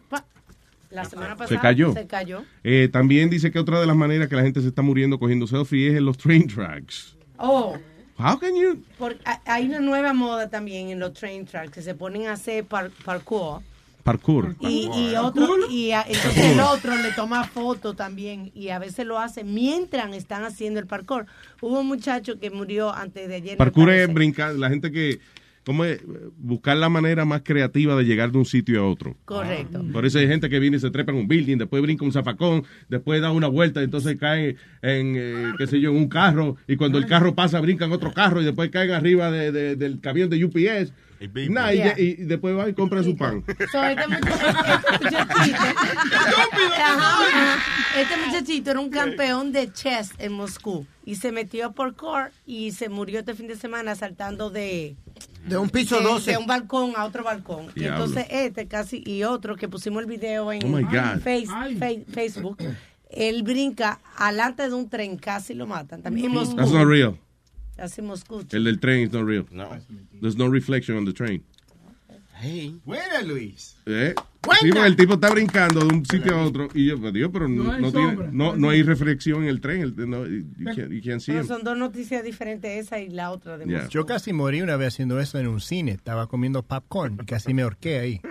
[0.89, 1.91] La semana pasada cayó.
[1.91, 2.43] Se cayó.
[2.63, 5.45] Eh, también dice que otra de las maneras que la gente se está muriendo cogiendo
[5.45, 7.17] selfies es en los train tracks.
[7.37, 7.75] Oh,
[8.17, 8.81] How can you?
[8.97, 12.33] por- ha- hay una nueva moda también en los train tracks que se ponen a
[12.33, 13.61] hacer par- parkour.
[14.03, 14.55] Parkour.
[14.59, 19.05] Y, y otro y a- entonces el otro le toma foto también y a veces
[19.05, 21.25] lo hace mientras están haciendo el parkour.
[21.61, 23.57] Hubo un muchacho que murió antes de ayer.
[23.57, 25.19] Parkour es brincar, la gente que,
[25.65, 26.01] ¿cómo es?
[26.37, 29.15] Buscar la manera más creativa de llegar de un sitio a otro.
[29.23, 29.81] Correcto.
[29.93, 32.11] Por eso hay gente que viene y se trepa en un building, después brinca un
[32.11, 36.57] zafacón, después da una vuelta, entonces caen en, eh, qué sé yo, en un carro,
[36.67, 40.01] y cuando el carro pasa brincan otro carro, y después caen arriba de- de- del
[40.01, 40.91] camión de UPS.
[41.49, 41.95] Nah, y, Yeah.
[41.97, 43.43] y- y después van y compran su pan.
[43.71, 45.63] So, este, muchacho- este muchachito,
[46.83, 47.59] Ajá,
[47.97, 52.71] este muchachito era un campeón de chess en Moscú y se metió por core y
[52.71, 54.95] se murió este fin de semana saltando de
[55.45, 56.31] De un piso de, 12.
[56.31, 57.67] de un balcón a otro balcón.
[57.75, 61.19] Y entonces este casi y otro que pusimos el video en Oh, my God.
[61.23, 61.47] Face-
[61.77, 62.57] Face- Facebook,
[63.09, 66.01] él brinca alante de un tren, casi lo matan.
[66.01, 66.55] También en Moscú.
[66.55, 67.17] That's not real.
[68.01, 68.43] Moscú.
[68.51, 69.45] El del tren is not real.
[69.51, 69.69] No.
[70.21, 71.43] There's no reflection on the train.
[72.39, 72.77] Hey.
[72.83, 73.77] Buena, Luis.
[73.85, 74.13] ¿Eh?
[74.59, 77.29] Sí, porque el tipo está brincando de un sitio a otro y yo, pues, Dios,
[77.31, 79.79] pero no, No hay no tiene- no, no hay reflexión en el tren.
[79.81, 80.43] el- no, you,
[80.75, 83.89] can't, you can't see son dos noticias diferentes, esa y la otra de Moscú.
[83.89, 85.91] Yo casi morí una vez haciendo eso en un cine.
[85.91, 88.21] Estaba comiendo popcorn y casi me ahorqué ahí.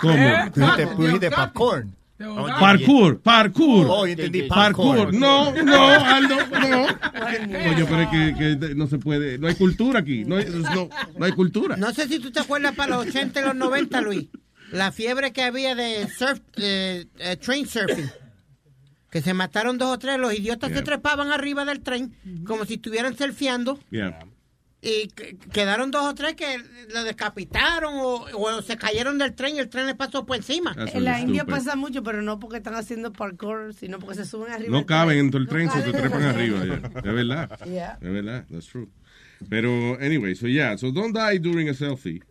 [0.00, 0.14] ¿Cómo?
[0.54, 1.96] Pusiste, pusiste popcorn.
[2.20, 3.86] Parkour, parkour.
[3.88, 4.96] Oh, entendí parkour.
[4.96, 5.14] parkour.
[5.14, 6.86] No, no, Aldo, no.
[6.86, 10.88] Coño, pero es que, que no se puede, no hay cultura aquí, no hay, no,
[11.16, 11.76] no hay cultura.
[11.76, 14.26] No sé si tú te acuerdas para los 80 y los 90, Luis.
[14.72, 18.10] La fiebre que había de surf, de, eh, train surfing.
[19.10, 20.84] Que se mataron dos o tres, los idiotas se Yeah.
[20.84, 22.14] trepaban arriba del tren
[22.46, 24.18] como si estuvieran surfeando Yeah.
[24.82, 26.58] Y que- quedaron dos o tres que
[26.92, 30.74] lo decapitaron o, o se cayeron del tren y el tren le pasó por encima.
[30.92, 34.52] En la India pasa mucho, pero no porque están haciendo parkour, sino porque se suben
[34.52, 34.70] arriba.
[34.70, 35.30] No caben tren.
[35.30, 36.80] dentro del tren, No se trepan en el arriba.
[36.96, 37.58] Es verdad.
[37.66, 37.98] Yeah.
[38.00, 38.46] Es verdad.
[38.50, 38.88] That's true.
[39.48, 42.22] Pero, anyway, so yeah, so don't die during a selfie.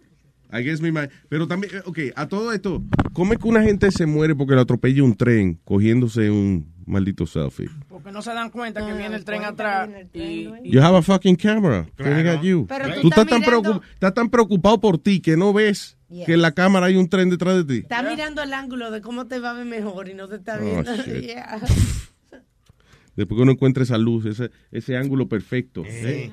[0.52, 0.82] I guess
[1.30, 4.56] Pero también, eh, ok, a todo esto, ¿cómo es que una gente se muere porque
[4.56, 7.70] le atropella un tren cogiéndose un maldito selfie?
[7.88, 10.46] Porque no se dan cuenta que viene el tren atrás y...
[10.64, 11.86] You have a fucking camera.
[11.96, 12.66] pointing at you.
[12.68, 15.54] Pero tú tú estás estás tan, mirando- preocup- estás tan preocupado por ti que no
[15.54, 16.26] ves Yes.
[16.26, 17.80] que en la cámara hay un tren detrás de ti.
[17.84, 20.58] Está mirando el ángulo de cómo te va a ver mejor y no te está
[20.60, 20.96] Oh, viendo.
[20.96, 21.22] shit.
[21.28, 21.60] Yeah.
[23.16, 26.32] Después que uno encuentre esa luz, ese, ese ángulo perfecto, ¿eh?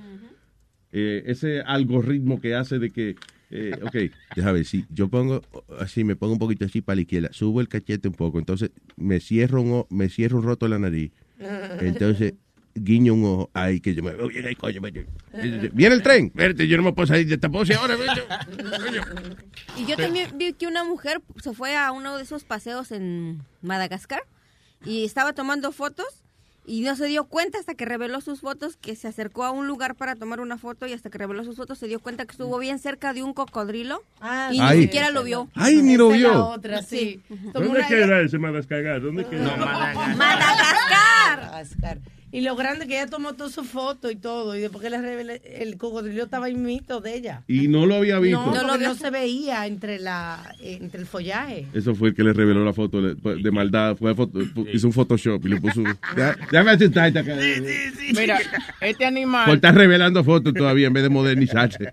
[0.93, 3.17] Eh, ese algoritmo que hace de que,
[3.51, 3.97] eh, ok,
[4.35, 5.43] déjame ver, si yo pongo
[5.79, 8.71] así, me pongo un poquito así para la izquierda, subo el cachete un poco, entonces
[8.97, 11.13] me cierro un, me cierro un roto la nariz,
[11.81, 12.35] entonces
[12.75, 14.81] guiño un ojo, ay, que yo me veo bien, coño,
[15.73, 18.27] viene el tren, Espérate, yo no me puedo salir de esta pose ahora, bicho.
[19.79, 23.43] Y yo también vi que una mujer se fue a uno de esos paseos en
[23.63, 24.21] Madagascar
[24.85, 26.26] y estaba tomando fotos
[26.67, 29.69] y no se dio cuenta hasta que reveló sus fotos que se acercó a un
[29.69, 32.33] lugar para tomar una foto y hasta que reveló sus fotos se dio cuenta que
[32.33, 34.03] estuvo bien cerca de un cocodrilo
[34.51, 34.79] y Ay.
[34.79, 35.49] ni siquiera lo vio.
[35.55, 36.47] Ay, ni lo la vio.
[36.49, 37.23] otra, sí.
[37.53, 39.01] ¿Dónde queda ese Madagascar?
[39.01, 39.57] ¿Dónde queda?
[39.57, 40.17] Madagascar.
[40.17, 41.99] Madagascar.
[42.37, 44.55] Y lo grande que ella tomó toda su foto y todo.
[44.55, 47.43] Y después que le revelé, el cocodrilo estaba ahí mito de ella.
[47.49, 48.39] Y no lo había visto.
[48.45, 51.67] No, porque no se veía entre la entre el follaje.
[51.73, 53.97] Eso fue el que le reveló la foto de, maldad.
[53.97, 54.39] Fue foto-
[54.71, 55.81] hizo un Photoshop y le puso.
[55.81, 57.41] un- Ya- Déjame aceptar esta cara.
[58.15, 58.39] Mira,
[58.83, 61.91] este Por animal, estar revelando fotos todavía en vez de modernizarse.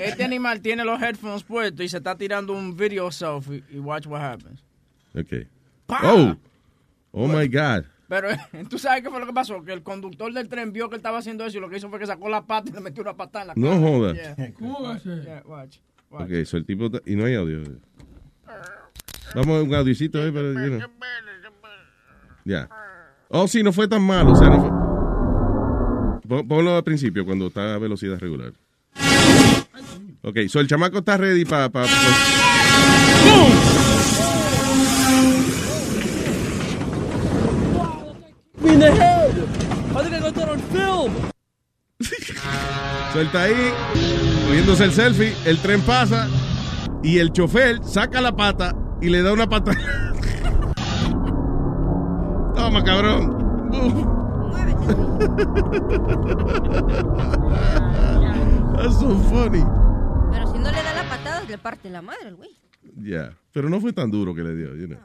[0.00, 4.06] este animal tiene los headphones puestos y se está tirando un video selfie y watch
[4.06, 4.58] what happens.
[5.14, 5.46] Ok.
[6.02, 6.34] Oh.
[7.12, 7.84] Oh my God.
[8.08, 8.28] Pero
[8.70, 11.00] tú sabes qué fue lo que pasó, que el conductor del tren vio que él
[11.00, 13.02] estaba haciendo eso y lo que hizo fue que sacó la pata y le metió
[13.02, 13.80] una patada en la No cara.
[13.80, 14.12] joda.
[14.14, 14.52] Yeah.
[14.58, 15.24] ¿Cómo va a ser?
[15.24, 15.78] Yeah, watch.
[16.10, 16.24] watch.
[16.30, 16.86] Ok, so el tipo.
[16.86, 17.62] está- Y no hay audio.
[19.34, 20.52] Vamos a un audiocito ahí, pero.
[20.52, 20.88] you know.
[22.44, 22.68] Ya.
[23.28, 24.32] Oh, sí, no fue tan malo.
[24.32, 24.70] O sea, no fue.
[26.28, 28.52] Pon- Ponlo al principio cuando está a velocidad regular.
[30.22, 31.68] Ok, so el chamaco está ready para.
[31.70, 31.84] Pa,
[38.58, 39.36] Me in the head.
[39.96, 41.30] I think I got that on film.
[43.20, 43.72] Está ahí,
[44.46, 46.28] cogiéndose el selfie, el tren pasa
[47.02, 49.72] y el chofer saca la pata y le da una pata.
[52.54, 53.36] Toma, cabrón.
[58.76, 59.64] That's so funny.
[60.32, 62.50] Pero si no le da la patada, le parte la madre el güey.
[62.96, 64.74] Ya, pero no fue tan duro que le dio.
[64.76, 64.98] you know.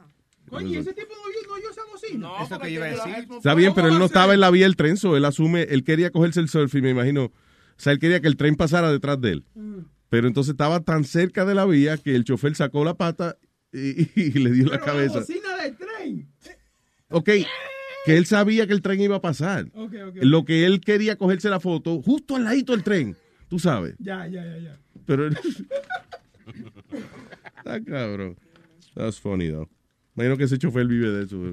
[0.50, 2.28] Oye, ese tipo no oyó, no oyó esa bocina.
[2.42, 3.26] Eso que iba a decir.
[3.36, 5.82] Está bien, pero él no estaba en la vía del tren, so él asume, él
[5.82, 7.32] quería cogerse el selfie, me imagino.
[7.72, 9.44] O sea, él quería que el tren pasara detrás de él.
[10.08, 13.36] Pero entonces estaba tan cerca de la vía que el chofer sacó la pata
[13.72, 15.20] y, y le dio la Pero la cabeza.
[15.20, 16.28] bocina del tren.
[17.08, 17.30] Ok,
[18.04, 19.70] que él sabía que el tren iba a pasar.
[20.16, 23.16] Lo que él quería cogerse la foto justo al ladito del tren,
[23.48, 23.94] tú sabes.
[23.98, 24.78] Ya, ya, ya, ya.
[25.06, 25.28] Pero
[27.56, 28.36] está cabrón.
[28.94, 29.68] That's funny though.
[30.14, 31.36] Imagino que ese chofer vive de eso.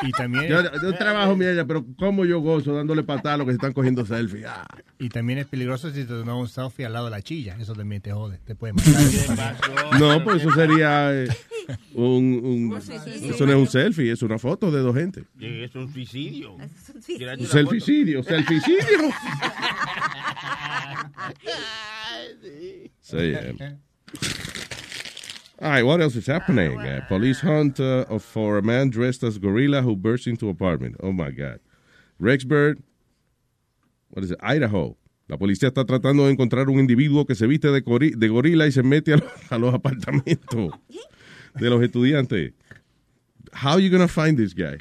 [0.00, 0.46] Y también.
[0.46, 3.72] Yo, yo trabajo, mierda, pero cómo yo gozo dándole patada a los que se están
[3.72, 4.46] cogiendo selfie.
[4.46, 4.64] Ah.
[4.96, 7.56] Y también es peligroso si te tomas un selfie al lado de la chilla.
[7.58, 8.38] Eso también te jode.
[8.44, 9.56] Te puede matar.
[9.98, 11.28] No, pues eso sería eh,
[11.94, 13.34] un, suicidio.
[13.34, 15.24] Eso no es un selfie, es una foto de dos gente.
[15.40, 16.54] Es un suicidio.
[16.54, 19.10] Un selficidio, selficidio.
[23.00, 23.78] So, yeah.
[25.60, 26.78] All right, what else is happening?
[26.78, 30.96] Uh, police hunt uh, for a man dressed as gorilla who burst into apartment.
[31.02, 31.58] Oh my God.
[32.20, 32.80] Rexburg,
[34.10, 34.38] what is it?
[34.40, 34.96] Idaho.
[35.28, 38.66] La policía está tratando de encontrar un individuo que se viste de, gori- de gorila
[38.66, 40.72] y se mete a, los- a los apartamentos
[41.54, 42.52] de los estudiantes.
[43.52, 44.78] How are you going to find this guy?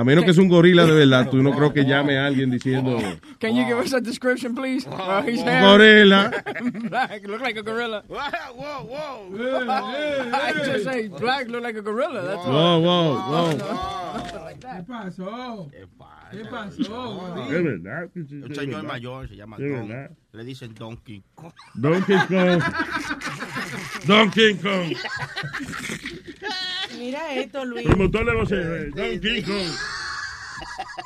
[0.00, 2.50] A menos que es un gorila de verdad, tú no creo que llame a alguien
[2.50, 2.96] diciendo
[3.38, 4.86] Can you give us a description, please?
[4.86, 6.30] Uh, he's gorila.
[6.88, 8.02] black, look like a gorilla.
[8.08, 9.30] Whoa, whoa,
[9.68, 12.22] I just say black, look like a gorilla.
[12.22, 12.80] That's Whoa, all.
[12.80, 13.50] whoa, whoa.
[13.50, 14.76] no, nothing like that.
[14.78, 15.70] ¿Qué pasó?
[16.30, 17.36] ¿Qué pasó?
[17.50, 18.08] Es verdad.
[18.14, 20.16] Un señor mayor se llama Don.
[20.32, 21.52] Le dicen Donkey Kong.
[21.74, 22.62] Donkey Kong.
[24.06, 24.94] Donkey Kong.
[27.00, 27.86] Mira esto, Luis.
[27.86, 29.72] Promotor de los eh, Donkey Kong.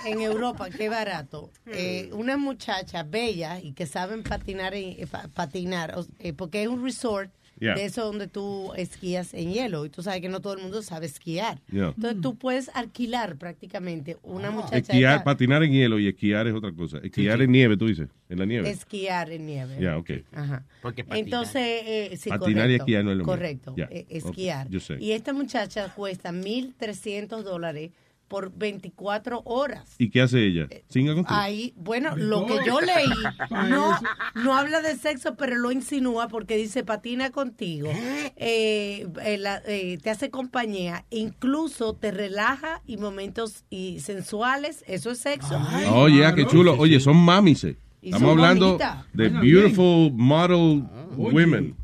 [0.07, 1.51] En Europa, qué barato.
[1.67, 6.83] Eh, una muchacha bella y que saben patinar, eh, pa- patinar eh, porque es un
[6.83, 7.31] resort
[7.61, 7.75] Yeah.
[7.75, 10.83] de eso donde tú esquías en hielo y tú sabes que no todo el mundo
[10.83, 11.61] sabe esquiar.
[11.71, 11.93] Yeah.
[11.97, 16.73] Entonces tú puedes alquilar prácticamente una muchacha Esquiar, patinar en hielo y esquiar es otra
[16.73, 16.99] cosa.
[16.99, 18.69] Esquiar en nieve, tú dices, en la nieve.
[18.71, 19.77] esquiar en nieve.
[19.81, 20.11] Ya, ok.
[20.33, 20.65] Ajá.
[20.83, 21.25] Porque patinar.
[21.25, 23.33] Entonces, eh, sí, Patinar y esquiar no es lo mismo.
[23.33, 24.69] Correcto, eh, ok, esquiar.
[24.69, 24.97] yo sé.
[25.01, 27.93] Y esta muchacha cuesta 1.300 dólares
[28.29, 29.95] por 24 horas.
[29.99, 30.67] ¿Y qué hace ella?
[30.89, 31.35] ¿Singa contigo?
[31.39, 33.07] Ahí, bueno, lo que yo leí
[33.69, 33.99] no,
[34.35, 37.91] no habla de sexo, pero lo insinúa porque dice patina contigo,
[38.37, 45.11] eh, eh, la- eh, te hace compañía, incluso te relaja y momentos y sensuales, eso
[45.11, 45.61] es sexo.
[45.95, 46.75] Oye, ah, qué chulo.
[46.79, 47.77] Oye, son mamises.
[48.01, 49.05] Y Estamos son hablando bonitas.
[49.15, 50.85] de beautiful model
[51.17, 51.75] women.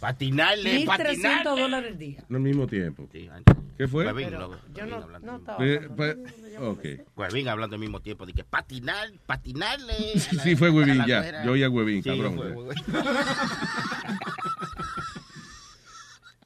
[0.00, 1.44] Patinarle, 1.300 patinarle.
[1.62, 2.24] dólares al día.
[2.28, 3.08] No al mismo tiempo.
[3.10, 4.04] ¿Qué fue?
[4.06, 5.66] Huevín, Pero lo- yo no, Huevín no estaba.
[5.66, 6.16] Eh, pues,
[6.58, 6.84] ok.
[7.16, 8.26] Huevín hablando al mismo tiempo.
[8.26, 9.92] Dije, patinar, patinarle.
[9.92, 11.20] a la- Sí, fue a Huevín, la ya.
[11.22, 11.44] güera.
[11.44, 12.36] Yo oía Huevín, Sí, cabrón.
[12.36, 12.82] fue Huevín.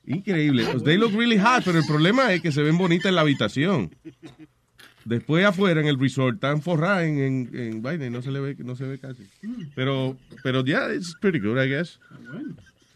[0.07, 0.67] Increíble.
[0.71, 3.23] Pues, They look really hot, pero el problema es que se ven bonitas en la
[3.23, 3.95] habitación.
[5.05, 8.41] Después afuera en el resort están forradas en, en, en vaina y no se le
[8.41, 9.27] ve, no se ve casi.
[9.75, 12.01] Pero, pero ya, it's pretty good, I guess.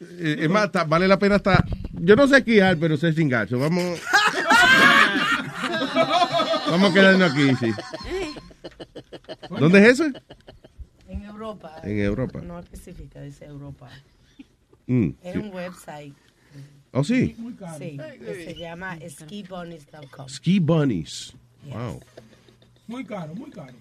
[0.01, 1.65] Eh, Es más, está- vale la pena hasta.
[1.93, 3.59] Yo no sé esquiar, pero sé sin gacho.
[3.59, 3.99] Vamos.
[6.71, 7.73] Vamos a quedarnos aquí, sí.
[9.59, 10.05] ¿Dónde es eso?
[11.09, 11.77] En Europa.
[11.83, 12.41] En Europa.
[12.43, 13.89] No especifica, dice Europa.
[14.87, 15.39] Mm, Es sí.
[15.39, 16.15] un website.
[16.93, 17.37] Oh, sí.
[17.79, 20.29] Sí, que se llama skibunnies.com.
[20.29, 21.35] Ski bunnies.
[21.65, 22.01] Wow.
[22.87, 23.75] Muy caro, muy caro.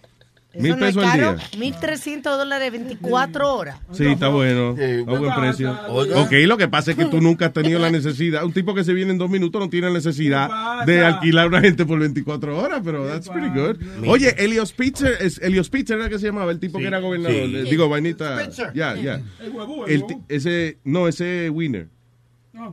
[0.60, 1.36] Mil pesos al día.
[1.58, 3.80] 1.300 dólares 24 horas.
[3.92, 4.76] Sí, está bueno.
[5.08, 5.72] a buen precio.
[5.88, 8.44] Ok, lo que pasa es que tú nunca has tenido la necesidad.
[8.46, 11.62] Un tipo que se viene en dos minutos no tiene necesidad de alquilar a una
[11.62, 13.78] gente por 24 horas, pero that's pretty good.
[14.08, 17.36] Oye, Elios Spitzer, es Elios Spitzer era que se llamaba, el tipo que era gobernador.
[17.46, 17.70] Sí.
[17.70, 18.40] Digo, vainita.
[18.44, 18.72] Spitzer.
[18.74, 19.22] Ya, ya.
[19.54, 19.86] Huevo.
[19.86, 21.90] ti- Ese, no, ese Winner.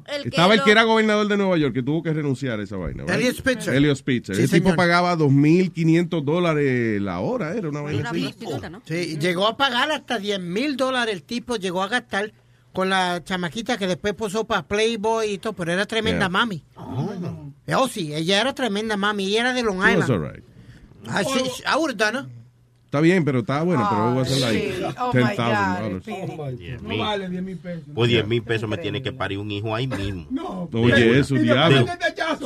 [0.07, 2.63] El que Estaba el que era gobernador de Nueva York, que tuvo que renunciar a
[2.63, 3.05] esa vaina.
[3.05, 3.15] right?
[3.17, 3.75] Elliot Spitzer.
[3.75, 4.37] Elliot Spitzer.
[4.37, 4.77] Sí, el tipo señor.
[4.77, 8.23] pagaba 2.500 dólares la hora, era una vaina así.
[8.23, 8.83] prostituta, ¿no?
[8.87, 12.33] Sí, llegó a pagar hasta 10 mil dólares el tipo, llegó a gastar
[12.73, 16.29] con la chamaquita que después posó para Playboy y todo, pero era tremenda Yeah.
[16.29, 16.65] mami.
[17.77, 20.11] Oh, sí, ella era tremenda mami, ella era de Long It was Island.
[20.11, 20.45] all right.
[21.07, 21.77] Ah, I
[22.95, 24.83] Está bien, pero está bueno, pero voy a hacer like sí.
[25.01, 26.37] Oh, my $10,000.
[26.37, 26.99] God, Diez No mil.
[27.01, 27.83] vale 10 mil pesos.
[27.93, 30.29] Por 10 mil pesos me tiene que parir un hijo ahí mismo.
[30.31, 30.69] No.
[30.73, 31.87] Oye, eso, diablo.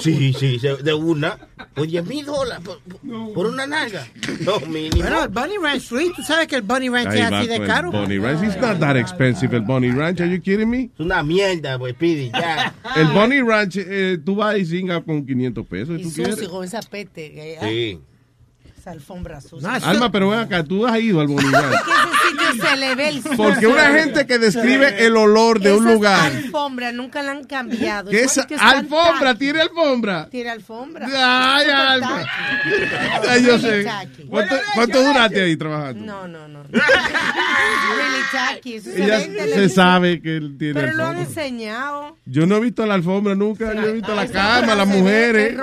[0.01, 1.37] Sí, sí, de una.
[1.75, 2.67] Por 10 mil dólares.
[3.35, 4.07] Por, una nalga.
[4.41, 5.03] No, mínimo.
[5.03, 7.91] Bueno, el Bunny Ranch, tú sabes que el Bunny Ranch es así de caro.
[7.93, 8.43] Bunny Ranch.
[8.45, 10.23] It's not that expensive, el Bunny Ranch.
[10.23, 10.85] Are you kidding me?
[10.95, 12.75] Es una mierda, pues, pidi, ya.
[12.97, 16.01] El Bunny Ranch, eh, tú vas y singas con 500 pesos.
[16.01, 16.37] Y ¿Tú quieres?
[16.37, 18.01] sucio con que- ah, Sí.
[18.89, 19.75] Esa alfombra sucia.
[19.75, 23.93] Alma, pero ven acá, tú has ido al sitio se le ve el Porque una
[23.93, 26.33] gente que describe el olor de un lugar.
[26.33, 28.11] alfombras nunca la han cambiado.
[28.11, 29.35] ¿Qué es alfombra?
[29.35, 30.29] ¿Tiene alfombra?
[30.31, 31.07] Tiene alfombra.
[31.07, 32.25] Ay, Alma.
[33.29, 33.87] Ay, yo sé.
[34.29, 36.05] ¿Cuánto, cuánto duraste ahí trabajando?
[36.07, 36.63] No, no, no.
[36.63, 36.81] really
[38.81, 41.43] se se sabe que él tiene Pero lo han alfombra.
[41.43, 42.17] enseñado.
[42.25, 45.57] Yo no he visto la alfombra nunca, yo he visto la cama, las mujeres.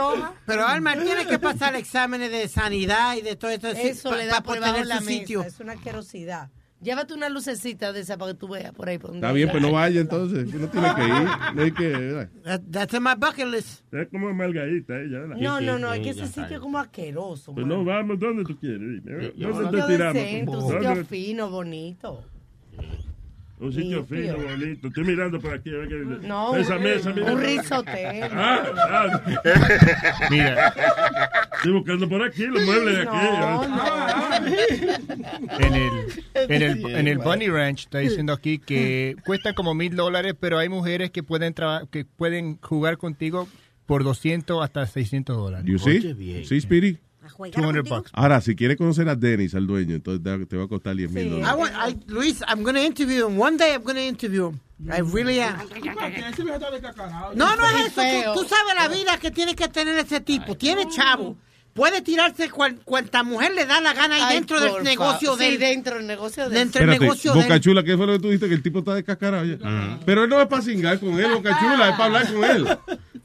[0.46, 3.68] Pero Alma tiene que pasar exámenes de sanidad y de todo esto.
[3.70, 5.08] Eso pa- le pa da por debajo la mesa.
[5.12, 5.42] sitio.
[5.44, 6.50] Es una asquerosidad.
[6.82, 8.98] Llévate una lucecita de esa para que tú veas por ahí.
[9.00, 10.54] Por donde Está bien, pues no vaya entonces.
[10.54, 11.56] Uno tiene que ir.
[11.56, 12.28] No hay que.
[12.70, 13.82] that's in my bucket list.
[13.94, 15.38] Es como malgadita ella, ¿verdad?
[15.38, 17.54] No, no, no, es que ese sitio es como asqueroso.
[17.54, 17.80] Pues mano.
[17.80, 18.80] no, vamos, ¿dónde tú quieres?
[19.04, 20.24] Dime, ¿Dónde sitio te tiramos?
[20.24, 22.24] un ¿Dónde- sitio fino, bonito.
[23.58, 24.88] Un sitio fino, bonito.
[24.90, 25.74] Estoy mirando por aquí.
[25.74, 27.32] a ver que- No, Esa un, mesa, mira.
[27.32, 28.36] un risotero.
[28.38, 29.22] Ah, ah.
[30.30, 30.74] Mira,
[31.66, 33.18] Estoy buscando por aquí los muebles de aquí.
[33.40, 34.46] No, no.
[35.60, 39.96] en el, en el, en el Bunny Ranch está diciendo aquí que cuesta como mil
[39.96, 41.56] dólares, pero hay mujeres que pueden
[41.92, 43.48] que pueden jugar contigo
[43.88, 45.66] por 200 hasta 600 dólares.
[45.68, 46.14] You Oye, see?
[46.14, 46.46] bien.
[46.46, 46.98] Sí, Speedy.
[47.24, 47.96] A jugar 200 contigo.
[47.96, 48.12] bucks.
[48.14, 51.24] Ahora, si quieres conocer a Dennis, al dueño, entonces te- va a costar 10 mil
[51.24, 51.28] Sí.
[51.30, 51.56] I dólares.
[51.58, 53.40] want, I, Luis, I'm going to interview him.
[53.40, 54.60] One day I'm going to interview him.
[54.92, 55.56] I really am.
[57.36, 58.02] No, no es eso.
[58.34, 60.56] Tú, tú sabes la vida que tiene que tener ese tipo.
[60.56, 61.38] Tiene chavo.
[61.76, 65.46] Puede tirarse cuan- cuanta mujer le da la gana ahí Ay, dentro del negocio de
[65.46, 65.60] Sí, él.
[65.60, 67.60] dentro del negocio de Dentro del negocio de Boca.
[67.60, 68.48] Chula, ¿qué fue lo que tú dijiste?
[68.48, 69.46] Que el tipo está descascarado.
[70.06, 72.66] Pero él no es para cingar con él, Boca Chula, es para hablar con él.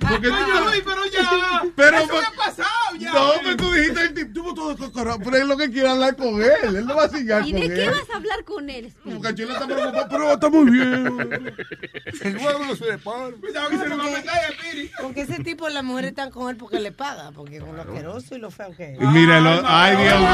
[0.00, 1.62] Porque tú Ay, Luis, pero ya.
[1.76, 3.12] Pero- Eso me ha pasado ya.
[3.12, 6.16] No, pero tú dijiste el tipo tuvo todo cocorón, pero es lo que quiere hablar
[6.16, 6.76] con él.
[6.76, 7.90] Él no va a cingar ¿Y con de qué él.
[7.90, 8.92] vas a hablar con él?
[9.04, 11.54] Porque Chilo está preocupado, pero está muy bien.
[12.22, 13.30] El huevo no se le para.
[13.32, 14.90] Cuidado que se le va a meter a Piri.
[15.00, 18.34] Porque ese tipo las mujeres están con él porque le paga, porque con lo asqueroso
[18.36, 19.00] y lo feo que es.
[19.00, 19.62] Míralo.
[19.66, 20.28] Ay, Dios mío.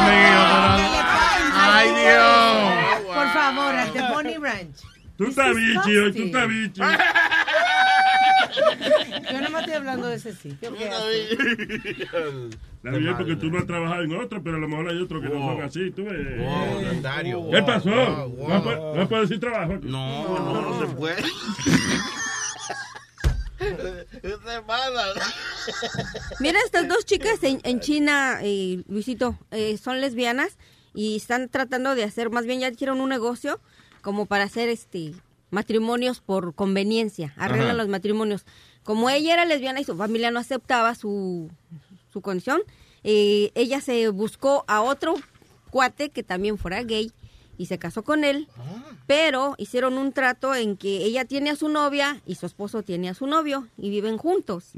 [1.54, 3.14] Ay, Dios.
[3.14, 4.76] Por favor, al de Bonnie Ranch.
[5.16, 6.80] Tú estás bichi, tú estás bichi.
[9.32, 10.74] Yo no me estoy hablando de ese sitio.
[10.74, 11.32] ¿qué hace?
[11.32, 15.22] Está bien porque tú no has trabajado en otro, pero a lo mejor hay otros
[15.22, 16.38] que no son así, tú ves.
[16.38, 17.90] Wow, Nazario, ¿Qué wow, pasó?
[17.90, 18.48] wow, wow.
[18.48, 19.78] ¿No, puedo, no puedo decir trabajo?
[19.82, 21.22] No, no, no se puede.
[26.40, 30.56] Mira, estas dos chicas en, en China, eh, Luisito, eh, son lesbianas
[30.94, 33.60] y están tratando de hacer, más bien ya hicieron un negocio
[34.00, 35.12] como para hacer este
[35.50, 37.76] matrimonios por conveniencia, arreglan Ajá.
[37.78, 38.44] los matrimonios.
[38.82, 41.50] Como ella era lesbiana y su familia no aceptaba su,
[42.12, 42.62] su condición,
[43.04, 45.14] eh, ella se buscó a otro
[45.70, 47.12] cuate que también fuera gay
[47.58, 48.46] y se casó con él,
[49.06, 53.08] pero hicieron un trato en que ella tiene a su novia y su esposo tiene
[53.08, 54.70] a su novio y viven juntos.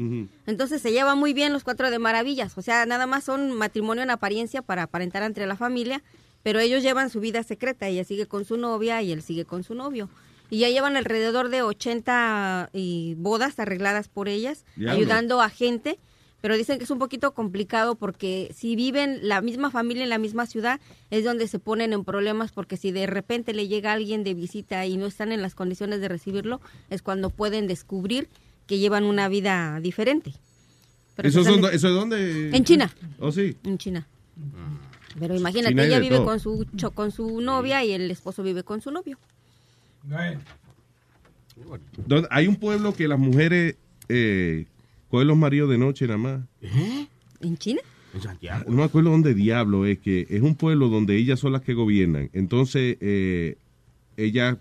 [0.47, 2.57] Entonces se llevan muy bien los cuatro de maravillas.
[2.57, 6.03] O sea, nada más son matrimonio en apariencia para aparentar entre la familia,
[6.43, 7.87] pero ellos llevan su vida secreta.
[7.87, 10.09] Ella sigue con su novia y él sigue con su novio.
[10.51, 14.97] Y ya llevan alrededor de 80 y bodas arregladas por ellas, Diablo.
[14.99, 15.99] ayudando a gente.
[16.43, 20.17] Pero dicen que es un poquito complicado porque si viven la misma familia en la
[20.19, 24.25] misma ciudad es donde se ponen en problemas porque si de repente le llega alguien
[24.25, 28.31] de visita y no están en las condiciones de recibirlo es cuando pueden descubrir
[28.67, 30.33] que llevan una vida diferente.
[31.15, 32.57] Pero ¿Eso, se son, sale- ¿Eso es dónde?
[32.57, 32.91] En China.
[33.19, 33.55] ¿Oh, sí?
[33.65, 34.09] En China.
[35.19, 36.25] Pero imagínate, China ella vive todo.
[36.25, 39.19] con su con su novia y el esposo vive con su novio.
[42.07, 43.77] Donde- Hay un pueblo que las mujeres
[44.09, 44.67] eh,
[45.09, 46.41] cogen los maridos de noche nada más.
[47.41, 47.81] ¿En China?
[48.15, 48.65] En Santiago.
[48.69, 51.75] No me acuerdo dónde diablo es, que es un pueblo donde ellas son las que
[51.75, 52.31] gobiernan.
[52.33, 53.57] Entonces, eh,
[54.17, 54.57] ellas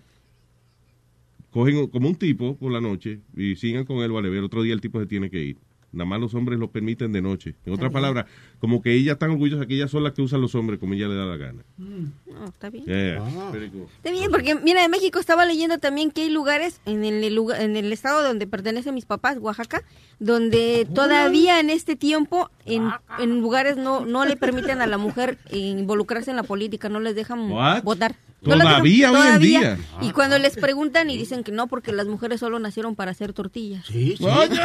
[1.50, 4.72] cogen como un tipo por la noche y sigan con él, vale, ver, otro día
[4.74, 5.56] el tipo se tiene que ir.
[5.92, 7.56] Nada más los hombres lo permiten de noche.
[7.66, 8.26] En otras palabras,
[8.58, 11.08] como que ellas están orgullosas que ellas son las que usan los hombres como ella
[11.08, 11.64] le da la gana.
[11.78, 12.84] No, está bien.
[12.84, 13.86] Yeah, very cool.
[13.96, 17.60] Está bien, porque mira, en México estaba leyendo también que hay lugares en el lugar,
[17.60, 19.82] en el estado donde pertenecen mis papás, Oaxaca,
[20.18, 22.88] donde todavía en este tiempo en,
[23.18, 27.00] en lugares no no le permiten a la mujer eh, involucrarse en la política, no
[27.00, 27.82] les dejan What?
[27.82, 28.14] votar.
[28.42, 29.78] No Todavía hoy en día.
[30.00, 33.34] Y cuando les preguntan y dicen que no porque las mujeres solo nacieron para hacer
[33.34, 33.84] tortillas.
[33.86, 34.24] Sí, sí.
[34.24, 34.58] Oye,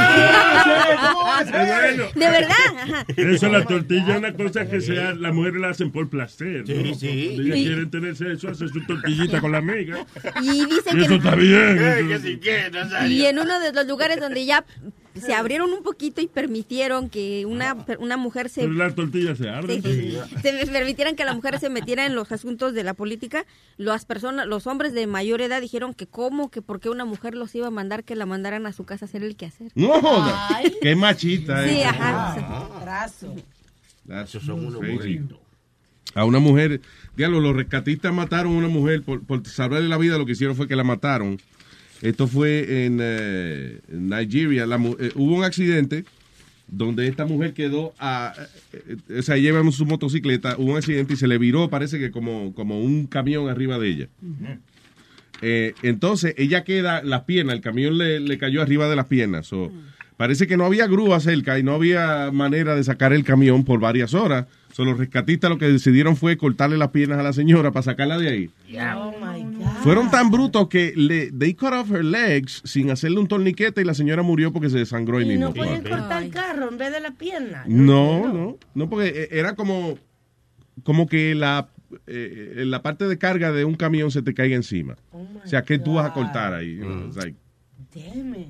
[1.51, 2.05] bueno.
[2.15, 2.51] De verdad.
[2.77, 3.05] ajá.
[3.17, 6.59] Eso, la tortilla es una cosa que sea, las mujeres la hacen por placer.
[6.61, 6.65] ¿no?
[6.67, 7.31] Sí, sí.
[7.35, 7.65] Cuando ellas Sí.
[7.65, 10.05] quieren tener sexo, hacen su tortillita con la amiga.
[10.41, 11.77] Y dicen Y que eso está bien.
[11.77, 13.07] Eh, eso-.
[13.07, 14.63] Y en uno de los lugares donde ya
[15.19, 19.49] se abrieron un poquito y permitieron que una, una mujer se, Pero las tortillas se.
[19.81, 20.17] Sí.
[20.41, 23.45] se permitieran que la mujer se metiera en los asuntos de la política,
[23.77, 27.35] las personas, los hombres de mayor edad dijeron que cómo, que por qué una mujer
[27.35, 29.71] los iba a mandar que la mandaran a su casa a hacer el quehacer.
[29.75, 30.61] No joda.
[30.81, 31.67] Qué machita.
[31.67, 31.85] Sí, eh.
[31.85, 32.69] ajá.
[32.81, 33.35] Brazo.
[34.07, 34.95] That's son unos crazy.
[34.95, 35.39] burritos.
[36.13, 36.79] A una mujer,
[37.17, 40.55] diablo, los rescatistas mataron a una mujer por, por salvarle la vida, lo que hicieron
[40.55, 41.39] fue que la mataron.
[42.05, 44.67] Esto fue en, eh, en Nigeria.
[44.67, 46.05] La eh, hubo un accidente
[46.67, 48.33] donde esta mujer quedó a,
[48.73, 51.97] eh, o sea, lleva en su motocicleta, hubo un accidente y se le viró, parece
[51.97, 54.09] que como, como un camión arriba de ella.
[55.41, 59.47] Eh, entonces ella queda, las piernas, el camión le, le cayó arriba de las piernas.
[59.47, 59.71] So,
[60.17, 63.79] Parece que no había grúa cerca y no había manera de sacar el camión por
[63.81, 64.45] varias horas.
[64.71, 68.17] So, los rescatistas lo que decidieron fue cortarle las piernas a la señora para sacarla
[68.17, 68.49] de ahí.
[68.97, 69.65] Oh my God.
[69.83, 73.85] Fueron tan brutos que le, they cut off her legs sin hacerle un torniquete y
[73.85, 75.45] la señora murió porque se desangró ahí Y mismo.
[75.47, 77.63] no pueden cortar el carro en vez de la pierna.
[77.67, 79.97] No, no, no, porque eh, era como,
[80.83, 81.69] como que la,
[82.07, 84.95] eh, la parte de carga de un camión se te caiga encima.
[85.11, 86.75] Oh o sea, ¿qué tú vas a cortar ahí?
[86.77, 87.35] You know, it's like-
[87.93, 88.47] Damn it.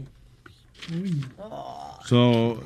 [2.05, 2.61] So,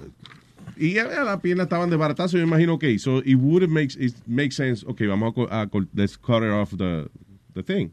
[0.78, 3.94] y ya, ya las piernas estaban desbaratadas, yo me imagino, ok, so it would make,
[4.00, 7.08] it make sense, ok, vamos a, a col- let's cut off the,
[7.54, 7.90] the thing.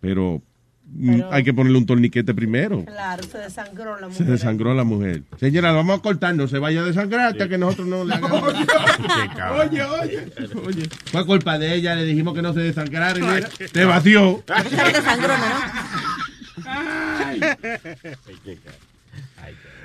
[0.00, 0.42] Pero,
[0.86, 2.84] mm, Pero- hay que ponerle un torniquete primero.
[2.86, 4.26] Claro, se desangró la Se mujer.
[4.26, 5.22] desangró la mujer.
[5.38, 8.42] Señora, vamos a cortar, no se vaya a desangrar hasta que nosotros no le hagamos.
[9.60, 10.26] Oye, oye,
[10.66, 10.88] oye.
[11.06, 14.42] Fue culpa de ella, le dijimos que no se desangrara y mira, te batió.
[14.48, 15.72] Esa sangrona,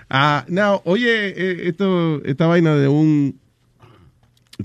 [0.09, 3.39] Ah, now, oye, eh, esto, esta vaina de un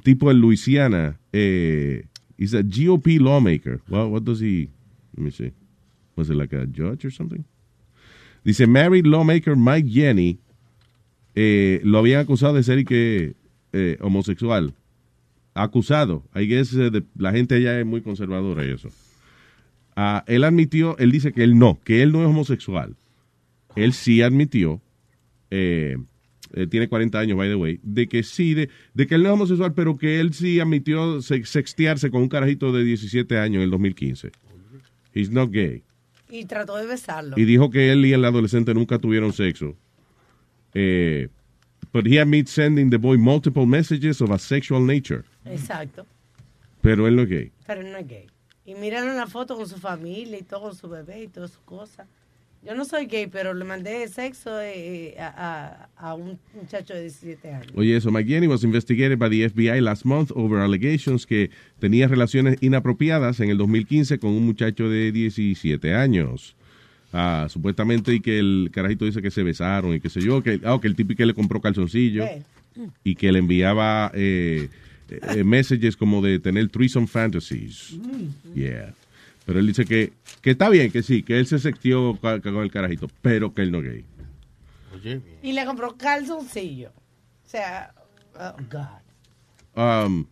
[0.02, 2.04] tipo en Luisiana, eh,
[2.38, 3.80] a GOP lawmaker.
[3.88, 4.68] What, what does he,
[5.16, 5.52] let me see,
[6.16, 7.44] was it like a judge or something?
[8.44, 10.38] Dice, married lawmaker Mike Jenny,
[11.34, 13.34] eh, lo habían acusado de ser que
[13.72, 14.74] eh, homosexual,
[15.54, 18.88] acusado, I guess, eh, de- la gente allá es muy conservadora y eso.
[19.96, 22.96] Ah, él admitió, él dice que él no, que él no es homosexual.
[23.76, 24.80] Él sí admitió,
[25.50, 25.96] eh,
[26.52, 29.28] eh, tiene 40 años, by the way, de que sí, de, de que él no
[29.28, 33.56] es homosexual, pero que él sí admitió se- sextearse con un carajito de 17 años
[33.56, 34.30] en el 2015.
[35.14, 35.82] He's not gay.
[36.28, 37.36] Y trató de besarlo.
[37.38, 39.76] Y dijo que él y el adolescente nunca tuvieron sexo.
[40.74, 41.28] Eh,
[41.92, 45.24] but he admits sending the boy multiple messages of a sexual nature.
[45.44, 46.06] Exacto.
[46.82, 47.52] Pero él no es gay.
[47.66, 48.26] Pero no es gay.
[48.64, 51.60] Y miraron una foto con su familia y todo, con su bebé y todas sus
[51.62, 52.06] cosas.
[52.62, 57.02] Yo no soy gay, pero le mandé sexo eh, a, a- a un muchacho de
[57.02, 57.72] 17 años.
[57.74, 62.58] Oye, eso, McGinney was investigated by the FBI last month over allegations que tenía relaciones
[62.60, 66.54] inapropiadas en el 2015 con un muchacho de 17 años.
[67.14, 70.60] Ah, supuestamente y que el carajito dice que se besaron y qué sé yo, que,
[70.64, 72.42] ah, que el tipo que le compró calzoncillo Eh.
[73.02, 74.68] y que le enviaba eh,
[75.08, 77.98] eh, messages como de tener threesome fantasies.
[78.54, 78.94] Yeah.
[79.50, 80.12] Pero él dice que,
[80.42, 83.72] que está bien, que sí, que él se sextió con el carajito, pero que él
[83.72, 83.84] no es
[85.02, 85.24] gay.
[85.42, 86.90] Y le compró calzoncillo.
[87.44, 87.92] O sea,
[88.38, 90.06] oh God.
[90.06, 90.26] Um,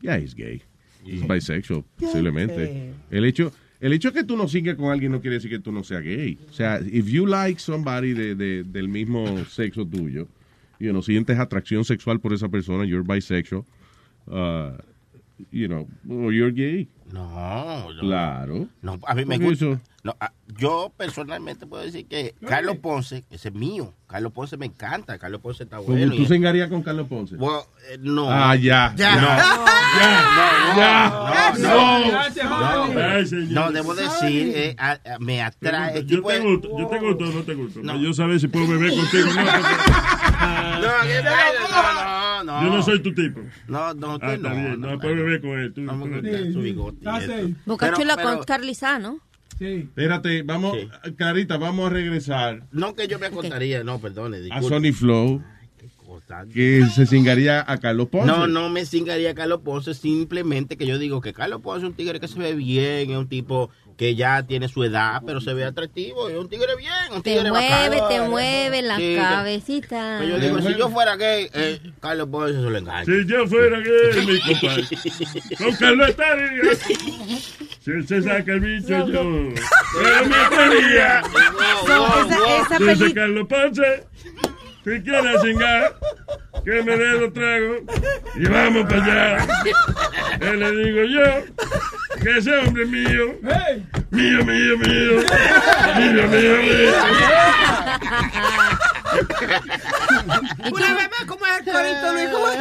[0.00, 0.62] yeah, he's gay.
[1.04, 2.94] He's bisexual, posiblemente.
[3.10, 5.70] El hecho, el hecho que tú no sigues con alguien no quiere decir que tú
[5.70, 6.38] no seas gay.
[6.48, 10.28] O sea, if you like somebody de, de- del mismo sexo tuyo,
[10.80, 13.66] you know, sientes atracción sexual por esa persona, you're bisexual,
[14.28, 14.78] uh,
[15.50, 16.88] you know, or you're gay.
[17.12, 18.66] No, yo- Claro.
[18.82, 19.78] No, a mí me gusta.
[20.02, 23.94] No, a- yo personalmente puedo decir que Carlos Ponce, ese es mío.
[24.08, 25.18] Carlos Ponce me encanta.
[25.18, 26.14] Carlos Ponce está bueno.
[26.16, 27.36] tú se engarías con Carlos Ponce.
[27.36, 28.28] Bueno, eh, no.
[28.30, 28.92] Ah, ya.
[28.96, 29.16] Ya.
[29.16, 29.26] No.
[30.76, 31.52] Ya.
[31.58, 32.00] No.
[32.48, 33.50] No, no, señor.
[33.50, 36.00] no, debo decir, eh, a- a- me atrae.
[36.04, 37.82] Yo tipo te de- gusto, yo te gusto o no te gusto.
[37.82, 39.42] Yo saber si puedo beber contigo o no.
[40.76, 42.25] No, ¿qué pasa?
[42.44, 43.40] Yo no soy tu tipo.
[43.68, 44.50] No, no, ah, tú ah, no.
[44.50, 45.72] Bien, no, no, puedes beber con él.
[45.72, 47.54] Tú, vamos con sí, su bigote.
[47.64, 49.20] Bocachula con Carlizano.
[49.58, 49.88] Sí.
[49.88, 51.46] Espérate, vamos, sí.
[51.58, 52.62] Vamos a regresar.
[52.72, 53.86] No que yo me contaría, okay.
[53.86, 54.48] no, perdone.
[54.50, 55.42] A Sony Flow
[56.52, 58.26] que se cingaría a Carlos Ponce.
[58.26, 61.90] No, no me cingaría a Carlos Ponce, simplemente que yo digo que Carlos Ponce es
[61.90, 65.40] un tigre que se ve bien, es un tipo que ya tiene su edad, pero
[65.40, 68.08] se ve atractivo, es un tigre bien, un Te tigre mueve, bacano.
[68.08, 70.16] te mueve la Sí, cabecita.
[70.18, 73.04] Pues yo digo, si yo fuera gay, eh, Carlos Ponce se lo engaña.
[73.04, 74.84] Si yo fuera gay, mi compadre.
[75.58, 76.74] Con Carlos estaría.
[77.84, 79.22] Si se saca el bicho, yo.
[80.02, 81.22] Pero me estaría.
[81.86, 82.06] So,
[82.86, 84.04] esa- esa Carlos Ponce,
[84.86, 85.96] si quiere cingar,
[86.64, 87.78] que me dé los tragos
[88.36, 89.46] y vamos para allá.
[90.40, 91.24] Él le digo yo
[92.22, 93.34] que ese hombre es mío.
[94.10, 95.24] Mío, mío, mío.
[95.98, 96.92] Mío, mío, mío.
[100.72, 102.28] Una vez más, ¿cómo es el corito, Luis?
[102.30, 102.58] ¿Cómo es?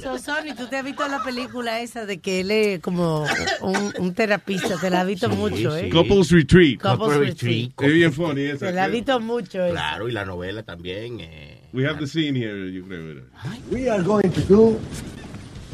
[0.00, 3.24] So, Sony, tú te has visto la película esa de que él es como
[3.60, 5.88] un, un terapista, te la has visto mucho, ¿eh?
[5.90, 6.80] Couples Retreat.
[6.80, 7.72] Couples Retreat.
[7.80, 8.66] Es bien funny esa.
[8.66, 9.70] Te la has visto mucho, ¿eh?
[9.70, 11.18] Claro, y la novela también.
[11.20, 11.60] eh.
[11.72, 13.22] We have the scene here, yo creo.
[13.70, 14.78] We are going to do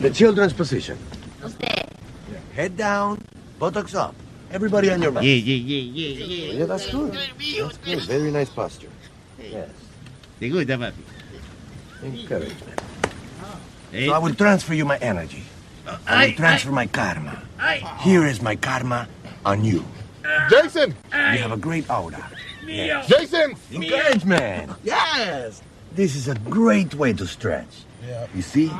[0.01, 0.97] the children's position.
[2.57, 3.19] Head down,
[3.59, 4.15] buttocks up.
[4.53, 5.25] Everybody on your back.
[5.25, 6.53] Yeah, yeah, yeah, yeah, yeah.
[6.61, 7.13] Yeah, that's good.
[7.13, 8.01] That's good.
[8.07, 8.89] Very nice posture.
[9.39, 9.69] Yes.
[10.39, 11.03] ¿Te gusta, papi?
[12.05, 12.81] Encouragement.
[13.95, 15.45] So I will transfer you my energy.
[16.07, 17.43] I will transfer my karma.
[18.01, 19.09] Here is my karma
[19.45, 19.85] on you.
[20.51, 20.95] Jason!
[21.13, 22.29] You have a great aura.
[22.67, 23.07] Yes.
[23.07, 23.55] Jason!
[23.73, 24.73] Encouragement.
[24.83, 25.63] Yes.
[25.93, 27.85] This is a great way to stretch.
[28.35, 28.71] You see?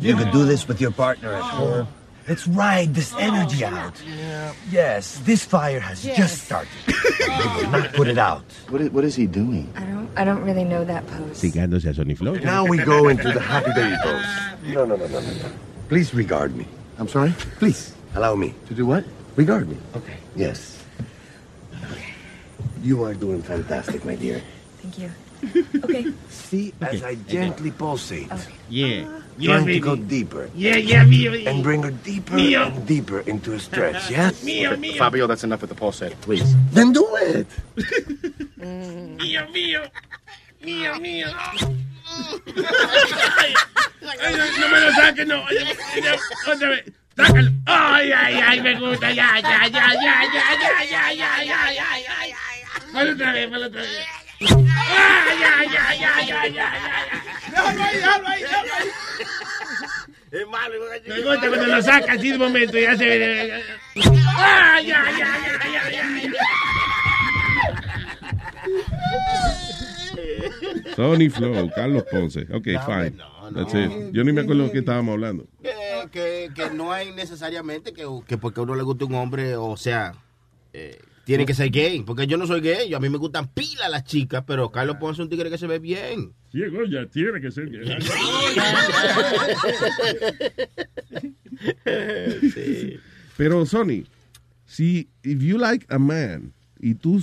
[0.00, 1.88] You could do this with your partner at home.
[2.28, 3.94] Let's ride this oh, energy out.
[4.02, 4.52] Yeah.
[4.70, 6.68] Yes, this fire has just started.
[7.26, 7.70] We will oh.
[7.70, 8.42] not put it out.
[8.68, 9.70] What is, what is he doing?
[9.76, 11.38] I don't, I don't really know that pose.
[11.40, 12.34] Cingándose a Sony Flow.
[12.34, 14.26] Now we go into the happy baby pose.
[14.74, 15.50] No, no, no, no, no, no.
[15.88, 16.66] Please regard me.
[16.98, 17.32] I'm sorry?
[17.58, 18.54] Please, allow me.
[18.66, 19.04] To do what?
[19.36, 19.76] Regard me.
[19.94, 20.16] Okay.
[20.34, 20.82] Yes.
[21.90, 22.10] Okay.
[22.82, 24.42] You are doing fantastic, my dear.
[24.82, 25.10] Thank you.
[25.84, 26.10] Okay.
[26.30, 28.32] See, as I gently pulsate.
[28.68, 29.04] Yeah.
[29.06, 29.25] Ah.
[29.42, 30.50] Trying to go deeper.
[30.54, 31.46] Yeah, yeah, mío, mío.
[31.50, 32.66] And bring her deeper Mío.
[32.66, 34.42] and deeper into a stretch, yes?
[34.42, 34.96] Mío, mío.
[34.96, 36.18] Fabio, that's enough with the pulsate.
[36.22, 36.54] Please.
[36.72, 37.46] Then do it!
[38.58, 39.86] Mío, mío.
[40.62, 41.28] Mío, mío.
[43.26, 45.44] Ay, no, no me lo saques, no.
[45.46, 46.84] Ay, ay, no, Otra vez.
[47.16, 47.50] Sácalo.
[47.66, 49.10] Ay, ay, ay, me gusta.
[49.10, 52.36] Ya, ya, ya, ya, ya, ya, ya, ya, ya, ya, ya, ya.
[52.92, 54.25] Ponlo otra vez, ponlo otra vez.
[54.40, 56.66] Ay, ya, ya, ya, ya.
[57.50, 58.88] Déjalo ahí, déjalo ahí, déjalo ahí.
[60.32, 60.74] Es malo.
[61.06, 63.62] Me gusta cuando lo saca así de momento y ya se ve.
[64.36, 66.32] ¡Ah, ya, ya, ya, ya, ya, ya!
[70.96, 72.46] Sony Flow, Carlos Ponce.
[72.52, 73.16] Ok, fine.
[73.54, 74.12] That's it.
[74.12, 75.46] Yo ni me acuerdo de qué estábamos hablando.
[75.62, 75.72] Que,
[76.10, 79.76] que, que no hay necesariamente que, que porque a uno le guste un hombre, o
[79.76, 80.14] sea,
[80.72, 82.04] eh, tiene que ser gay.
[82.06, 82.88] Porque yo no soy gay.
[82.88, 85.58] Yo, a mí me gustan pila las chicas, pero Carlos Ponce es un tigre que
[85.58, 86.32] se ve bien.
[86.52, 87.84] Ciego ya tiene que ser gay.
[93.36, 94.04] Pero Sony,
[94.66, 97.20] si if you like a man y tú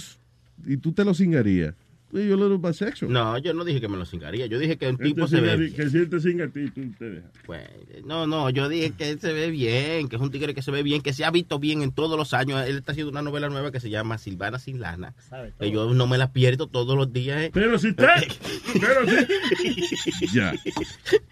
[0.65, 1.75] y tú te lo cingarías,
[2.21, 3.11] you're a little bisexual.
[3.11, 4.45] No, yo no dije que me lo cingaría.
[4.45, 6.69] Yo dije que un tipo Este se ve Que si él te singa a ti,
[6.69, 7.31] tú te dejas.
[7.45, 7.63] Pues,
[8.05, 10.71] no, no, yo dije que él se ve bien, que es un tigre que se
[10.71, 12.63] ve bien, que se ha visto bien en todos los años.
[12.67, 15.13] Él está haciendo una novela nueva que se llama Silvana sin lana.
[15.59, 17.41] Que yo no me la pierdo todos los días.
[17.41, 17.51] eh.
[17.53, 18.13] Pero si está,
[18.73, 20.53] pero si, Ya.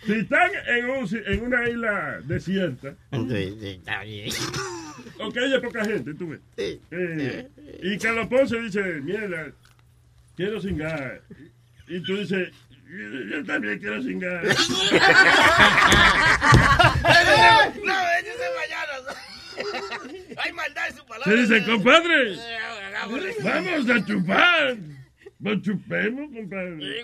[0.06, 4.30] si están en, un, en una isla desierta, Sí, sí, está bien.
[5.20, 6.40] ok, hay poca gente, tú ves.
[6.58, 7.48] Eh,
[7.84, 9.52] y Carlos Ponce dice, mierda,
[10.42, 11.22] quiero singar.
[11.88, 12.50] Y tú dices,
[12.90, 14.44] yo, yo también quiero singar.
[17.84, 19.02] No, ellos se fallaron.
[20.44, 21.32] Hay maldad en su palabra.
[21.32, 22.38] Se dice, compadre,
[23.44, 24.78] vamos a chupar.
[25.40, 27.04] Nos chupemos, compadre.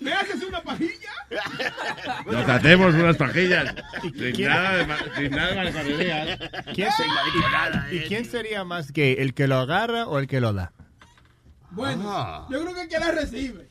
[0.00, 1.10] ¿Me haces una pajilla?
[2.24, 3.74] Nos tratemos unas pajillas.
[4.02, 6.38] Sin nada de, sin nada de.
[6.74, 6.90] ¿Quién
[7.90, 10.72] y, y quién sería más gay, el que lo agarra o el que lo da?
[11.72, 12.46] Bueno, Ah.
[12.50, 13.68] yo creo que el que la recibe.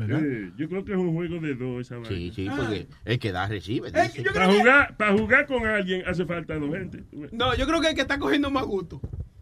[0.00, 2.08] Eh, yo creo que es un juego de dos esa vaina.
[2.08, 3.90] Sí, sí, porque el que da recibe.
[3.90, 7.02] Para que- jugar, para jugar con alguien hace falta dos gente.
[7.32, 9.00] No, yo creo que el que está cogiendo más gusto.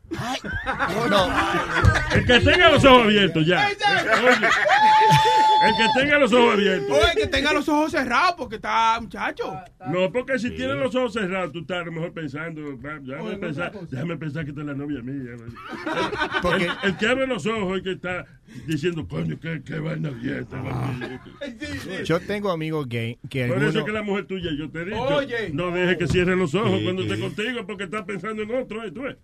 [2.15, 3.67] El que tenga los ojos abiertos, ya.
[3.67, 3.77] Oye,
[5.67, 6.91] el que tenga los ojos abiertos.
[6.91, 9.55] O el que tenga los ojos cerrados porque está, muchacho.
[9.89, 13.37] No, porque si tienes los ojos cerrados, tú estás a lo mejor pensando, déjame, Oye,
[13.39, 15.33] pensar, déjame pensar que esta es la novia mía.
[16.43, 18.27] Porque- El, el que abre los ojos es que está
[18.67, 20.63] diciendo, coño, qué, qué vaina abierta.
[22.05, 24.85] Yo tengo amigos gay que Por eso es que la mujer tuya, yo te he
[24.87, 25.51] dicho, Oye.
[25.53, 27.09] no deje que cierre los ojos Sí, cuando sí.
[27.09, 28.91] esté contigo porque está pensando en otro, ¿eh?
[28.93, 29.17] ¿tú ves?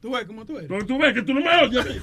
[0.00, 0.68] Tú ves cómo tú eres.
[0.68, 1.84] Pero tú ves que tú no me oyes.
[1.86, 2.00] Él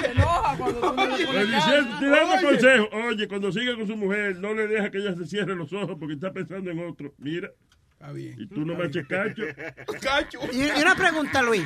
[0.00, 2.46] se enoja cuando tú no tirando Oye.
[2.46, 2.88] consejo.
[3.08, 5.96] Oye, cuando siga con su mujer, no le deja que ella se cierre los ojos
[5.98, 7.12] porque está pensando en otro.
[7.18, 7.50] Mira,
[7.92, 8.34] Está bien.
[8.38, 9.42] y tú no me eches cacho.
[10.00, 10.38] Cacho.
[10.52, 11.64] Y, y una pregunta, Luis.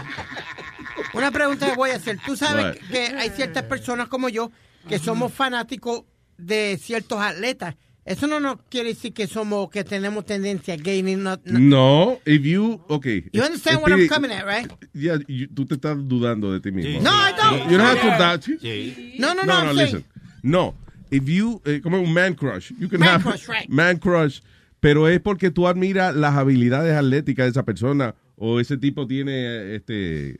[1.15, 2.19] Una pregunta que voy a hacer.
[2.25, 4.51] Tú sabes que hay ciertas personas como yo
[4.89, 6.05] que somos fanáticos
[6.37, 7.77] de ciertos atletas.
[8.11, 11.39] Eso no nos quiere decir que somos, que tenemos tendencia gay ni no.
[11.45, 11.59] no.
[11.61, 13.23] No, if you, okay.
[13.33, 14.69] You understand what I'm coming at, right?
[14.93, 17.01] Yeah, you- tú te estás dudando de ti mismo.
[17.03, 17.71] No, I don't.
[17.71, 18.59] You don't have to doubt you.
[18.59, 19.15] Sí.
[19.21, 19.61] No, no, no.
[19.61, 20.05] No, no, listen.
[20.43, 20.75] No,
[21.13, 23.69] if you, eh, como un man crush, you can Man have crush, right.
[23.69, 24.41] man crush,
[24.81, 29.33] pero es porque tú admiras las habilidades atléticas de esa persona o ese tipo tiene,
[29.35, 30.35] eh, este,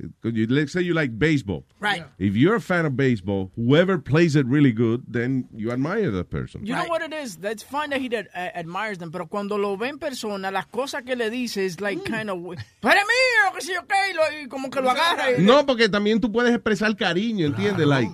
[0.49, 1.65] let's say you like baseball.
[1.81, 2.03] Right.
[2.19, 6.31] If you're a fan of baseball, whoever plays it really good, then you admire that
[6.31, 6.65] person.
[6.65, 7.37] You know what it is?
[7.37, 10.67] That's fine that he that, uh, admires them, pero cuando lo ve en persona, las
[10.67, 12.39] cosas que le dice es like kind of,
[12.81, 13.55] ¡Tú eres mío!
[13.55, 13.93] que sí, ok,
[14.45, 15.33] y, como que lo agarra.
[15.39, 17.87] y- No, porque también tú puedes expresar cariño, ¿entiendes?
[17.87, 18.11] Like,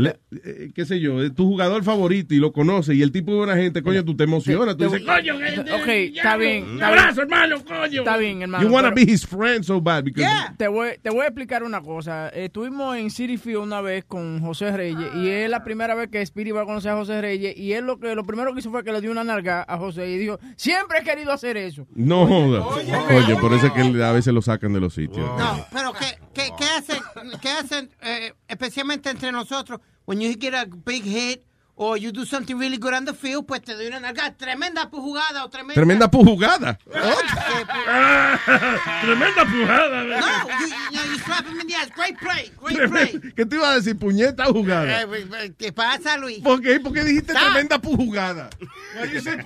[0.00, 3.30] le- eh, qué sé yo, eh, tu jugador favorito y lo conoces y el tipo
[3.32, 6.64] de buena gente, coño, tú te emocionas, tú dices, Coño, que- Ok, está bien.
[6.70, 7.32] Un abrazo, bien.
[7.32, 8.00] hermano, coño.
[8.00, 8.64] Está bien, hermano.
[8.66, 11.62] you wanna pero- be his friend so bad because Te voy, te voy a explicar
[11.62, 12.28] una cosa.
[12.30, 16.20] Estuvimos en City Field una vez con José Reyes y es la primera vez que
[16.22, 18.70] Spirit va a conocer a José Reyes y él lo que lo primero que hizo
[18.70, 21.86] fue que le dio una nalga a José y dijo, siempre he querido hacer eso.
[21.94, 22.64] no joda.
[22.66, 25.26] Oye, por eso es que a veces lo sacan de los sitios.
[25.38, 27.02] No, pero ¿qué, qué, qué hacen,
[27.40, 29.80] qué hacen eh, especialmente entre nosotros?
[30.06, 31.44] When you get a big hit
[31.76, 34.34] or you do something really good on the field, pues te doy una nalga.
[34.36, 35.74] Tremenda jugada o tremenda...
[35.74, 36.76] Tremenda pujugada.
[39.02, 40.02] Tremenda pujada.
[40.02, 41.88] No, you, you, know, you slap him in the ass.
[41.94, 43.20] Great play, great play.
[43.36, 43.96] ¿Qué te iba a decir?
[43.96, 45.02] Puñeta jugada.
[45.02, 46.40] Eh, eh, ¿Qué pasa, Luis?
[46.40, 46.80] ¿Por qué?
[46.80, 47.50] Porque dijiste Ah.
[47.52, 48.50] tremenda pujugada.
[48.96, 49.36] Ah, ese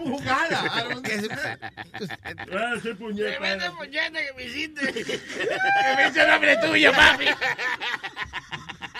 [2.95, 3.39] puñeta.
[3.39, 4.93] Tremenda puñeta que me hiciste.
[4.93, 5.21] Que
[5.97, 7.25] me hizo el nombre tuyo, papi.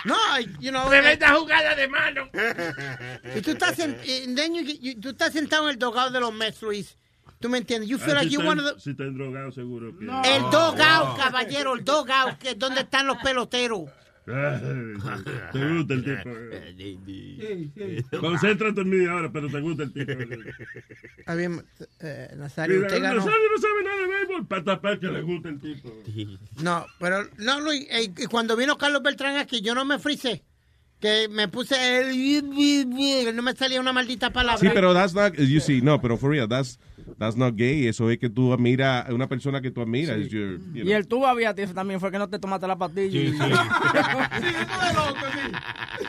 [0.05, 0.17] No,
[0.61, 0.89] you know...
[0.89, 2.29] Tremenda jugada de mano.
[3.37, 6.21] Y tú estás, en, and then you, you- tú estás sentado en el dogado de
[6.21, 6.97] los Mets, Luis.
[7.41, 7.89] ¿Tú me entiendes?
[7.89, 8.81] You feel Ah, like si está- one of the...
[8.81, 10.05] Si está drogado, seguro que.
[10.05, 13.91] El dogado, caballero, el dogado, que es donde están los peloteros.
[15.53, 16.31] Te gusta el tipo.
[18.21, 20.13] Concéntrate en mí ahora, pero te gusta el tipo.
[21.19, 21.65] Está bien,
[22.01, 23.17] eh, Nazario, usted ganó.
[23.17, 25.93] Nazario no sabe nada de béisbol para tapar que le gusta el tipo.
[26.63, 30.45] No, pero no, Luis, eh, y cuando vino Carlos Beltrán aquí, yo no me frisé.
[31.01, 33.35] que me puse el...
[33.35, 34.59] No me salía una maldita palabra.
[34.59, 36.79] Sí, pero that's not, you see, no, pero for real, that's,
[37.19, 37.87] that's not gay.
[37.87, 40.17] Eso es que tú admiras a una persona que tú admiras.
[40.29, 40.95] your, you Y know.
[40.97, 43.21] el tubo había también fue que no te tomaste la pastilla.
[43.21, 43.33] y-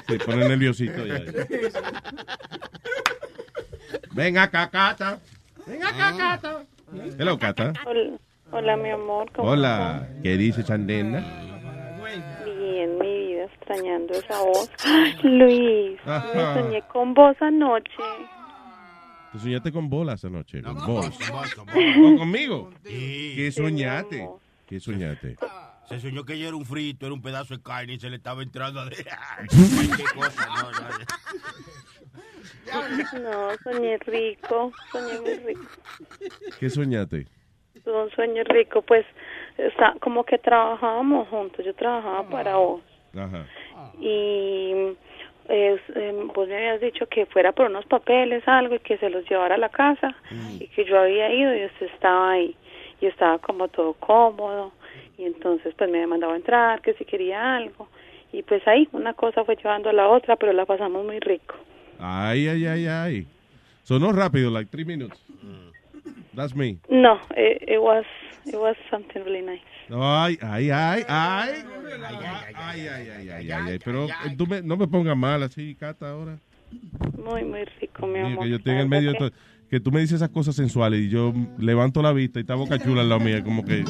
[0.08, 1.22] Se pone nerviosito ya.
[4.12, 5.20] Ven acá, Cata.
[5.66, 6.64] Ven acá, Cata.
[7.18, 7.74] Hello, Cata.
[7.86, 8.18] Hola,
[8.52, 9.32] hola, mi amor.
[9.36, 10.08] ¿cómo Hola.
[10.22, 11.20] ¿Qué dice Chandena?
[11.20, 11.44] estás?
[12.46, 14.70] Bien, mi vida, extrañando esa voz.
[15.24, 16.28] Luis, Ajá.
[16.36, 17.90] me soñé con vos anoche.
[19.34, 20.62] ¿Te soñaste con bolas anoche?
[20.62, 21.08] con vos.
[21.34, 22.70] ¿O conmigo?
[22.84, 24.30] ¿Qué soñaste?
[24.68, 25.36] ¿Qué soñaste?
[25.90, 28.16] Se soñó que ella era un frito, era un pedazo de carne y se le
[28.18, 28.86] estaba entrando a...
[28.90, 28.94] Ay,
[29.98, 30.80] qué cosa, no, no.
[33.20, 35.62] No, soñé rico, soñé muy rico.
[36.60, 37.28] ¿Qué soñaste?
[37.86, 39.06] Un sueño rico, pues,
[39.58, 42.82] está, como que trabajábamos juntos, yo trabajaba para vos.
[43.16, 43.46] Ajá.
[44.00, 44.96] y
[45.50, 49.10] eh, eh, vos me habías dicho que fuera por unos papeles, algo, y que se
[49.10, 50.16] los llevara a la casa,
[50.60, 52.56] y que yo había ido y usted estaba ahí,
[53.02, 54.72] y estaba como todo cómodo,
[55.18, 57.88] y entonces pues me había mandado a entrar, que si quería algo,
[58.32, 61.56] y pues ahí una cosa fue llevando a la otra, pero la pasamos muy rico.
[62.00, 63.28] Ay, ay, ay, ay.
[63.84, 65.20] Sonó rápido, like three minutes.
[66.36, 66.80] That's me.
[66.90, 68.06] No, it, it was,
[68.46, 69.62] it was something really nice.
[69.90, 71.50] Ay, ay, ay, ay.
[72.56, 73.80] Ay, ay, ay, ay, ay, ay.
[73.84, 74.08] Pero
[74.38, 76.40] tú me- no me pongas mal así, Cata, ahora.
[77.24, 78.44] Muy, muy rico, mi amor.
[78.44, 79.68] que yo estoy en el La medio de verdad todo.
[79.70, 82.78] Que tú me dices esas cosas sensuales y yo levanto la vista y está boca
[82.80, 83.84] chula en la mía, como que.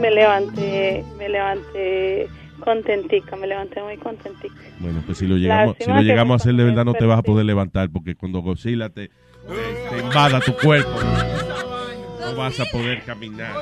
[0.00, 2.28] Me levanté, me levanté
[2.60, 4.54] contentica, me levanté muy contentica.
[4.80, 6.94] Bueno, pues si lo llegamos, si Lástima lo que llegamos a hacer de verdad, no
[6.94, 9.10] te vas a poder levantar porque cuando Godzilla te,
[9.46, 11.00] te invada tu cuerpo,
[12.20, 13.54] no vas a poder caminar.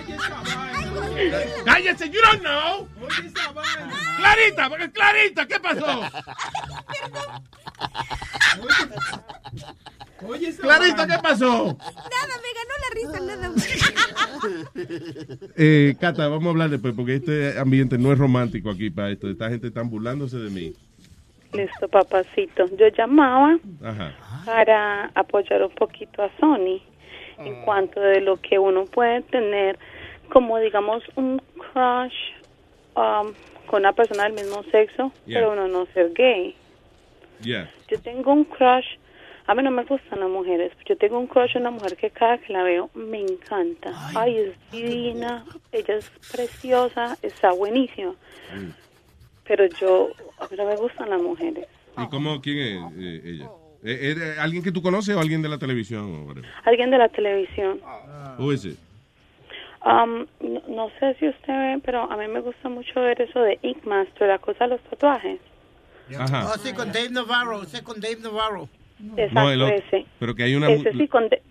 [1.65, 2.09] ¡Cállese!
[2.11, 2.89] ¡You don't know!
[4.19, 4.71] ¡Clarita!
[4.93, 5.47] ¡Clarita!
[5.47, 6.03] ¿Qué pasó?
[10.61, 11.07] ¡Clarita!
[11.07, 11.77] ¿Qué pasó?
[11.79, 13.53] Nada, me ganó la risa, nada.
[15.57, 19.29] Eh, Cata, vamos a hablar después porque este ambiente no es romántico aquí para esto.
[19.29, 20.75] Esta gente está burlándose de mí.
[21.53, 22.67] Listo, papacito.
[22.77, 24.15] Yo llamaba Ajá.
[24.47, 26.81] para apoyar un poquito a Sony
[27.39, 29.79] en cuanto de lo que uno puede tener
[30.31, 32.15] como digamos un crush
[32.95, 33.33] um,
[33.67, 35.41] con una persona del mismo sexo, Yeah.
[35.41, 36.55] pero uno no ser gay.
[37.43, 37.71] Yeah.
[37.89, 38.87] Yo tengo un crush,
[39.47, 42.39] a mí no me gustan las mujeres, yo tengo un crush una mujer que cada
[42.39, 43.91] que la veo me encanta.
[44.15, 48.15] Ay, es divina, ella es preciosa, está buenísima,
[49.53, 50.09] pero yo,
[50.41, 51.67] a mí no me gustan las mujeres.
[51.99, 53.51] ¿Y cómo, quién es eh, ella?
[53.85, 56.27] Eh, eh, ¿Alguien que tú conoces o alguien de la televisión?
[56.65, 57.79] Alguien de la televisión.
[58.39, 58.79] Who is it?
[59.85, 63.41] Um, no, no sé si usted ve, pero a mí me gusta mucho ver eso
[63.41, 65.39] de Ink Master, la cosa de los tatuajes.
[66.19, 66.51] Ajá.
[66.55, 68.71] Oh, sí, con Dave Navarro, ese con Dave Navarro.
[69.19, 70.07] Exacto, No, el otro- ese.
[70.19, 70.71] Pero que hay una...
[70.71, 71.43] Ese sí, con de-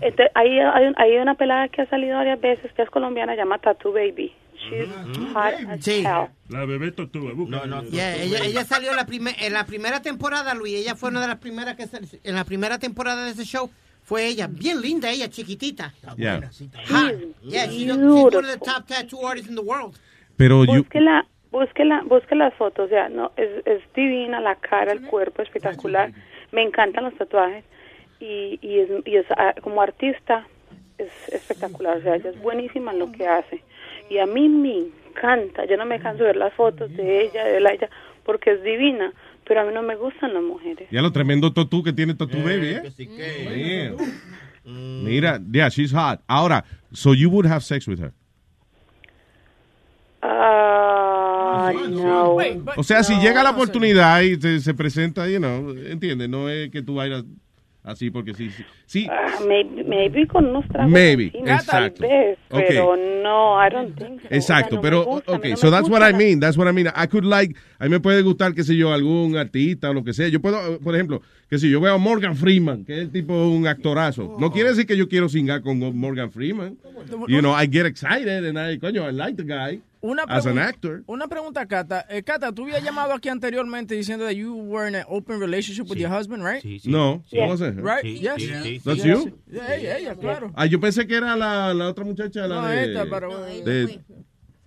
[0.00, 3.58] este, hay, hay, hay una pelada que ha salido varias veces, que es colombiana, llama
[3.58, 4.32] Tattoo Baby.
[4.68, 4.88] She's
[5.34, 6.02] hot as Sí.
[6.04, 6.28] hell.
[6.48, 7.32] La bebé tortuga.
[7.34, 7.82] No, no.
[7.84, 10.74] Yeah, ella, ella salió la primer, en la primera temporada, Luis.
[10.74, 13.70] Ella fue una de las primeras que sal- en la primera temporada de ese show.
[14.02, 15.94] Fue ella, bien linda ella, chiquitita.
[16.16, 16.40] Yeah.
[16.90, 17.14] Hot.
[17.42, 19.94] Yeah, she's, she's one of the top tattoo artists in the world.
[20.36, 20.64] Pero.
[20.64, 25.42] Búsquela, búsquela, busque las fotos, o sea, no, es, es divina la cara, el cuerpo
[25.42, 26.12] espectacular.
[26.52, 27.64] Me encantan los tatuajes
[28.18, 30.46] y, y es, y es ah, como artista
[30.98, 33.62] es espectacular, o sea, ella es buenísima en lo que hace.
[34.10, 37.44] Y a mí me encanta, yo no me canso de ver las fotos de ella,
[37.44, 37.88] de la ella,
[38.24, 39.12] porque es divina,
[39.46, 40.88] pero a mí no me gustan las mujeres.
[40.90, 43.94] Ya lo tremendo tatu que tiene Tatu Baby, ¿eh?
[43.94, 45.04] Damn.
[45.04, 46.20] Mira, yeah, she's hot.
[46.26, 48.12] Ahora, so you would have sex with her.
[50.22, 52.36] Ah, no.
[52.76, 56.70] O sea, si llega la oportunidad y se, se presenta, you know, entiende, no es
[56.70, 57.24] que tú vayas
[57.82, 58.64] así porque sí, sí.
[58.86, 59.06] sí.
[59.10, 62.00] Ah, maybe, maybe con unos tragos Maybe, encima, exacto.
[62.02, 62.62] tal vez, Ok.
[62.68, 64.28] pero no, I don't think so.
[64.30, 66.68] Exacto, O sea, no pero gusta, okay, no so that's what I mean, that's what
[66.68, 66.88] I mean.
[66.88, 70.04] I could like, a mí me puede gustar, qué sé yo, algún artista o lo
[70.04, 70.28] que sea.
[70.28, 73.34] Yo puedo, por ejemplo, que si yo veo a Morgan Freeman, que es el tipo
[73.48, 76.76] un actorazo, no quiere decir que yo quiero singar con Morgan Freeman.
[77.28, 80.58] You know, I get excited and I, coño, I like the guy Una as an
[80.58, 81.02] actor.
[81.06, 82.06] Una pregunta, Cata.
[82.08, 85.88] Eh, Cata, tú habías llamado aquí anteriormente diciendo that you were in an open relationship
[85.90, 86.64] with your husband, right?
[86.86, 87.80] No, I wasn't.
[87.80, 88.02] Right?
[88.02, 88.34] Sí, yes.
[88.36, 88.80] sí, sí.
[88.82, 89.38] That's you?
[89.50, 90.52] Yeah, ella, ella, claro.
[90.56, 94.00] Ah, yo pensé que era la, la otra muchacha, la No, de, esta, pero- de-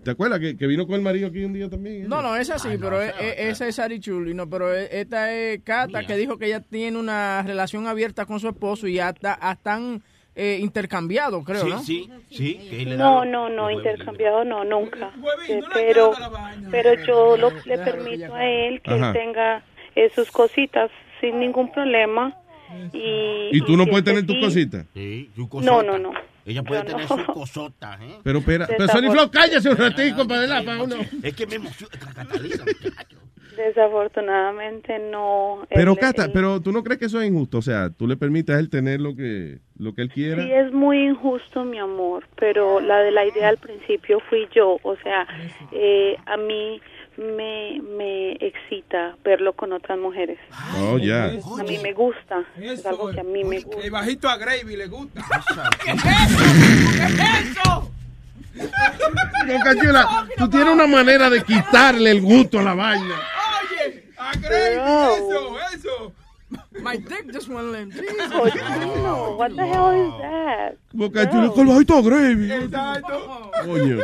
[0.03, 2.09] ¿Te acuerdas que, que vino con el marido aquí un día también?
[2.09, 5.33] No, no, esa sí, pero e- e- esa es Sari Chuli, no, pero e- esta
[5.33, 9.33] es Cata que dijo que ella tiene una relación abierta con su esposo y hasta,
[9.33, 10.03] hasta han
[10.35, 11.79] eh, intercambiado, creo, Sí, ¿no?
[11.79, 12.67] sí, sí.
[12.69, 15.11] que ahí le da No, no, no, intercambiado no, nunca.
[15.47, 16.11] Eh, pero,
[16.71, 19.07] pero yo lo, le permito a él que Ajá.
[19.09, 19.63] él tenga
[19.95, 20.89] eh, sus cositas
[21.21, 22.35] sin ningún problema.
[22.91, 24.85] Y, ¿Y tú no puedes tener tus sí- cositas?
[24.95, 25.83] Sí, su No, cosota.
[25.83, 26.11] no, no.
[26.45, 27.15] Ella puede tener no.
[27.17, 28.17] sus cosotas, ¿eh?
[28.23, 30.95] Pero, espera, pero Sony Flow, cállese un ratico para la pa' uno.
[31.21, 32.63] Es que me emociona, Catalina.
[33.55, 35.65] Desafortunadamente no.
[35.73, 37.57] Pero, él- Cata, él- pero tú no crees que eso es injusto.
[37.59, 40.43] O sea, tú le permites a él tener lo que, lo que él quiera.
[40.43, 44.77] Sí, es muy injusto, mi amor, pero la de la idea al principio fui yo.
[44.83, 45.27] O sea,
[45.71, 46.81] eh, a mí
[47.17, 50.39] me, me excita verlo con otras mujeres.
[50.79, 51.25] Oh, ya.
[51.25, 52.43] A mí me gusta.
[52.59, 53.81] Es algo que a mí me gusta.
[53.83, 55.21] El bajito a Gravy le gusta.
[55.85, 57.81] ¿Qué es eso?
[57.81, 57.87] Boca
[59.81, 63.15] Chula, tú tienes una manera de quitarle el gusto a la vaina.
[63.15, 66.13] Oye, a Gravy, eso, eso.
[66.81, 67.93] My dick just went limp.
[67.93, 68.31] Jesus.
[68.33, 68.45] Oh,
[68.97, 70.75] no, what the hell is that?
[70.93, 72.51] Boca Chula, con bajito gravy.
[72.51, 73.51] Exacto.
[73.65, 73.97] Coño.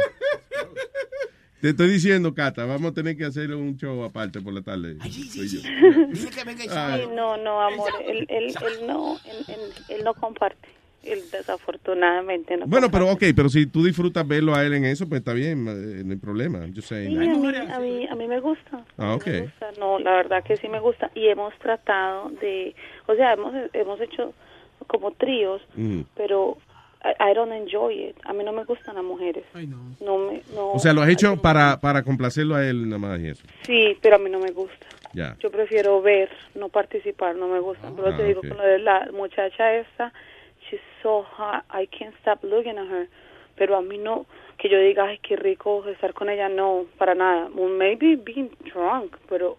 [1.62, 4.98] Te estoy diciendo, Cata, vamos a tener que hacer un show aparte por la tarde.
[5.02, 5.60] Soy yo.
[6.72, 7.02] Ay.
[7.02, 10.70] Sí, no, no, amor, él, él, él no, él, él- él no comparte.
[11.04, 12.66] Él desafortunadamente no.
[12.68, 15.66] Bueno, pero ok, pero si tú disfrutas verlo a él en eso, pues está bien,
[15.68, 16.66] eh, no hay problema.
[16.72, 17.08] Yo sé.
[17.08, 18.84] Sí, a mí, a mí, a mí me gusta.
[18.98, 19.24] Ah, ok.
[19.24, 22.76] Sea, no, la verdad que sí me gusta y hemos tratado de,
[23.08, 24.34] o sea, hemos hemos hecho
[24.88, 26.02] como tríos, Mm.
[26.16, 26.58] pero
[27.04, 28.18] I, I don't enjoy it.
[28.26, 29.46] A mí no me gustan las mujeres.
[30.02, 30.18] no.
[30.18, 30.72] me no.
[30.74, 33.44] O sea, lo has hecho para, para complacerlo a él nada más y eso.
[33.62, 34.86] Sí, pero a mí no me gusta.
[35.14, 35.36] Ya.
[35.40, 37.90] Yo prefiero ver, no participar, no me gusta.
[37.96, 38.50] Pero Ah, te digo ok.
[38.50, 40.12] con lo de la muchacha esta,
[40.70, 43.08] she's so hot, I can't stop looking at her.
[43.58, 44.26] Pero a mí no,
[44.58, 47.50] que yo diga, ay, qué rico estar con ella, no, para nada.
[47.54, 49.58] Well, maybe being drunk, pero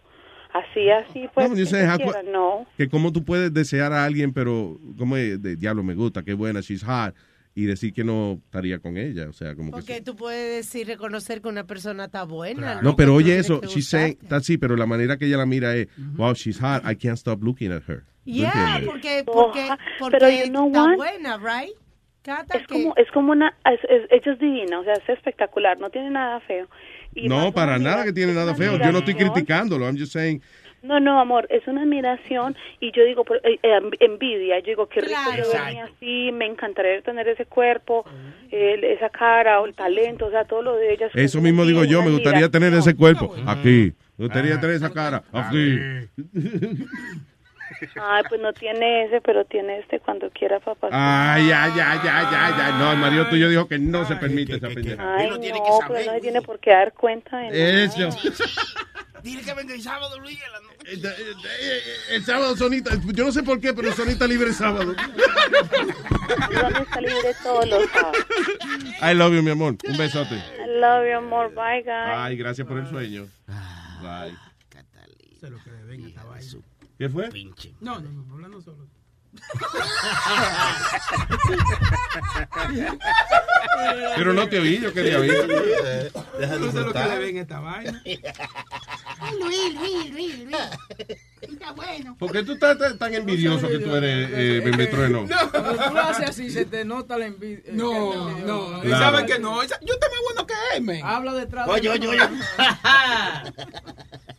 [0.54, 1.64] así, así, pues, No, que
[2.02, 2.66] quiera, no.
[2.76, 6.60] Que cómo tú puedes desear a alguien, pero como de diablo me gusta, qué buena,
[6.60, 7.14] she's hot,
[7.54, 9.28] y decir que no estaría con ella.
[9.28, 9.76] O sea, como que...
[9.78, 12.80] Porque tú puedes decir, reconocer que una persona está buena.
[12.80, 15.36] No, pero Que oye eso, que she's saying, está así, pero la manera que ella
[15.36, 18.04] la mira es, wow, she's hot, I can't stop looking at her.
[18.24, 19.66] ¿Tú Yeah, porque, Oh, porque,
[19.98, 20.96] pero porque you know está what?
[20.96, 21.74] buena, right?
[22.22, 25.78] Cata, Es como, es como una, es, es- ella es divina, o sea, es espectacular,
[25.80, 26.68] no tiene nada feo.
[27.14, 28.78] Y No, para nada que tiene nada feo.
[28.78, 29.86] Yo no estoy criticándolo.
[29.86, 30.40] I'm just saying.
[30.82, 34.88] No, no, amor, es una admiración y yo digo, por- eh, eh, envidia, yo digo,
[34.88, 35.44] qué rico Claro.
[35.52, 38.04] yo venía así, me encantaría tener ese cuerpo,
[38.50, 41.06] el- esa cara, o el talento, o sea, todo lo de ella.
[41.06, 42.00] es Eso mismo digo yo.
[42.02, 42.50] Me gustaría admiración.
[42.52, 43.92] tener ese cuerpo aquí.
[44.16, 45.78] Me gustaría tener esa cara aquí.
[48.00, 50.88] Ay, pues no tiene ese, pero tiene este cuando quiera, papá.
[50.90, 52.78] Ay, ya, ya, ya, ya, ya.
[52.78, 55.16] No, el marido tuyo dijo que no se permite esa pendeja.
[55.16, 57.84] Ay, no, pero no se tiene por qué dar cuenta de nada.
[57.84, 58.08] Eso.
[59.22, 60.38] Dile que venga el sábado, Luis.
[60.42, 60.70] en la noche.
[62.10, 64.94] El sábado sonita, yo no sé por qué, pero sonita libre el sábado.
[66.50, 68.26] Iván está libre todos los sábados.
[69.02, 69.76] I love you, mi amor.
[69.86, 70.34] Un besote.
[70.34, 71.50] I love you, amor.
[71.54, 72.16] Bye, guys.
[72.16, 73.26] Ay, gracias por el sueño.
[74.02, 74.34] Bye.
[75.38, 76.50] Sé lo que le ven a esta vaina.
[77.00, 77.30] ¿Qué fue?
[77.80, 78.86] No, no, no, hablando solo.
[84.16, 85.32] Pero no te oí, yo quería oír.
[86.60, 88.02] No sé lo que le ven esta vaina.
[88.04, 90.56] Luis, Luis, Luis, Luis.
[91.40, 92.16] Está bueno.
[92.18, 95.26] ¿Por qué tú estás tan, tan envidioso que tú eres, eh, Bebé Trueno?
[95.50, 97.62] Cuando tú lo haces así, se te nota la envidia.
[97.72, 99.04] No, no, Claro.
[99.04, 99.62] saben que no.
[99.62, 101.02] Yo estoy más bueno que él, men.
[101.02, 102.20] Habla detrás Oye, de oye, oye.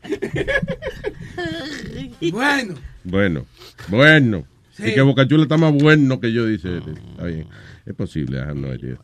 [2.32, 2.76] Bueno.
[3.04, 3.46] Bueno,
[3.88, 4.46] bueno.
[4.72, 4.90] Sí.
[4.90, 6.78] Y que Bocachula está más bueno que yo, dice.
[6.78, 7.48] Está bien.
[7.86, 8.98] Es posible, I have no idea.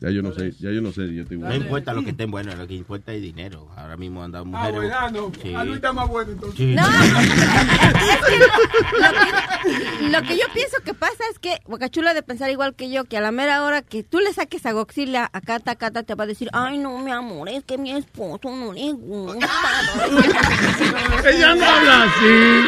[0.00, 1.14] Ya yo no sé, ya yo no sé.
[1.14, 1.62] Yo estoy No bueno.
[1.62, 3.68] importa lo que estén buenos, lo que importa es dinero.
[3.76, 4.74] Ahora mismo andan Ah, mujeres.
[4.76, 5.30] bueno, ah, no.
[5.42, 5.52] Sí.
[5.54, 6.56] Ah, Luis está más bueno entonces.
[6.58, 6.74] Sí.
[6.74, 6.82] No,
[10.10, 13.18] lo que yo pienso que pasa es que Bocachula de pensar igual que yo, que
[13.18, 16.24] a la mera hora que tú le saques a Goxila a Cata, Cata te va
[16.24, 19.46] a decir, ay no, mi amor, es que mi esposo no le gusta.
[21.28, 22.64] Ella no habla así.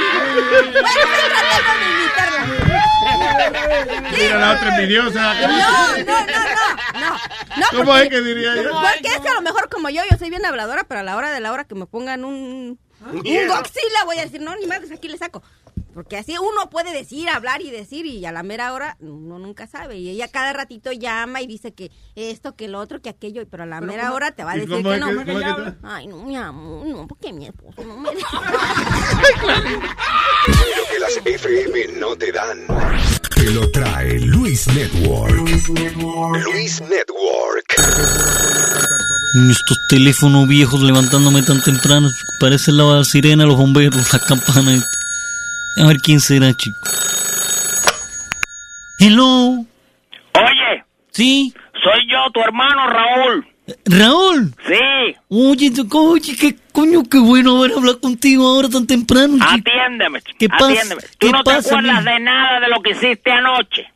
[4.18, 5.34] Mira la otra envidiosa.
[5.34, 5.56] No, no,
[6.04, 7.10] no, no, no.
[7.58, 8.70] no ¿Cómo porque- es que diría ella?
[8.70, 11.16] Porque es que a lo mejor como yo, yo soy bien habladora, pero a la
[11.16, 13.18] hora de la hora que me pongan un, un.
[13.22, 15.42] Goxila voy a decir, no, ni madres, aquí le saco.
[15.94, 19.66] Porque así uno puede decir, hablar y decir, y a la mera hora uno nunca
[19.66, 19.98] sabe.
[19.98, 23.64] Y ella cada ratito llama y dice que esto, que lo otro, que aquello, pero
[23.64, 25.08] a la Pero mera ¿cómo- hora te va a decir que no.
[25.18, 28.08] que- que Ay, no, mi amor, no, porque mi esposo no me
[30.90, 32.66] Que las FM no te dan.
[33.42, 35.34] Te lo trae Luis Network.
[35.34, 35.68] Luis
[36.80, 37.74] Network.
[39.50, 42.08] Estos teléfonos viejos levantándome tan temprano,
[42.38, 44.86] parece la sirena, los bomberos, las campanas.
[45.76, 46.78] A ver quién será, chico.
[49.00, 49.66] Hello,
[50.34, 50.84] Oye.
[51.10, 51.52] Sí.
[51.82, 53.51] Soy yo, tu hermano Raúl.
[53.84, 54.54] Raúl.
[54.66, 55.16] Sí.
[55.28, 59.36] Oye, tú- oye, qué coño, qué bueno haber hablado contigo ahora tan temprano.
[59.40, 60.20] Atiéndeme.
[60.38, 60.66] ¿Qué pasa?
[60.66, 61.02] Atiéndeme.
[61.02, 63.86] Tú ¿Qué no te pasa, acuerdas de nada de lo que hiciste anoche.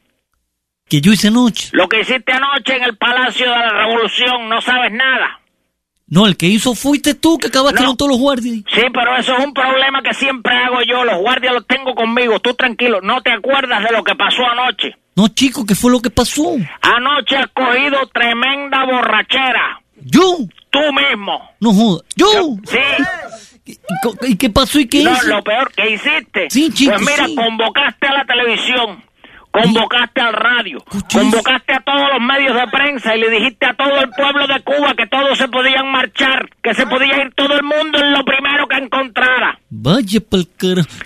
[0.89, 1.71] Que yo hice anoche.
[1.73, 5.41] Lo que hiciste anoche en el Palacio de la Revolución, no sabes nada.
[6.09, 8.59] No, el que hizo fuiste tú que acabaste con todos los guardias.
[8.73, 11.05] Sí, pero eso es un problema que siempre hago yo.
[11.05, 12.39] Los guardias los tengo conmigo.
[12.39, 14.95] Tú tranquilo, no te acuerdas de lo que pasó anoche.
[15.17, 16.57] No, chico, ¿qué fue lo que pasó?
[16.83, 19.81] Anoche has cogido tremenda borrachera.
[19.97, 20.37] ¿Yo?
[20.71, 21.51] Tú mismo.
[21.59, 22.03] No jodas.
[22.15, 22.27] ¿Yo?
[22.67, 23.75] Sí.
[24.29, 25.27] ¿Y, qué pasó y qué no, hice?
[25.27, 26.47] lo peor que hiciste.
[26.51, 27.35] Sí, chico, Pues mira, sí.
[27.35, 29.03] convocaste a la televisión,
[29.63, 33.99] convocaste al radio, convocaste a todos los medios de prensa y le dijiste a todo
[34.01, 37.63] el pueblo de Cuba que todos se podían marchar, que se podía ir todo el
[37.63, 39.59] mundo en lo primero que encontrara.
[39.71, 40.47] Vaya pa'l.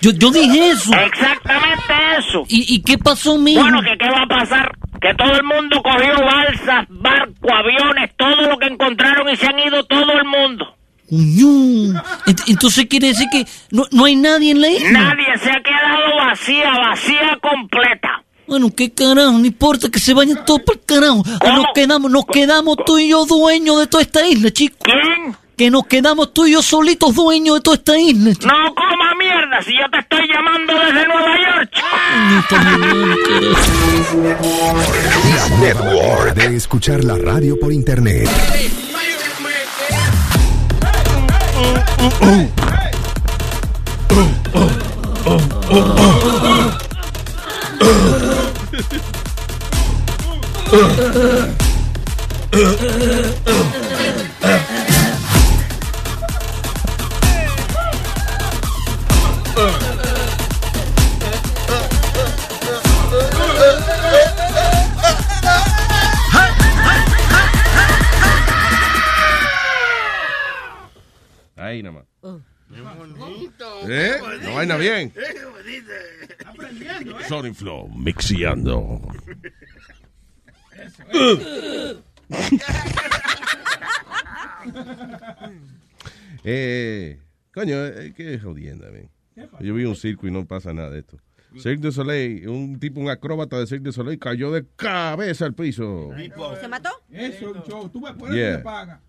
[0.01, 0.93] Yo, yo dije eso.
[0.93, 2.43] Exactamente eso.
[2.47, 3.61] ¿Y, y qué pasó, mijo?
[3.61, 4.75] Bueno, que qué va a pasar?
[5.01, 9.59] Que todo el mundo cogió balsas, barcos, aviones, todo lo que encontraron y se han
[9.59, 10.75] ido todo el mundo.
[12.47, 14.91] Entonces quiere decir que no, no hay nadie en la isla.
[14.91, 18.23] Nadie se ha quedado vacía, vacía completa.
[18.51, 21.23] Bueno, qué carajo, no importa que se vayan todos por carajo.
[21.39, 24.75] Ah, nos quedamos, nos quedamos tú y yo dueños de toda esta isla, chico.
[24.83, 25.33] ¿Quién?
[25.55, 28.33] Que nos quedamos tú y yo solitos dueños de toda esta isla.
[28.35, 28.53] chico.
[28.53, 31.71] No coma mierda si yo te estoy llamando desde Nueva York.
[35.23, 36.33] Luis Network.
[36.35, 38.29] De escuchar la radio por internet.
[71.55, 71.83] Ahí
[72.71, 72.97] más.
[73.89, 74.17] ¿Eh?
[74.43, 75.13] No vaina bien.
[77.27, 79.01] Sonic Flow, mixiando.
[86.43, 87.19] eh,
[87.53, 89.09] coño, eh, qué jodienda, man.
[89.59, 91.17] Yo vi un circo y no pasa nada de esto.
[91.57, 95.53] Cirque du Soleil, un tipo, un acróbata de Cirque du Soleil cayó de cabeza al
[95.53, 96.09] piso.
[96.59, 96.89] ¿Se mató?
[97.09, 97.89] Eso es un show.
[97.89, 98.49] Tú ves, por Yeah.
[98.49, 99.01] eso te paga.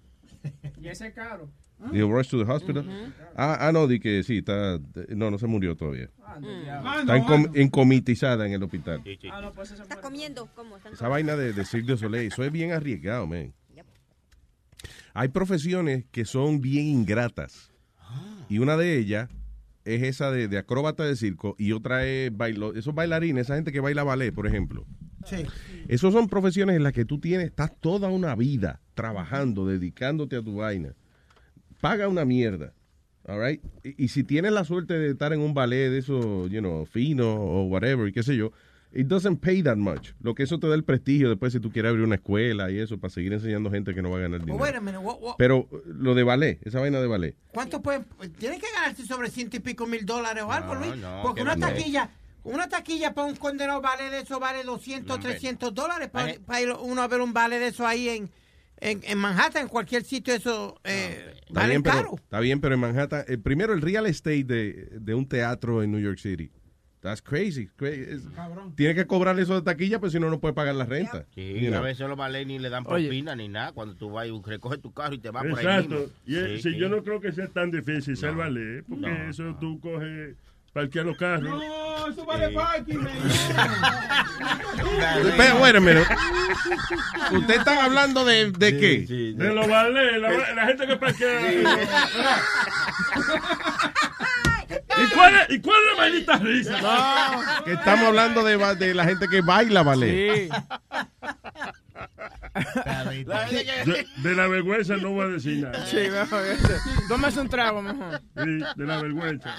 [0.81, 1.49] Y ese es caro.
[1.91, 2.85] Dijo, rush to the hospital.
[3.37, 4.79] ah, ah, no, di que sí, está,
[5.09, 6.11] no, no se murió todavía.
[6.25, 6.39] Ah,
[7.01, 9.03] Está encom- encomitizada en el hospital.
[9.05, 10.77] Está comiendo, ¿cómo?
[10.77, 13.53] Están Esa vaina de, de Cirque du Soleil, eso es bien arriesgado, man.
[15.15, 17.71] Hay profesiones que son bien ingratas.
[18.49, 19.29] Y una de ellas
[19.85, 23.73] es esa de, de acróbata de circo y otra es bailo, esos bailarines, esa gente
[23.73, 24.87] que baila ballet, por ejemplo.
[25.25, 25.45] Sí.
[25.89, 30.43] Esos son profesiones en las que tú tienes, estás toda una vida trabajando, dedicándote a
[30.43, 30.95] tu vaina.
[31.83, 32.73] Paga una mierda.
[33.27, 33.61] All right?
[33.85, 36.87] y, y si tienes la suerte de estar en un ballet de eso, you know,
[36.87, 38.53] fino o whatever, y qué sé yo,
[38.93, 40.11] it doesn't pay that much.
[40.21, 42.79] Lo que eso te da el prestigio después si tú quieres abrir una escuela y
[42.79, 44.59] eso para seguir enseñando gente que no va a ganar dinero.
[44.59, 47.35] wait a minute, what- what- Pero uh, lo de ballet, esa vaina de ballet.
[47.53, 48.07] ¿Cuánto pueden?
[48.39, 50.97] Tienen que ganarse sobre ciento y pico mil dólares o algo, No, Luis.
[50.97, 52.11] no, Porque que una taquilla,
[52.45, 57.03] una taquilla para un condenado vale de eso vale 200, 300 dólares para, ir uno
[57.03, 58.31] a ver un vale de eso ahí en,
[58.83, 61.99] en, en Manhattan, en cualquier sitio eso eh, Está vale bien, caro.
[62.11, 65.83] pero, está bien, pero en Manhattan, eh, primero el real estate de, de un teatro
[65.83, 66.51] en New York City.
[67.01, 67.69] That's crazy.
[68.77, 71.27] Tiene que cobrar eso de taquilla, pues si no, no puede pagar la renta.
[71.35, 73.09] Sí, You a veces los ballet ni le dan Oye.
[73.09, 73.73] propina ni nada.
[73.73, 75.99] Cuando tú vas y recoges tu carro y te vas por ahí mismo.
[76.25, 76.79] Y eh, Sí, si sí.
[76.79, 80.37] yo no creo que sea tan difícil ser ballet, porque No, eso tú coges,
[80.73, 81.51] parqueas los carros.
[81.51, 83.13] No, eso vale parking, man.
[85.37, 86.07] Pero, wait a minute.
[87.33, 89.07] ¿Usted está hablando de, de qué?
[89.37, 91.41] De los ballets, la, la gente que parquea.
[94.97, 97.63] ¿Y cuál es, y cuál es la maldita risa?
[97.65, 100.51] Que estamos hablando de, de la gente que baila ballet.
[103.85, 105.87] De, de la vergüenza no voy a decir nada.
[105.87, 106.45] Sí, mejor.
[106.47, 106.75] ese.
[107.09, 108.21] Tómese un trago mejor.
[108.37, 109.55] Sí, de la vergüenza.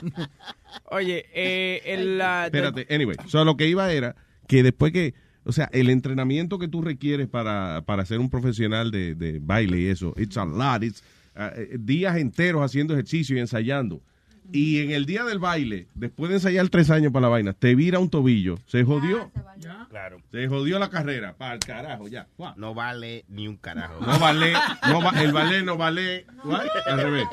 [0.91, 3.15] Oye, eh, el, la- Espérate, anyway.
[3.27, 4.15] So, lo que iba era
[4.47, 5.13] que después que,
[5.43, 9.79] o sea, el entrenamiento que tú requieres para, para ser un profesional de, de baile
[9.79, 10.83] y eso, it's a lot.
[10.83, 11.03] It's,
[11.35, 14.01] uh, eh, días enteros haciendo ejercicio y ensayando.
[14.51, 17.73] Y en el día del baile, después de ensayar tres años para la vaina, te
[17.75, 19.31] vira un tobillo, se jodió.
[19.89, 20.17] Claro.
[20.31, 22.27] Se jodió la carrera, para el carajo, ya.
[22.57, 24.03] No vale ni un carajo.
[24.05, 24.53] No vale,
[24.89, 26.25] no va- el ballet no vale,
[26.87, 27.27] al revés.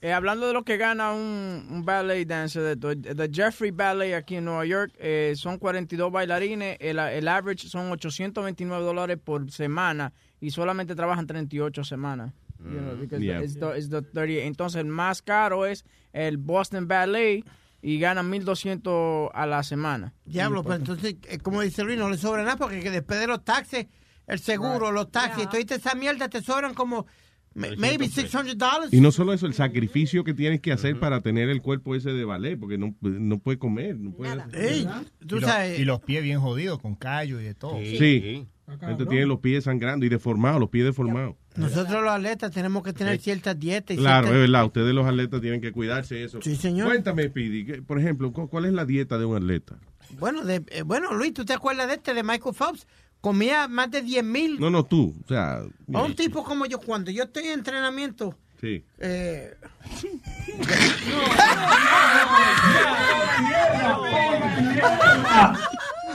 [0.00, 4.44] Eh, hablando de lo que gana un, un ballet dancer, de Jeffrey Ballet aquí en
[4.44, 10.50] Nueva York, eh, son 42 bailarines, el, el average son 829 dólares por semana y
[10.50, 12.32] solamente trabajan 38 semanas.
[12.64, 13.42] You know, because Mm, Yeah.
[13.42, 14.44] it's the- it's the 30.
[14.44, 17.44] Entonces el más caro es el Boston Ballet
[17.82, 20.14] y ganan 1200 a la semana.
[20.24, 23.18] Diablo, pero pues, entonces, eh, como dice Luis, no le sobra nada porque que después
[23.20, 23.86] de los taxes,
[24.26, 27.06] el seguro, los taxis, toda esa mierda te sobran como
[27.54, 28.92] ma- maybe 600 dollars.
[28.92, 32.10] Y no solo eso, el sacrificio que tienes que hacer para tener el cuerpo ese
[32.12, 34.32] de ballet, porque no, no puede comer, no puede...
[34.54, 34.86] Ey,
[35.26, 37.78] tú y, los- sabes- y los pies bien jodidos, con callo y de todo.
[37.80, 38.46] Sí.
[38.80, 41.34] Gente tiene los pies sangrando y deformados, los pies deformados.
[41.56, 43.96] Nosotros los atletas tenemos que tener ciertas dietas.
[43.96, 44.64] y Claro, es verdad.
[44.64, 46.40] Ustedes los atletas tienen que cuidarse de eso.
[46.42, 46.88] Sí, señor.
[46.88, 49.76] Cuéntame, Pidi, por ejemplo, cu- ¿cuál es la dieta de un atleta?
[50.18, 52.86] Bueno, de, eh, bueno, Luis, ¿tú te acuerdas de este, de Michael Phelps?
[53.20, 54.58] Comía más de 10 mil.
[54.58, 55.14] No, no, tú.
[55.24, 55.62] O sea,
[55.94, 58.84] A un tipo como yo, cuando yo estoy en entrenamiento, sí.
[58.98, 59.54] eh,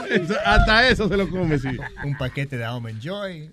[0.44, 1.76] hasta eso se lo come, sí.
[2.04, 3.50] Un paquete de Almond Joy.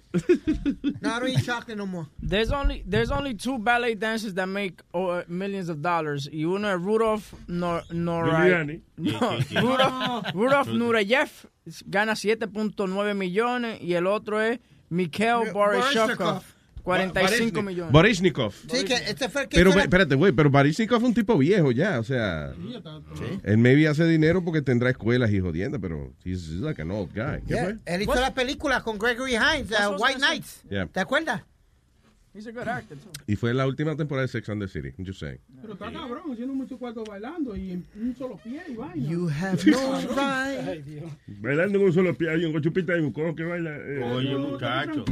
[1.02, 2.08] no, I don't eat chocolate no more.
[2.22, 6.30] There's only there's only two ballet dancers that make uh, millions of dollars.
[6.32, 8.82] Y uno es Rudolf Nor Giuliani.
[8.98, 11.30] No, Rudolf, Rudolf Nureyev
[11.90, 14.60] gana 7.9 millones y el otro es
[14.90, 16.44] Mikhail Baryshnikov,
[16.86, 17.92] 45 millones.
[17.92, 18.54] Baryshnikov.
[18.54, 21.14] Sí, que este fue el que Pero hizo la- espérate, güey, pero Baryshnikov es un
[21.14, 22.54] tipo viejo ya, o sea,
[23.44, 27.10] él maybe hace dinero porque tendrá escuelas y jodienda, pero he's, he's like an old
[27.14, 27.42] guy.
[27.48, 27.78] ¿Qué Yeah, fue?
[27.86, 30.20] Él hizo la película con Gregory Hines, uh, White?
[30.20, 30.62] Knights.
[30.70, 30.86] Yeah.
[30.88, 31.42] ¿Te acuerdas?
[32.36, 33.10] He's a good actor too.
[33.28, 35.40] Y fue la última temporada de Sex and the City, I'm just saying.
[35.62, 39.08] Pero está cabrón, haciendo mucho cuarto bailando y en un solo pie y vaina.
[39.10, 40.68] You have no right.
[40.68, 41.12] Ay, Dios.
[41.40, 43.72] Bailando en un solo pie, hay un chupita y un cojo que baila.
[43.78, 45.06] eh, Oye, muchacho.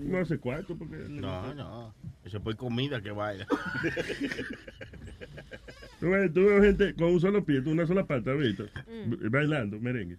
[0.00, 0.96] No hace cuarto porque...
[1.08, 1.92] No, no.
[2.26, 3.46] Eso es por comida que baila.
[5.98, 8.64] Tú ves, tú ves gente con un solo pie, tú una sola pata, ¿viste?
[8.64, 9.30] Mm.
[9.30, 10.18] Bailando, merengue.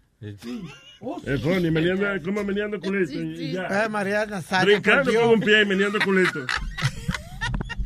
[0.99, 3.13] Oh, Es funny, meneando, como meneando culito.
[3.13, 3.83] y ya.
[3.83, 6.45] Ay, María Nazario, Brincando con un pie y meneando culito.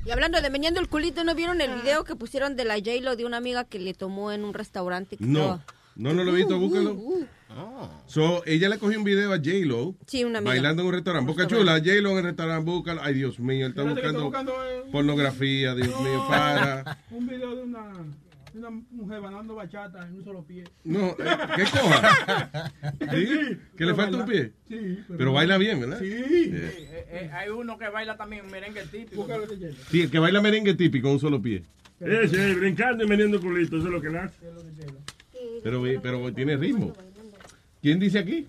[0.03, 3.15] Y hablando de meneando el culito, ¿no vieron el video que pusieron de la J-Lo
[3.15, 5.15] de una amiga que le tomó en un restaurante?
[5.17, 5.65] que No, estaba-
[5.95, 6.93] no, no lo he visto, Uh, búscalo.
[6.93, 7.89] uh, uh.
[8.07, 10.53] So, ella le cogió un video a J-Lo Sí, una amiga.
[10.53, 11.31] bailando en un restaurante.
[11.31, 13.01] Boca chula, J-Lo en el restaurante, búscalo.
[13.03, 14.53] Ay, Dios mío, él está buscando buscando,
[14.91, 16.97] pornografía, Dios mío, para.
[17.11, 17.91] Un video de una,
[18.53, 20.63] de una mujer bailando bachata en un solo pie.
[20.83, 21.15] No, eh,
[21.55, 22.71] ¿qué coja?
[23.11, 23.57] ¿Sí?
[23.77, 24.51] ¿Que le falta un pie?
[24.67, 24.99] Sí.
[25.17, 25.99] Pero baila bien, ¿verdad?
[25.99, 26.07] Sí.
[26.09, 26.57] Yeah.
[26.57, 29.27] Eh, eh, hay uno que baila también merengue típico.
[29.89, 31.63] Sí, el que baila merengue típico, un solo pie.
[31.99, 34.35] Ese, brincando y meneando culito, eso es lo que le hace.
[35.63, 36.93] Pero, pero tiene ritmo.
[37.81, 38.47] ¿Quién dice aquí?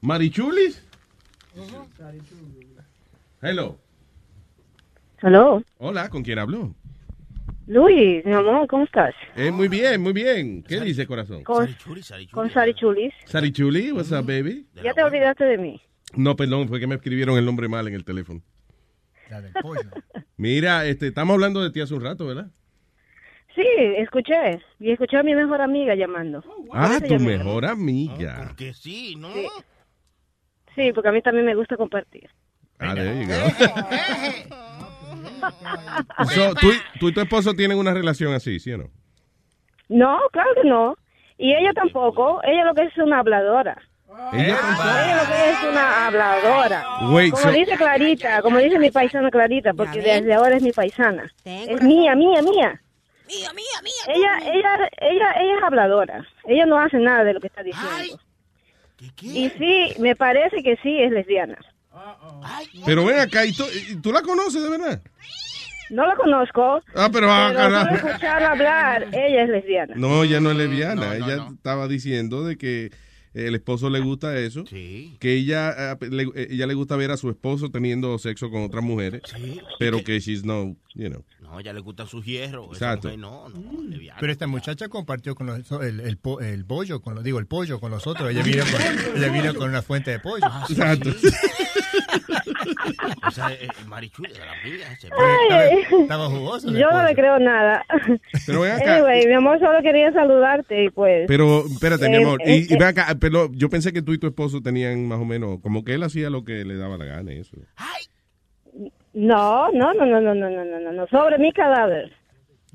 [0.00, 0.82] ¿Marichulis?
[3.40, 3.78] Hello.
[5.22, 5.62] Hello.
[5.78, 6.74] Hola, ¿con quién habló?
[7.66, 9.14] Luis, mi amor, ¿cómo estás?
[9.36, 10.62] Eh, muy bien, muy bien.
[10.62, 11.42] ¿Qué dice, corazón?
[11.44, 11.74] Con,
[12.30, 13.14] con Sari Chulis.
[13.24, 14.66] Sarichuli, what's up, baby?
[14.82, 15.80] ¿Ya te olvidaste de mí?
[16.14, 18.42] No, perdón, fue que me escribieron el nombre mal en el teléfono.
[20.36, 22.50] Mira, este, estamos hablando de ti hace un rato, ¿verdad?
[23.54, 23.62] Sí,
[23.98, 24.60] escuché.
[24.80, 26.42] Y escuché a mi mejor amiga llamando.
[26.72, 27.38] Ah, Por eso tu llamé.
[27.38, 28.52] mejor amiga.
[28.56, 29.32] Que sí, ¿no?
[29.32, 29.46] Sí.
[30.74, 32.28] Sí, porque a mí también me gusta compartir.
[32.80, 33.34] Ah, there you go.
[36.34, 38.90] So, ¿tú, y- tú y tu esposo tienen una relación así, ¿sí o no?
[39.88, 40.96] No, claro que no.
[41.36, 42.40] Y ella tampoco.
[42.44, 43.76] Ella lo que es una habladora.
[44.32, 46.84] Ella Ella lo que es una habladora.
[47.10, 50.72] Wait, como so- dice Clarita, como dice mi paisana Clarita, porque desde ahora es mi
[50.72, 51.30] paisana.
[51.44, 52.80] Es mía, mía, mía.
[53.26, 54.14] Mía, mía, mía.
[54.14, 56.26] Ella, ella, ella, ella es habladora.
[56.46, 58.20] Ella no hace nada de lo que está diciendo.
[59.22, 61.58] Y sí, me parece que sí es lesbiana.
[62.84, 65.02] Pero ven acá, ¿y tú, y tú la conoces de verdad?
[65.90, 66.82] No la conozco.
[66.94, 69.94] Ah, pero, ah, escucharla hablar, ella es lesbiana.
[69.96, 71.14] No, ella no es lesbiana.
[71.14, 72.90] ella estaba diciendo de que
[73.34, 74.64] el esposo le gusta eso.
[74.64, 78.62] Que ella, eh, le, eh, ella le gusta ver a su esposo teniendo sexo con
[78.62, 79.22] otras mujeres.
[79.78, 81.24] Pero que she's no, you know.
[81.42, 82.76] No, ya le gustan sus hierros.
[82.76, 83.08] Esa Exacto.
[83.08, 83.60] mujer no, no.
[84.20, 87.46] Pero esta muchacha compartió con los, el, el, po- el pollo, con los, digo, el
[87.46, 88.30] pollo con los otros.
[88.30, 90.44] Ella vino con, ella vino con una fuente de pollo.
[90.46, 91.12] Ah, sí, Exacto.
[91.12, 91.28] sí.
[93.26, 94.92] O sea, eh, Marichuy de la amiga.
[94.92, 96.70] ese- Ay, Estaba jugoso.
[96.72, 97.84] yo no le creo nada.
[98.46, 98.96] Pero ven acá.
[98.96, 101.24] Anyway, mi amor, solo quería saludarte y pues.
[101.28, 102.40] Pero, espérate, mi Eh, amor.
[102.44, 102.76] eh, Y, y eh.
[102.78, 105.84] ven acá, pero yo pensé que tú y tu esposo tenían más o menos, como
[105.84, 107.56] que él hacía lo que le daba la gana y eso.
[109.14, 112.10] No, no, no, no, no, no, no, no, no, no, sobre mi cadáver.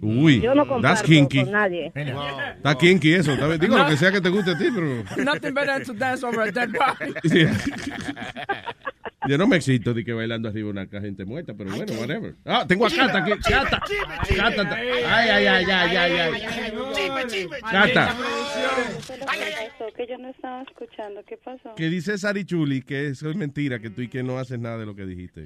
[0.02, 1.44] Uy, Yo no that's kinky.
[1.44, 1.92] con nadie.
[1.94, 3.36] Está kinky eso.
[3.58, 5.04] Digo lo que sea que te guste a ti, pero...
[5.26, 7.14] Nothing better than to dance over a dead body.
[7.26, 7.46] Sí.
[9.28, 12.36] Yo no me excito de que bailando arriba de una gente muerta, pero bueno, whatever.
[12.46, 13.32] Ah, tengo a Cata aquí.
[13.42, 13.82] Cata.
[14.36, 14.76] Cata.
[14.76, 16.42] Ay, ay, ay, ay, ay, ay.
[17.70, 18.16] Cata.
[18.16, 19.94] pasó?
[19.96, 21.22] Que yo no estaba escuchando.
[21.28, 21.76] ¿Qué pasó?
[21.76, 24.78] Que dice Sari Chuli que eso es mentira, que tú y que no haces nada
[24.78, 25.42] de lo que dijiste.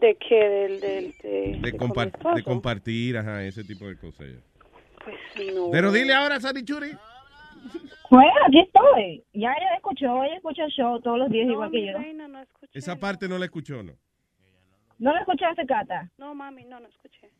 [0.00, 0.34] ¿De qué?
[0.48, 4.26] Del, del, de, De, compar- de compartir, ajá, ese tipo de cosas.
[5.04, 5.70] Pues no.
[5.70, 6.90] Pero dile ahora, Sari Chuli.
[8.10, 9.24] Bueno, aquí estoy.
[9.32, 11.98] Ya ella escuchó, ella escucha el show todos los días igual que yo.
[12.72, 13.92] Esa parte no la escuchó, ¿no?
[14.98, 16.10] ¿No la escuchaste, Cata?
[16.18, 17.30] No, mami, no, no escuché.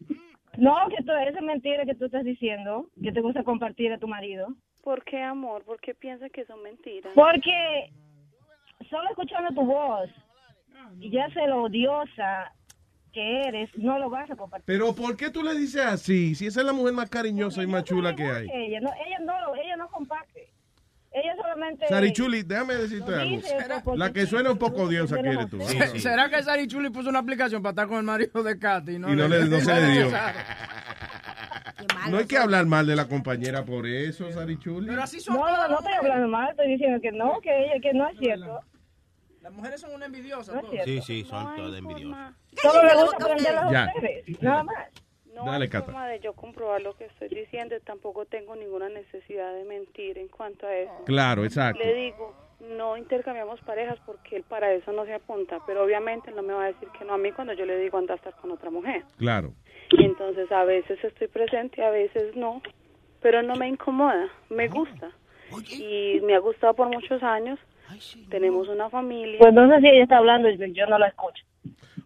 [0.57, 3.99] No, que tú, esa es mentira que tú estás diciendo, que te gusta compartir a
[3.99, 4.49] tu marido.
[4.83, 5.65] ¿Por qué, amor?
[5.65, 7.13] ¿Por qué piensa que son mentiras?
[7.15, 7.93] Porque
[8.89, 10.09] solo escuchando tu voz
[10.99, 12.53] y ya sé lo odiosa
[13.13, 14.65] que eres, no lo vas a compartir.
[14.67, 16.35] Pero ¿por qué tú le dices así?
[16.35, 18.49] Si esa es la mujer más cariñosa y más chula que hay.
[18.53, 20.51] Ella no, ella no, lo- ella no comparte.
[21.13, 21.89] Ella solamente...
[21.89, 23.97] Sari Chuli, déjame decirte algo.
[23.97, 25.61] La que suena un poco odiosa que eres tú.
[25.61, 28.93] Se- ¿Será que Sari Chuli puso una aplicación para estar con el marido de Katy?
[28.95, 30.11] Y no le- no se le dio.
[32.11, 34.87] No hay que hablar mal de la compañera por eso, Sari Chuli.
[34.87, 38.19] No, no, no estoy hablando mal, estoy diciendo que no, que ella, que no es
[38.19, 38.61] cierto.
[39.41, 40.63] Las mujeres son una envidiosas.
[40.63, 40.71] No.
[40.85, 42.35] Sí, sí, son todas envidiosas.
[42.57, 43.85] Solo le gusta prenderlas Ya.
[43.85, 44.89] a ustedes, nada más.
[45.35, 45.85] No Dale, hay Cata.
[45.87, 50.19] forma de yo comprobar lo que estoy diciendo y tampoco tengo ninguna necesidad de mentir
[50.19, 50.93] en cuanto a eso.
[51.07, 51.83] Claro, exacto.
[51.83, 56.43] Le digo, no intercambiamos parejas porque él para eso no se apunta, pero obviamente no
[56.43, 58.35] me va a decir que no a mí cuando yo le digo anda a estar
[58.37, 59.05] con otra mujer.
[59.19, 59.55] Claro.
[59.93, 62.61] Y entonces a veces estoy presente, a veces no,
[63.23, 65.11] pero no me incomoda, me gusta.
[65.71, 67.59] Y me ha gustado por muchos años.
[68.31, 69.39] Tenemos una familia.
[69.39, 71.45] Pues entonces si ella está hablando, yo yo no la escucho.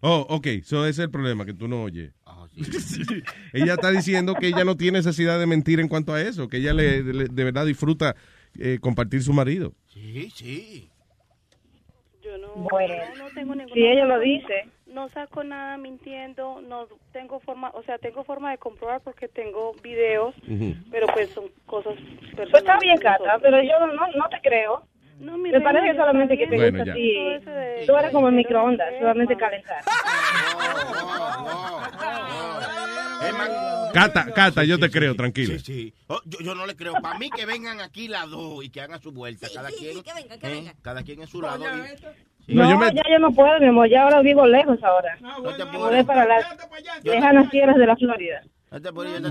[0.01, 2.13] Oh, ok, so ese es el problema, que tú no oyes.
[3.53, 6.57] ella está diciendo que ella no tiene necesidad de mentir en cuanto a eso, que
[6.57, 8.15] ella le, le- de verdad disfruta
[8.59, 9.73] eh, compartir su marido.
[9.87, 10.89] Sí, sí.
[12.21, 14.67] Yo no, Bueno, no, no tengo ninguna si ella lo dice.
[14.87, 19.73] No saco nada mintiendo, no tengo forma, o sea, tengo forma de comprobar porque tengo
[19.83, 20.33] videos,
[20.89, 21.93] pero pues son cosas
[22.35, 22.49] personales.
[22.51, 24.83] Pues está bien, Cata, pero yo no, no te creo.
[25.19, 26.91] No, mi Me reina, parece solamente que te Bueno, gusta ya.
[26.91, 27.13] a ti.
[27.15, 29.83] Todo eso de- Tú eres como el de- microondas, solamente calentar.
[33.93, 35.57] Cata, Cata, yo te creo, tranquila.
[35.57, 35.93] Sí, sí.
[36.07, 36.93] Oh, yo, yo no le creo.
[37.01, 39.47] Para mí que vengan aquí las dos y que hagan su vuelta.
[39.53, 39.97] cada quien.
[40.43, 40.73] ¿eh?
[40.81, 41.63] Cada quien en su lado.
[42.47, 44.77] y- No, No, yo me- ya yo no puedo, mi amor, ya ahora vivo lejos
[44.83, 45.17] ahora.
[45.21, 46.45] No te Me mudé para las
[47.03, 48.41] lejanas tierras de la Florida.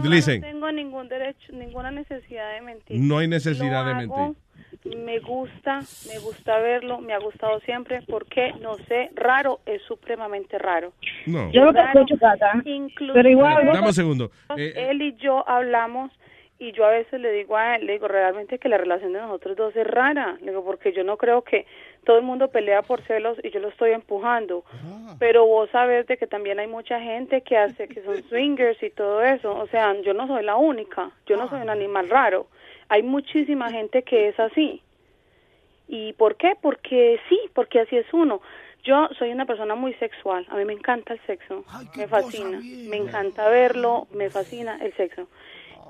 [0.04, 0.40] Listen.
[0.40, 2.98] no tengo ningún derecho, ninguna necesidad de mentir.
[3.00, 4.42] No hay necesidad Lo de hago, mentir.
[4.84, 10.58] Me gusta, me gusta verlo, me ha gustado siempre, porque no sé, raro es supremamente
[10.58, 10.92] raro.
[11.26, 11.50] No.
[11.52, 12.62] Yo no te Raro, escucho, Cata.
[13.14, 14.30] Pero igual, Dame un segundo.
[14.56, 16.10] Eh, él y yo hablamos
[16.58, 19.20] y yo a veces le digo a él, le digo realmente que la relación de
[19.20, 21.66] nosotros dos es rara, le digo porque yo no creo que
[22.04, 24.64] todo el mundo pelea por celos y yo lo estoy empujando,
[25.18, 28.90] pero vos sabes de que también hay mucha gente que hace que son swingers y
[28.90, 32.46] todo eso, o sea, yo no soy la única, yo no soy un animal raro,
[32.88, 34.82] hay muchísima gente que es así.
[35.88, 36.56] ¿Y por qué?
[36.60, 38.40] Porque sí, porque así es uno.
[38.84, 41.64] Yo soy una persona muy sexual, a mí me encanta el sexo,
[41.96, 45.26] me fascina, me encanta verlo, me fascina el sexo.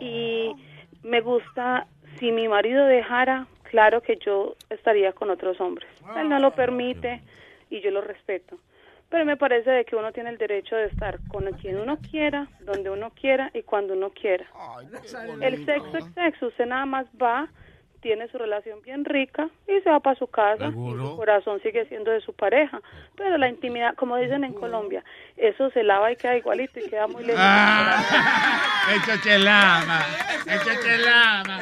[0.00, 0.54] Y
[1.02, 1.86] me gusta,
[2.18, 5.88] si mi marido dejara, claro que yo estaría con otros hombres.
[6.16, 7.20] Él no lo permite
[7.68, 8.58] y yo lo respeto.
[9.14, 12.48] Pero me parece de que uno tiene el derecho de estar con quien uno quiera,
[12.58, 14.44] donde uno quiera y cuando uno quiera.
[15.40, 17.48] El sexo es sexo, usted nada más va,
[18.04, 20.68] tiene su relación bien rica y se va para su casa.
[20.68, 22.82] Y su corazón sigue siendo de su pareja.
[23.16, 25.02] Pero la intimidad, como dicen en Colombia,
[25.38, 27.40] eso se lava y queda igualito y queda muy lejos.
[28.94, 30.00] Eso te lava,
[30.46, 31.60] eso te lava,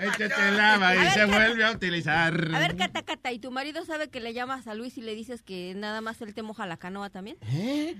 [0.00, 2.32] eso te lava y se vuelve a utilizar.
[2.54, 5.14] A ver, Cata, Cata, ¿y tu marido sabe que le llamas a Luis y le
[5.14, 7.36] dices que nada más él te moja la canoa también?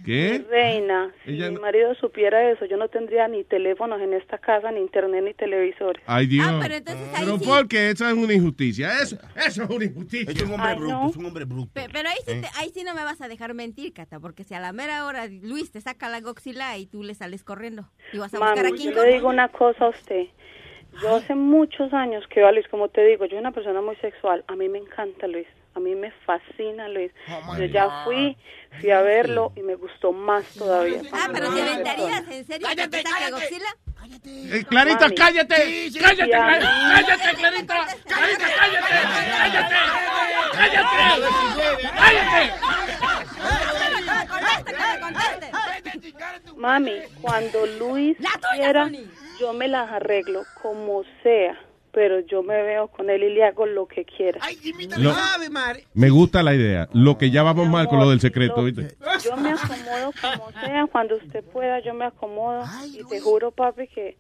[0.06, 0.42] ¿Qué?
[0.48, 4.72] Reina, si Ella mi marido supiera eso, yo no tendría ni teléfonos en esta casa,
[4.72, 6.02] ni internet, ni televisores.
[6.06, 6.46] Ay, Dios.
[6.48, 7.44] Ah, pero entonces ahí Pero sí.
[7.82, 8.92] Porque eso es una injusticia.
[9.02, 10.32] Eso, eso es una injusticia.
[10.32, 11.08] Es un hombre Ay, bruto, no.
[11.10, 11.70] es un hombre bruto.
[11.72, 12.40] Pe- Pero ahí sí, ¿Eh?
[12.42, 15.06] te- ahí sí no me vas a dejar mentir, Cata, porque si a la mera
[15.06, 18.66] hora Luis te saca la goxila y tú le sales corriendo y vas a buscar
[18.66, 19.04] a King yo Kong.
[19.06, 20.26] le digo una cosa a usted.
[21.02, 23.96] Yo hace muchos años que a Luis, como te digo, yo soy una persona muy
[23.96, 24.44] sexual.
[24.48, 25.46] A mí me encanta Luis.
[25.74, 27.10] A mí me fascina Luis.
[27.58, 28.36] yo ya fui,
[28.80, 31.00] fui a verlo y me gustó más todavía.
[31.12, 32.68] Ah, pero te aventarías, ¿en serio?
[32.76, 33.76] que te saque goxila?
[34.24, 35.14] Eh, Clarita, Mami.
[35.14, 36.30] cállate, Sí, sí, cállate, sí, sí.
[36.30, 38.88] cállate, Clarita, Clarita, cállate,
[39.38, 39.74] cállate,
[40.52, 42.52] cállate, cállate.
[44.28, 46.52] ¡Conteste, conteste!
[46.56, 48.16] Mami, cuando Luis
[48.54, 48.90] quiera,
[49.40, 51.58] yo me las arreglo como sea,
[51.92, 54.40] pero yo me veo con él y le hago lo que quiera.
[54.98, 55.10] Lo-
[55.94, 56.88] me gusta la idea.
[56.92, 58.64] Lo que ya vamos mal con lo del secreto.
[58.64, 58.96] ¿viste?
[59.22, 62.62] Yo me acomodo como sea, cuando usted pueda, yo me acomodo.
[62.86, 64.16] Y te juro, papi, que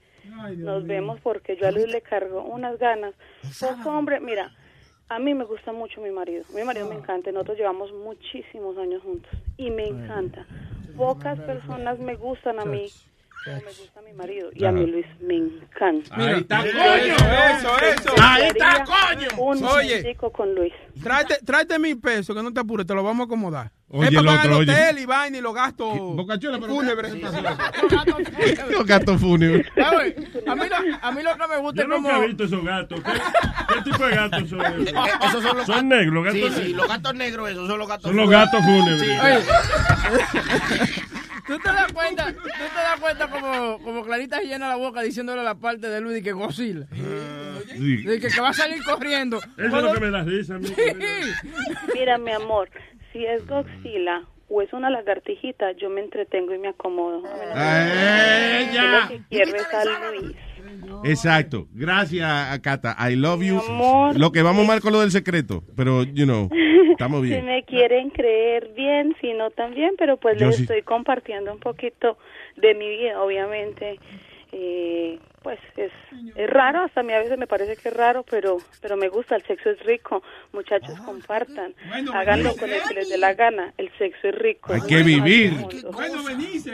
[0.56, 3.14] nos vemos porque yo a Luis le cargo unas ganas.
[3.76, 4.52] Poco hombre, mira,
[5.08, 6.44] a mí me gusta mucho mi marido.
[6.54, 7.32] Mi marido me encanta.
[7.32, 10.46] Nosotros llevamos muchísimos años juntos y me encanta.
[10.96, 12.86] Pocas personas me gustan a mí.
[13.46, 16.14] Me gusta mi marido y a mí Luis me encanta.
[16.14, 16.74] Ahí está, coño.
[16.76, 18.14] Eso, eso.
[18.22, 19.28] Ahí está, coño.
[19.38, 20.02] Un Oye.
[20.04, 20.72] chico con Luis.
[21.02, 23.70] Tráete, tráete mil pesos, que no te apures, te lo vamos a acomodar.
[23.94, 27.14] Oye, es para el pagar el hotel y vaina y los gastos fúnebres.
[28.70, 29.66] Los gatos fúnebres.
[30.46, 32.08] A mí, lo, a mí lo que me gusta Yo es como...
[32.08, 33.00] nunca he visto esos gatos.
[33.02, 34.86] ¿Qué, qué tipo de gatos son esos?
[34.86, 34.94] Eh,
[35.28, 37.88] esos son los Son gatos- negros, gatos Sí, sí, los gatos negros, esos son los
[37.88, 39.00] gatos Son los gatos fúnebres.
[39.02, 39.10] Sí.
[41.46, 45.02] ¿Tú te das cuenta, tú te das cuenta como, como Clarita se llena la boca
[45.02, 46.86] diciéndole la parte de Luis y que Godzilla?
[47.68, 48.02] Sí.
[48.04, 49.38] De que, que va a salir corriendo.
[49.58, 50.68] Eso es lo que me da risa a mí.
[51.94, 52.70] Mira, mi amor,
[53.12, 57.22] si es Godzilla o es una lagartijita, yo me entretengo y me acomodo.
[57.26, 59.00] A Yo ya.
[59.02, 60.36] lo que quiero es a Luis.
[61.04, 61.66] Exacto.
[61.72, 62.96] Gracias, Cata.
[62.98, 63.58] I love you.
[63.68, 64.18] Amor.
[64.18, 66.48] Lo que vamos mal con lo del secreto, pero, you know,
[66.90, 67.44] estamos Si bien.
[67.46, 70.62] me quieren creer bien, si no también, pero pues Yo les sí.
[70.62, 72.18] estoy compartiendo un poquito
[72.56, 73.98] de mi vida, obviamente.
[74.54, 75.90] Eh, pues es,
[76.36, 79.08] es raro, hasta a mí a veces me parece que es raro, pero pero me
[79.08, 80.22] gusta, el sexo es rico.
[80.52, 81.74] Muchachos, compartan,
[82.14, 84.72] háganlo con el que les dé la gana, el sexo es rico.
[84.72, 85.54] Hay que vivir.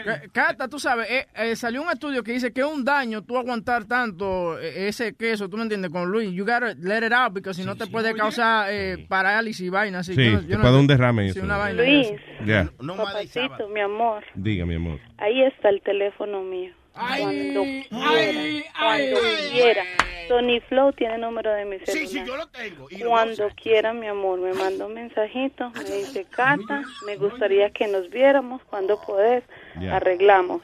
[0.04, 3.22] Ca- Cata, tú sabes, eh, eh, salió un estudio que dice que es un daño
[3.22, 6.30] tú aguantar tanto eh, ese queso, tú me entiendes, con Luis.
[6.32, 10.00] You gotta let it out, porque si no te puede causar eh, parálisis y vaina
[10.00, 10.14] así.
[10.14, 11.40] Sí, Yo no- te yo no- puede dar un derrame eso.
[11.42, 12.12] una vaina de Luis.
[12.44, 14.98] Ya, papacito, mi amor, diga, mi amor.
[15.18, 16.72] ahí está el teléfono mío.
[16.98, 19.20] Cuando quiera, cuando
[19.50, 19.84] quiera.
[20.28, 22.06] Sony Flow tiene número de mi celular.
[22.06, 22.86] Sí, sí, yo lo tengo.
[22.90, 27.70] Y lo Cuando quiera, mi amor, me manda un mensajito, me dice, Cata, me gustaría
[27.70, 29.42] que nos viéramos, cuando podés,
[29.80, 29.96] Ya.
[29.96, 30.60] arreglamos.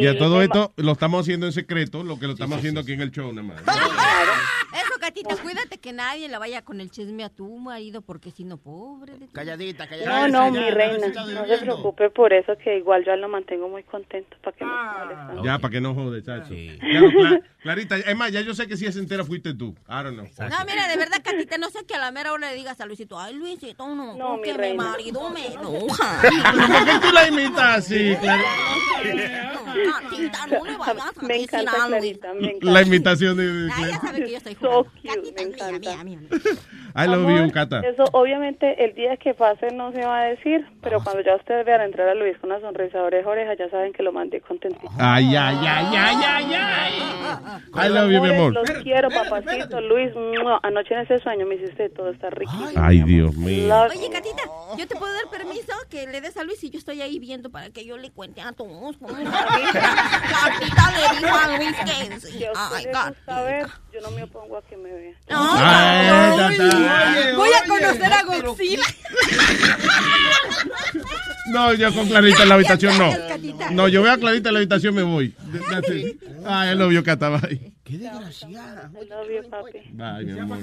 [0.00, 2.92] Y a todo esto lo estamos haciendo en secreto, lo que lo estamos haciendo aquí
[2.94, 3.62] en el show, nada más.
[5.10, 8.44] Eso, Catita, cuídate que nadie le vaya con el chisme a tu marido, porque si
[8.44, 9.32] no, pobre de ti.
[9.32, 13.68] Calladita, No, no, mi reina, no se preocupe por eso, que igual yo lo mantengo
[13.68, 15.46] muy contento para que no moleste.
[15.46, 16.54] Ya, para que no jode, chacho.
[16.54, 19.74] Ya no, Cla- Clarita, es más, ya yo sé que si es entera fuiste tú.
[19.88, 20.26] I don't know.
[20.48, 22.86] No, mira, de verdad, Catita, no sé que a la mera hora le digas a
[22.86, 26.20] Luisito, ay, Luisito, no, No, porque mi mi, marido me enoja.
[26.22, 28.16] ¿Por qué tú la imitas así,
[30.50, 31.86] no Me encanta.
[31.86, 32.70] Clarita, me encanta.
[32.70, 33.68] La imitación de...
[33.68, 34.92] ya sabe que yo jugando.
[35.02, 35.90] Cute, me encanta.
[36.96, 37.80] I love Amor, you, Cata.
[37.80, 41.64] Eso obviamente el día que pase no se va a decir, pero cuando ya ustedes
[41.64, 44.40] vean entrar a Luis con una sonrisa oreja a oreja, ya saben que lo mandé
[44.40, 44.88] contentito.
[44.98, 47.60] Ay, ay, ay, ay, ay, ay.
[47.74, 48.52] I love you, mi amor.
[48.52, 49.80] Los quiero, papacito.
[49.80, 50.58] Luis, ¡mua!
[50.62, 52.52] anoche en ese sueño me hiciste todo, está rico.
[52.76, 53.68] Ay, Dios mío.
[53.68, 54.42] Love Oye, Catita,
[54.76, 57.50] ¿yo te puedo dar permiso que le des a Luis y yo estoy ahí viendo
[57.50, 58.96] para que yo le cuente a todos?
[58.96, 62.44] cómo- Catita le dijo a Luis que sí.
[62.54, 62.86] Ay,
[63.44, 64.89] ver, yo no me opongo a que me
[65.28, 67.36] Ay, ya está.
[67.36, 68.82] Voy a conocer a Godzilla.
[71.50, 73.12] No, yo con Clarita en la habitación no.
[73.72, 75.34] No, yo veo a Clarita en la habitación me voy.
[75.70, 76.22] That's it.
[76.46, 77.28] Ay, I love you, Cata.
[77.30, 77.72] Bye.
[77.82, 78.92] Qué desgraciada.
[79.92, 80.58] Bye, mi amor.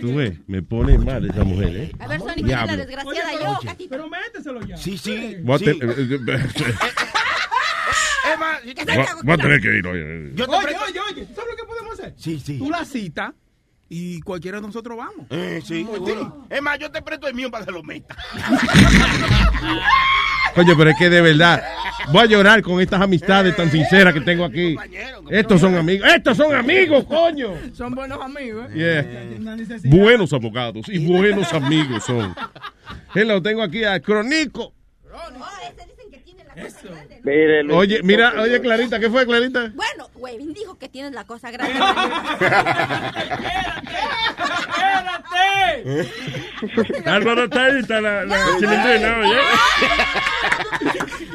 [0.00, 1.92] Tú ves, me pone mal esa mujer, ¿eh?
[2.00, 3.32] A ver, Sony, ¿quién es la desgraciada?
[3.32, 3.90] Yo, Catita.
[3.90, 4.76] Pero méteselo ya.
[4.76, 5.36] Sí, sí.
[5.42, 5.58] Voy a,
[9.22, 12.14] voy a tener que ir Oye, oye, oye, ¿sabes lo que podemos hacer?
[12.16, 12.58] Sí, sí.
[12.58, 13.32] Tú la cita
[13.88, 15.26] y cualquiera de nosotros vamos.
[15.30, 16.14] Eh, sí, sí.
[16.50, 18.16] Es más, yo te presto el mío para que lo meta.
[20.54, 21.62] Coño, pero es que de verdad,
[22.10, 24.74] voy a llorar con estas amistades tan sinceras que tengo aquí.
[25.30, 27.50] Estos son amigos, estos son amigos, coño.
[27.74, 29.36] Son buenos amigos, ¿eh?
[29.38, 29.78] Yeah.
[29.84, 32.34] Buenos abogados y buenos amigos son.
[33.14, 34.72] Hello, tengo aquí a Cronico.
[37.22, 39.72] Mire, Luisito, Oye, mira, oye, Clarita, ¿qué fue, Clarita?
[39.74, 41.78] Bueno, güey, dijo que tienes la cosa grande.
[47.04, 49.36] Álvaro está ahí, está la, la chilindrina, oye.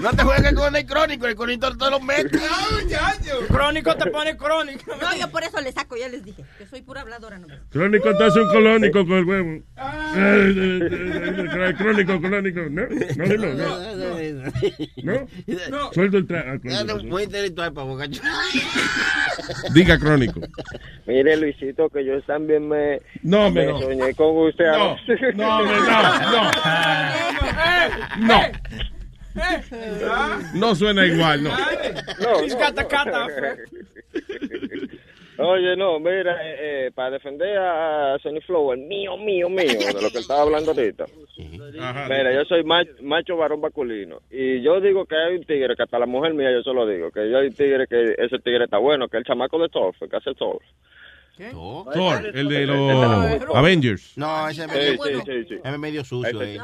[0.01, 2.39] No te juegues con el crónico, el crónico te lo mete.
[3.47, 4.95] Crónico te pone crónico.
[4.99, 7.47] No, yo por eso le saco, ya les dije, que soy pura habladora no.
[7.69, 9.61] Crónico, entonces un colónico con el huevo.
[10.15, 12.61] Eh, Crónico, colónico.
[12.61, 12.81] No,
[13.15, 15.10] no, dilo, no.
[15.69, 15.93] ¿No?
[15.93, 16.59] Sueldo el trago.
[17.05, 18.21] Muy intelectual para bocacho.
[19.73, 20.39] Diga Crónico.
[21.05, 23.81] Mire, Luisito, que yo también me, No, me me no.
[23.81, 24.71] soñé con usted.
[24.71, 24.95] No,
[25.35, 26.01] no, me- no,
[26.31, 26.51] no.
[28.19, 28.41] No.
[30.53, 31.49] No suena igual, no.
[31.49, 31.55] No,
[35.37, 40.01] Oye, no, mira, eh, eh, para defender a Sonny Flow, el mío, mío, mío, de
[40.01, 41.05] lo que estaba hablando ahorita.
[41.37, 44.19] Mira, yo soy macho, macho varón masculino.
[44.29, 46.85] Y yo digo que hay un tigre, que hasta la mujer mía yo se lo
[46.85, 49.69] digo, que yo hay un tigre que ese tigre está bueno, que el chamaco de
[49.69, 50.33] Thor, que hace
[51.51, 51.93] Thor.
[51.93, 54.11] Thor, el de los Avengers.
[54.15, 55.55] No, ese es Sí, medio, sí, sí, sí.
[55.63, 56.41] ese es medio sucio.
[56.41, 56.59] Ese- eh.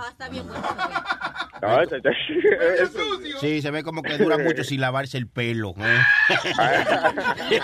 [1.61, 1.95] No, ese-
[2.83, 5.73] ese- Sí, se ve como que dura mucho sin lavarse el pelo.
[5.79, 5.97] ¿eh?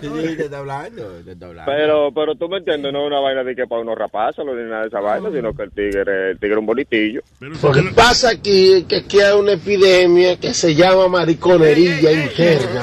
[0.00, 1.70] Sí, te está hablando, te está hablando.
[1.72, 4.68] Pero, pero tú me entiendes, no es una vaina de que para uno rapárselo ni
[4.68, 7.20] nada de esa vaina, sino que el tigre, el tigre es un bonitillo.
[7.40, 12.82] Lo que pasa aquí que aquí hay una epidemia que se llama mariconería interna.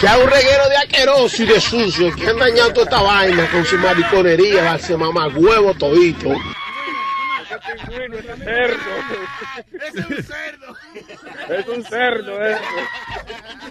[0.00, 3.50] Que hay un reguero de asqueroso y de sucio que han dañado toda esta vaina
[3.50, 6.32] con su mariconería, darse mamá huevo todito.
[9.88, 10.76] Es un cerdo.
[11.48, 12.60] Es un cerdo eso.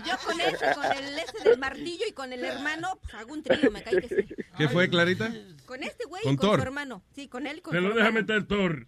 [0.05, 3.43] Yo con ese, con el ese del martillo y con el hermano, pues hago un
[3.43, 4.35] trío, me cae que sí.
[4.57, 5.31] ¿Qué fue, Clarita?
[5.67, 6.59] Con este güey Con y con Thor.
[6.59, 7.03] su hermano.
[7.13, 8.25] Sí, con él y con su lo deja hermano.
[8.25, 8.87] meter Thor.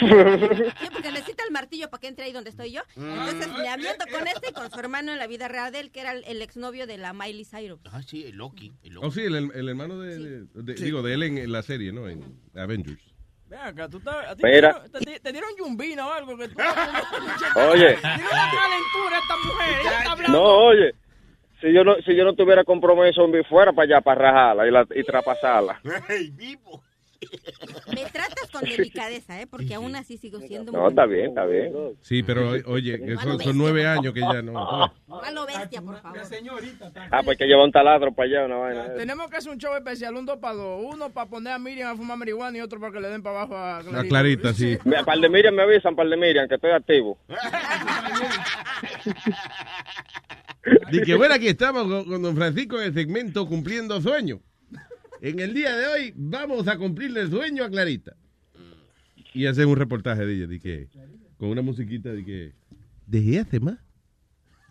[0.00, 2.82] Sí, porque necesita el martillo para que entre ahí donde estoy yo.
[2.96, 5.90] Entonces me aviento con este y con su hermano en la vida real de él,
[5.90, 7.80] que era el, el exnovio de la Miley Cyrus.
[7.92, 8.72] Ah, sí, el Loki.
[8.82, 9.06] El Loki.
[9.06, 12.08] Oh, sí, el, el hermano de, de- de- digo, de él en la serie, ¿no?
[12.08, 13.02] En Avengers.
[13.46, 14.42] Ven acá, tú estás, a ti.
[14.42, 16.36] Te, dieron, te, te dieron yumbina o algo.
[16.38, 16.54] Que tú,
[17.70, 17.96] Oye.
[17.96, 19.80] Tiene una calentura esta mujer.
[19.80, 20.38] Ella está hablando.
[20.38, 20.94] No, oye,
[21.64, 24.70] si yo no, si yo no tuviera compromiso, me fuera para allá para rajarla y,
[24.70, 25.80] la, y traspasarla.
[27.94, 29.46] Me tratas con delicadeza, ¿eh?
[29.46, 31.72] Porque aún así sigo siendo No, está bien, está bien.
[32.02, 34.52] Sí, pero oye, que son, son nueve años que ya no.
[34.52, 34.92] No
[35.22, 36.20] a lo bestia, por favor.
[37.10, 38.94] Ah, pues que llevar un taladro para allá, una vaina.
[38.94, 40.82] Tenemos que hacer un show especial, un dos para dos.
[40.84, 43.42] Uno para poner a Miriam a fumar marihuana y otro para que le den para
[43.42, 44.00] abajo a Clarita.
[44.00, 44.76] A Clarita, sí.
[44.84, 47.16] Mira, Par de Miriam me avisan, par de Miriam, que estoy activo.
[51.04, 54.40] Que bueno, aquí estamos con, don Francisco en el segmento Cumpliendo Sueños.
[55.20, 58.16] En el día de hoy vamos a cumplirle el sueño a Clarita.
[59.32, 60.88] Y hacer un reportaje de ella, de que,
[61.38, 62.52] con una musiquita de que,
[63.06, 63.78] desde hace más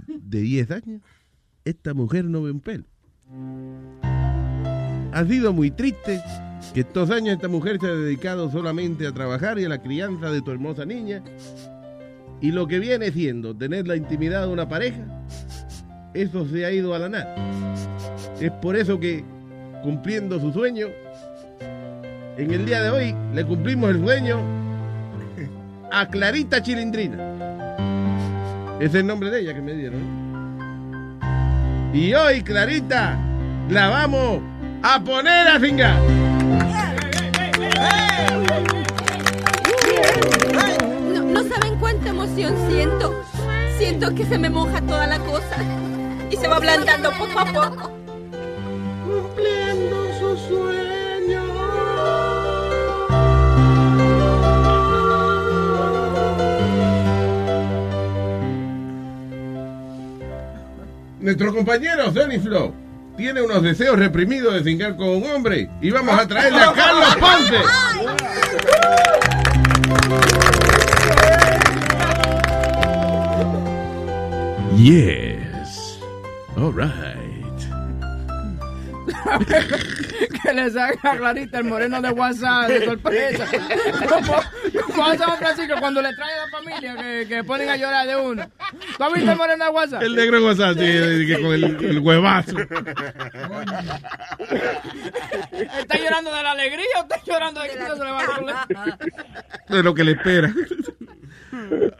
[0.08, 1.02] de 10 años,
[1.66, 2.86] esta mujer no ve un pelo.
[5.12, 6.22] Ha sido muy triste
[6.74, 10.32] que estos años esta mujer se ha dedicado solamente a trabajar y a la crianza
[10.32, 11.24] de tu hermosa niña.
[12.42, 15.06] Y lo que viene siendo tener la intimidad de una pareja,
[16.14, 17.36] eso se ha ido a la nada.
[18.40, 19.24] Es por eso que,
[19.82, 20.88] cumpliendo su sueño,
[22.38, 24.40] en el día de hoy le cumplimos el sueño
[25.92, 27.18] a Clarita Chilindrina.
[28.80, 30.24] Es el nombre de ella que me dieron.
[31.94, 33.18] Y hoy, Clarita,
[33.70, 34.42] la vamos
[34.82, 36.02] a poner a fingar.
[41.32, 43.14] No saben cuánta emoción siento.
[43.78, 45.58] Siento que se me moja toda la cosa.
[46.34, 47.92] Y se va ablandando poco a poco.
[49.06, 51.44] Cumpliendo su sueño.
[61.20, 62.74] Nuestro compañero Sonny Flow
[63.16, 67.16] tiene unos deseos reprimidos de fingar con un hombre y vamos a traerle a Carlos
[67.18, 67.62] Ponce.
[74.78, 75.23] Yes.
[76.56, 77.34] All right.
[80.44, 83.46] que le saca a Clarita el moreno de WhatsApp de sorpresa.
[84.08, 84.34] como,
[84.88, 88.08] como hace Don Francisco cuando le trae a la familia que, que ponen a llorar
[88.08, 88.50] de uno.
[88.98, 90.04] ¿Tú has visto el moreno de WhatsApp?
[90.04, 92.58] El negro en WhatsApp, sí, que con el, el huevazo.
[95.52, 98.26] ¿Está llorando de la alegría o está llorando de que no se le va a
[98.40, 98.56] doler?
[99.70, 100.54] De lo que le espera.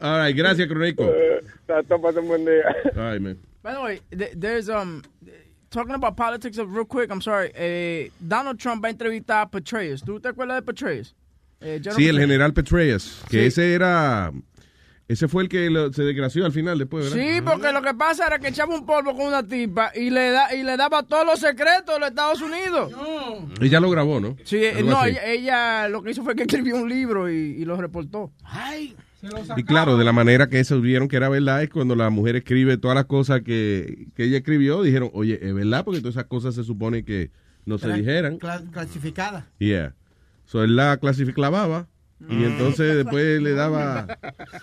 [0.00, 1.10] All right, gracias, Crónico.
[1.88, 2.74] Tómate un buen día.
[2.96, 3.38] Ay, man.
[3.64, 5.02] By the way, th- there's um
[5.70, 7.10] talking about politics of real quick.
[7.10, 7.50] I'm sorry.
[7.54, 10.02] Eh, Donald Trump va a entrevistar a Petraeus.
[10.04, 11.14] ¿Tú te acuerdas de Petraeus?
[11.60, 13.46] Eh, Sí, el general Petraeus, que Sí.
[13.46, 14.30] ese era...
[15.08, 17.26] Ese fue el que lo- se desgració al final después, ¿verdad?
[17.36, 20.30] Sí, porque lo que pasa era que echaba un polvo con una tipa y le
[20.30, 22.90] da y le daba todos los secretos de los Estados Unidos.
[23.60, 24.34] Ella lo grabó, ¿no?
[24.44, 27.34] Sí, eh, Algo no, ella, ella lo que hizo fue que escribió un libro y,
[27.34, 28.32] y lo reportó.
[29.56, 32.36] Y claro, de la manera que eso vieron que era verdad es cuando la mujer
[32.36, 36.26] escribe todas las cosas que, que ella escribió, dijeron, oye, es verdad, porque todas esas
[36.26, 37.30] cosas se supone que
[37.66, 38.38] no se dijeran.
[38.38, 39.46] cla- clasificada.
[39.58, 39.94] Yeah.
[40.46, 41.88] So él la clasificaba
[42.28, 44.06] Y entonces después le daba...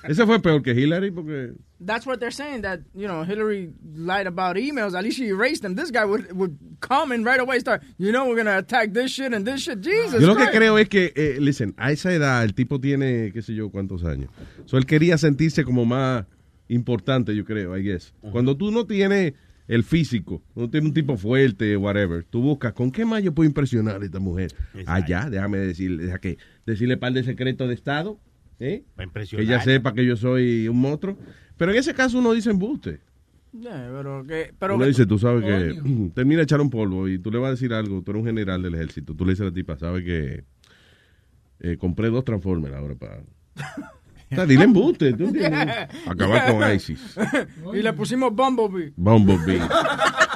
[0.07, 1.53] Ese fue peor que Hillary porque...
[1.83, 4.93] That's what they're saying, that, you know, Hillary lied about emails.
[4.93, 5.75] At least she erased them.
[5.75, 8.93] This guy would, would come and right away start, you know, we're going to attack
[8.93, 9.81] this shit and this shit.
[9.81, 13.31] Jesus Yo lo que creo es que, eh, listen, a esa edad el tipo tiene,
[13.33, 14.29] qué sé yo, cuántos años.
[14.65, 16.25] So, él quería sentirse como más
[16.67, 18.13] importante, yo creo, I guess.
[18.31, 19.33] Cuando tú no tienes
[19.67, 23.47] el físico, no tienes un tipo fuerte, whatever, tú buscas, ¿con qué más yo puedo
[23.47, 24.53] impresionar a esta mujer?
[24.85, 28.19] Allá, déjame decirle, deja que, decirle par de secretos de Estado,
[28.59, 28.83] ¿eh?
[29.29, 31.17] Que ella sepa que yo soy un monstruo.
[31.57, 32.99] Pero en ese caso uno dice embuste.
[33.53, 34.53] Yeah, pero que...
[34.57, 37.37] Pero uno que- dice, tú sabes que termina de echar un polvo y tú le
[37.37, 39.53] vas a decir algo, tú eres un general del ejército, tú le dices a la
[39.53, 40.43] tipa, sabes que
[41.59, 43.21] eh, compré dos Transformers ahora para...
[44.31, 45.65] O sea, dile embuste, ¿tú entiendes?
[45.65, 45.89] Yeah.
[46.07, 47.17] Acabar con ISIS.
[47.73, 48.93] y le pusimos Bumblebee.
[48.95, 49.59] Bumblebee.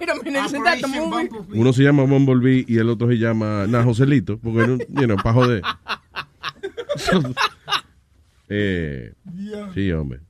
[0.00, 1.28] Wait a minute, isn't that the movie?
[1.58, 5.16] Uno se llama Bumblebee y el otro se llama, nah, Joselito, porque, no, you know,
[5.16, 5.62] para joder.
[8.48, 9.12] eh,
[9.74, 10.20] sí, hombre.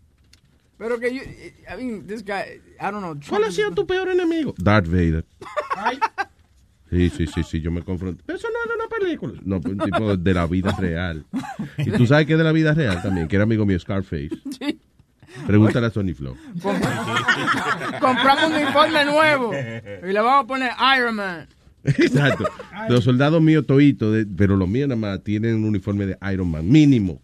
[0.78, 3.18] Pero que yo, I mean, this guy, I don't know.
[3.28, 4.54] ¿Cuál ha sido tu peor enemigo?
[4.58, 5.24] Darth Vader.
[6.90, 8.22] Sí, sí, sí, sí, yo me confronto.
[8.26, 9.40] Pero eso no era una película.
[9.44, 11.24] No, un tipo de la vida real.
[11.78, 14.30] Y tú sabes que es de la vida real también, que era amigo mío Scarface.
[14.58, 14.78] Sí.
[15.46, 16.36] Pregúntale a Sony Flow.
[18.00, 21.48] Compramos un uniforme nuevo y le vamos a poner Iron Man.
[21.84, 22.44] Exacto.
[22.88, 26.68] Los soldados míos toditos, pero los míos nada más tienen un uniforme de Iron Man,
[26.68, 27.20] mínimo.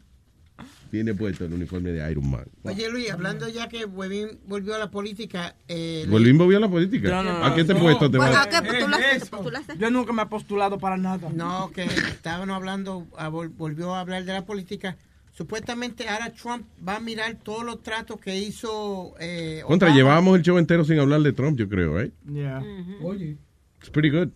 [0.91, 2.45] Tiene puesto el uniforme de Iron Man.
[2.65, 5.57] Oye, Luis, hablando ya que Webin volvió a la política.
[5.67, 7.09] Eh, Volvín volvió a la política.
[7.09, 7.45] No, no, no.
[7.47, 8.47] ¿A qué te puesto te Bueno, vas?
[8.47, 9.21] ¿a qué postulaste?
[9.21, 9.75] ¿Te postulaste?
[9.79, 11.31] Yo nunca me he postulado para nada.
[11.35, 14.99] No, que estábamos hablando, ah, vol- volvió a hablar de la política.
[15.33, 19.15] Supuestamente ahora Trump va a mirar todos los tratos que hizo.
[19.19, 19.97] Eh, Contra, Obama.
[19.99, 22.13] llevábamos el show entero sin hablar de Trump, yo creo, right?
[22.31, 22.63] Yeah.
[23.03, 23.39] Oye.
[23.81, 24.31] It's pretty good.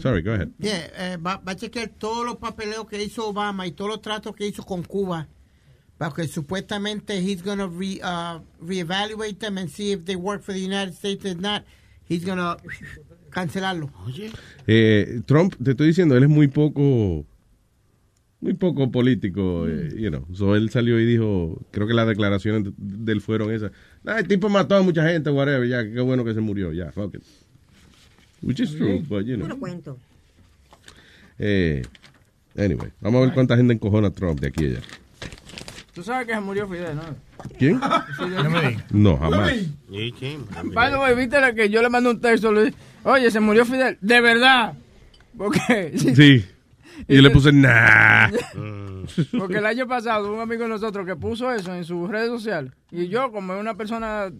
[0.00, 0.48] Sorry, go ahead.
[0.58, 4.02] Yeah, eh, va, va a chequear todos los papeleos que hizo Obama y todos los
[4.02, 5.28] tratos que hizo con Cuba.
[5.96, 10.52] Porque supuestamente he's going to re, uh, reevaluate them and see if they work for
[10.52, 11.62] the United States or not.
[12.06, 12.58] He's going to
[13.30, 13.88] cancelarlo.
[14.66, 17.24] Eh, Trump, te estoy diciendo, él es muy poco,
[18.42, 20.26] muy poco político, eh, you know.
[20.34, 23.70] So él salió y dijo, creo que las declaraciones de, de él fueron esas.
[24.04, 26.90] "Ah, el tipo mató a mucha gente, whatever, ya, qué bueno que se murió, ya,
[26.92, 27.22] fuck it.
[28.42, 29.46] Which is true, but you know.
[29.46, 29.98] Puro cuento.
[31.38, 31.82] Eh,
[32.56, 34.80] anyway, vamos a ver cuánta gente encojona a Trump de aquí a allá.
[35.94, 37.02] Tú sabes que se murió Fidel, ¿no?
[37.58, 37.78] ¿Quién?
[38.90, 39.52] No jamás.
[39.52, 42.52] Way, viste la que yo le mandé un texto,
[43.04, 43.98] oye, se murió Fidel.
[44.00, 44.72] De verdad.
[45.36, 46.44] Porque, Sí.
[47.08, 48.28] Y yo le puse, nah.
[49.38, 52.72] porque el año pasado un amigo de nosotros que puso eso en sus redes sociales
[52.90, 54.30] y yo como una persona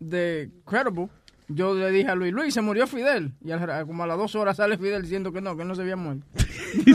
[0.00, 1.08] de credible,
[1.48, 3.32] yo le dije a Luis, Luis, se murió Fidel.
[3.44, 5.82] Y al- como a las dos horas sale Fidel diciendo que no, que no se
[5.82, 6.24] había muerto.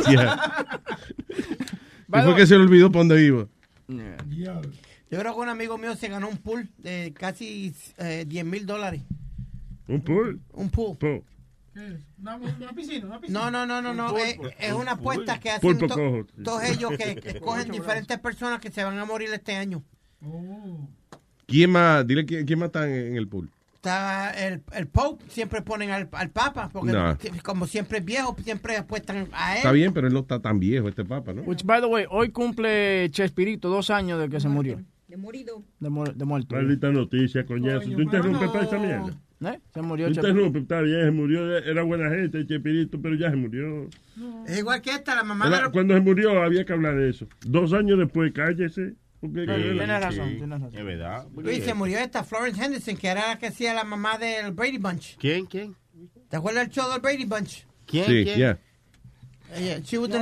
[0.09, 0.39] Yeah.
[2.13, 3.47] Y fue que se le olvidó para dónde iba.
[3.87, 8.65] Yo creo que un amigo mío se ganó un pool de casi eh, 10 mil
[8.65, 9.01] dólares.
[9.87, 10.39] ¿Un pool?
[10.53, 10.97] Un pool.
[10.97, 11.23] Po-
[12.19, 13.39] Una, una piscina, una piscina.
[13.39, 14.17] No, no, no, no, no.
[14.17, 18.71] Es, es una apuesta que hacen to- todos ellos que, que escogen diferentes personas que
[18.71, 19.81] se van a morir este año.
[21.47, 22.05] ¿Quién más?
[22.07, 23.49] Dile quién, quién más está en, en el pool.
[23.75, 26.93] Está el, el Pope, siempre ponen al, al Papa, porque
[27.43, 29.57] como siempre es viejo, siempre apuestan a él.
[29.57, 31.41] Está bien, pero él no está tan viejo, este papa, ¿no?
[31.41, 34.79] Which, by the way, hoy cumple Chespirito dos años de que se murió.
[35.07, 35.63] De morido.
[35.79, 36.55] De, mu- de muerto.
[36.55, 37.89] Maldita noticia, coñazo.
[37.89, 39.17] Tú interrumpes para esa mierda.
[39.43, 39.59] ¿Eh?
[39.73, 41.57] Se murió interrumpes, está bien, se murió.
[41.57, 43.89] Era buena gente, Chespirito, pero ya se murió.
[44.47, 47.09] Es igual que esta, la mamá de los- Cuando se murió había que hablar de
[47.09, 47.27] eso.
[47.45, 48.93] Dos años después, cállese.
[49.19, 50.77] Porque, Tienes razón, tienes razón.
[50.77, 51.27] Es verdad.
[51.37, 54.77] Luis, se murió esta Florence Henderson, que era la que hacía la mamá del Brady
[54.79, 55.17] Bunch.
[55.17, 55.45] ¿Quién?
[55.45, 55.75] ¿Quién?
[56.29, 57.65] ¿Te acuerdas del show del Brady Bunch?
[57.85, 58.05] ¿Quién?
[58.05, 58.37] Sí, ¿Quién?
[58.37, 58.59] yeah.
[59.55, 60.17] Ella, she was the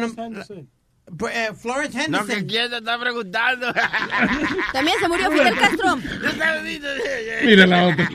[1.32, 2.28] eh, Florence No, Henderson.
[2.42, 3.74] que quién te está preguntando.
[4.74, 5.98] También se murió Fidel Castro.
[7.44, 8.10] Mira la otra.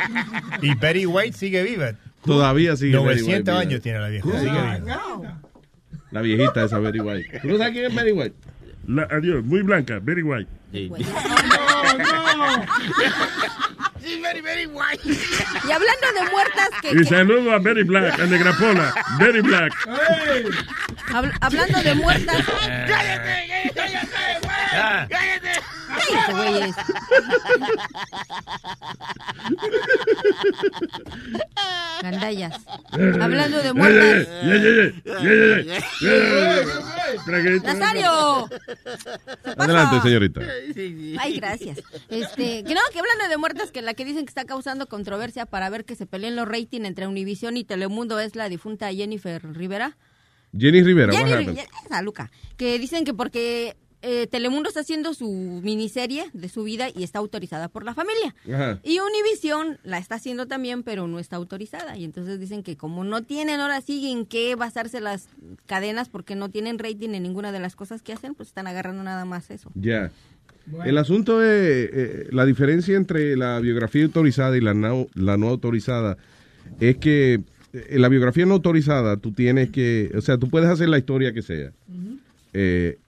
[0.63, 1.93] Y Betty White sigue viva.
[2.25, 2.93] Todavía sigue.
[2.99, 3.61] Betty 900 White viva.
[3.61, 4.29] años tiene la vieja.
[4.39, 5.41] Sigue viva.
[6.11, 7.41] La viejita esa Betty White.
[7.41, 8.35] ¿Tú no sabes quién es Betty White?
[8.87, 10.49] La- adiós, muy blanca, very white.
[14.01, 15.01] Sí, very, very white.
[15.05, 18.93] Y hablando de muertas, que, Y que- saludo a Very Black, a Negrapola.
[19.19, 19.73] Very Black.
[21.09, 24.07] habl- hablando de muertas, ¡Cállate, cállate,
[24.43, 25.09] güey!
[25.09, 25.61] ¡Cállate!
[25.97, 26.77] Cállate, güeyes.
[32.03, 32.67] Gandallas.
[32.93, 33.73] Hablando de.
[37.25, 37.67] Traguito.
[37.67, 38.49] ¡Nazario!
[39.57, 40.41] Adelante, señorita.
[41.19, 41.83] Ay, gracias.
[42.09, 45.47] Este, que no, que hablando de muertas, que la que dicen que está causando controversia
[45.47, 49.43] para ver que se peleen los rating entre Univision y Telemundo es la difunta Jennifer
[49.55, 49.97] Rivera,
[50.57, 51.35] Jenny Rivera, Jenny?
[51.35, 56.63] Rivera, esa, Luca, que dicen que porque eh, Telemundo está haciendo su miniserie de su
[56.63, 58.35] vida y está autorizada por la familia.
[58.53, 58.79] Ajá.
[58.85, 61.97] Y Univision la está haciendo también, pero no está autorizada.
[61.97, 65.29] Y entonces dicen que como no tienen ahora sí en qué basarse las
[65.67, 69.03] cadenas porque no tienen rating en ninguna de las cosas que hacen, pues están agarrando
[69.03, 69.71] nada más eso.
[69.75, 70.11] Ya.
[70.85, 75.49] El asunto es eh, la diferencia entre la biografía autorizada y la no, la no
[75.49, 76.17] autorizada
[76.81, 77.41] es que
[77.73, 80.99] eh, en la biografía no autorizada tú tienes que, o sea, tú puedes hacer la
[80.99, 81.73] historia que sea
[82.55, 82.99] eh,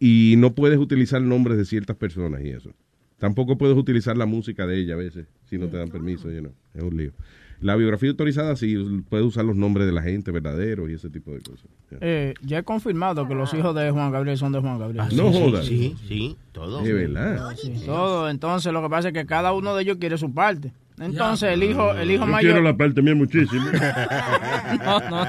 [0.00, 2.70] y no puedes utilizar nombres de ciertas personas y eso.
[3.18, 6.40] Tampoco puedes utilizar la música de ella a veces si no te dan permiso, you
[6.40, 7.12] know, es un lío.
[7.60, 8.76] La biografía autorizada sí
[9.08, 11.66] puedes usar los nombres de la gente verdaderos y ese tipo de cosas.
[11.90, 11.98] Ya.
[12.00, 15.06] Eh, ya he confirmado que los hijos de Juan Gabriel son de Juan Gabriel.
[15.16, 15.64] No jodas.
[15.64, 16.82] Sí, sí, todo.
[16.82, 17.54] De verdad.
[17.56, 18.28] Sí, todo.
[18.28, 20.72] Entonces, lo que pasa es que cada uno de ellos quiere su parte.
[21.00, 22.52] Entonces, el hijo, el hijo Yo mayor.
[22.52, 23.64] quiero la parte mía muchísimo.
[24.84, 25.26] No, no.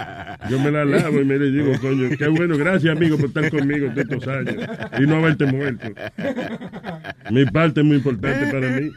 [0.49, 3.49] Yo me la lavo y me le digo, coño, qué bueno, gracias amigo por estar
[3.49, 4.55] conmigo todos estos años
[4.99, 5.87] y no haberte muerto.
[7.31, 8.89] Mi parte es muy importante para mí.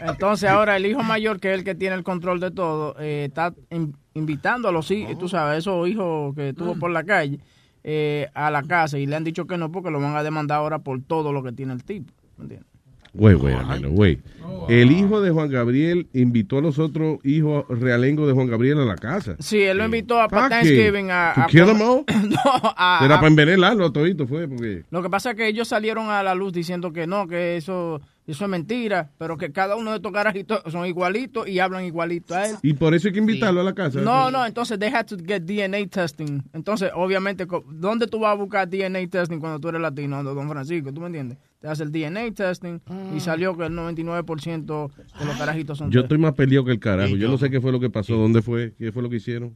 [0.00, 3.26] Entonces ahora el hijo mayor, que es el que tiene el control de todo, eh,
[3.28, 7.38] está in- invitando a los hijos, tú sabes, esos hijos que tuvo por la calle,
[7.84, 10.58] eh, a la casa y le han dicho que no porque lo van a demandar
[10.58, 12.12] ahora por todo lo que tiene el tipo.
[12.36, 12.68] ¿me entiendes?
[13.14, 14.20] Wait a minute, wait.
[14.68, 18.84] El hijo de Juan Gabriel invitó a los otros hijos realengos de Juan Gabriel a
[18.84, 19.34] la casa.
[19.38, 20.48] Sí, él lo invitó a para.
[20.50, 21.32] Thanksgiving a...
[21.34, 22.04] ¿To a- them all?
[22.28, 22.36] no,
[22.76, 24.84] a- Era a- para envenenarlo a todito, fue porque...
[24.90, 28.00] Lo que pasa es que ellos salieron a la luz diciendo que no, que eso,
[28.26, 32.34] eso es mentira, pero que cada uno de estos carajitos son igualitos y hablan igualito
[32.34, 32.56] a él.
[32.62, 34.00] Y por eso hay que invitarlo a la casa.
[34.00, 36.42] No, no, entonces they had to get DNA testing.
[36.52, 40.92] Entonces, obviamente, ¿dónde tú vas a buscar DNA testing cuando tú eres latino, don Francisco?
[40.92, 41.38] ¿Tú me entiendes?
[41.60, 42.78] Te hace el DNA testing
[43.16, 46.78] y salió que el 99% de los carajitos son Yo estoy más peleado que el
[46.78, 47.08] carajo.
[47.08, 47.28] Sí, yo yo.
[47.30, 49.52] no sé qué fue lo que pasó, dónde fue, qué fue lo que hicieron.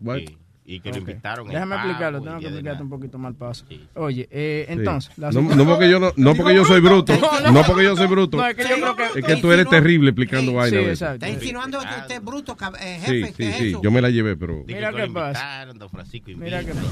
[0.65, 1.49] Y que lo invitaron.
[1.49, 3.65] Déjame explicarlo, tengo que explicarte un poquito mal paso.
[3.95, 4.73] Oye, eh, Sí.
[4.75, 5.17] entonces...
[5.19, 7.13] la No, no porque yo no, no porque yo soy bruto.
[7.53, 8.37] No, porque yo soy bruto.
[8.37, 10.81] No, es que yo creo que- Es que tú eres terrible explicando Sí, vainas.
[10.81, 11.15] a sí, exacto.
[11.27, 13.27] Está insinuando que usted es bruto, eh, Sí, jefe.
[13.29, 13.69] sí, ¿qué sí.
[13.69, 13.83] eso?
[13.83, 14.63] Yo me la llevé, pero...
[14.67, 15.29] Mira qué pasa.
[15.41, 16.81] invitaron, don Francisco Mira invita.
[16.81, 16.87] qué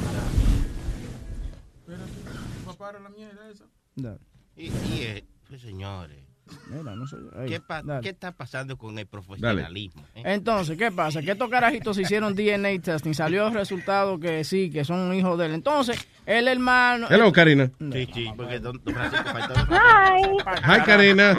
[3.98, 4.29] Y, y,
[4.68, 6.29] eh, pues, señores,
[6.68, 7.16] Mira, no sé.
[7.38, 8.00] ahí, ¿qué, pa- dale.
[8.02, 10.02] ¿qué está pasando con el profesionalismo?
[10.14, 10.22] eh?
[10.24, 11.20] Entonces, ¿qué pasa?
[11.22, 15.46] Que estos carajitos hicieron DNA testing, salió el resultado que sí, que son hijos de
[15.46, 15.54] él.
[15.54, 17.06] Entonces, el hermano...
[17.10, 17.70] Hello, Karina.
[17.92, 20.36] Sí, sí, porque don, don Francisco faltó Hi.
[20.64, 21.38] Hi, Karina.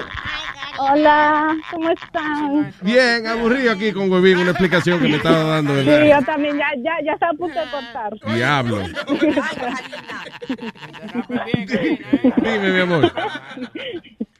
[0.79, 2.73] Hola, ¿cómo están?
[2.81, 5.77] Bien, aburrido aquí con Huevín, una explicación que me estaba dando.
[5.79, 6.19] Sí, ¿verdad?
[6.19, 8.13] yo también, ya, ya, ya está a punto de cortar.
[8.35, 8.81] Diablo.
[12.37, 13.11] Dime, mi amor.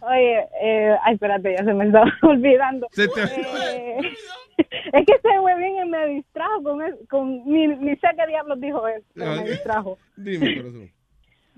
[0.00, 2.86] Oye, eh, ay, espérate, ya se me estaba olvidando.
[2.92, 3.98] Se te- Eh,
[4.92, 8.86] es que ese huevín me distrajo con, el- con ni, ni sé qué diablos dijo
[8.88, 9.98] él, pero me distrajo.
[10.16, 10.90] Dime, corazón.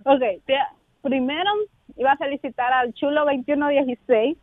[0.05, 0.57] Ok, te-
[1.03, 1.51] primero
[1.97, 4.37] iba a felicitar al chulo 2116.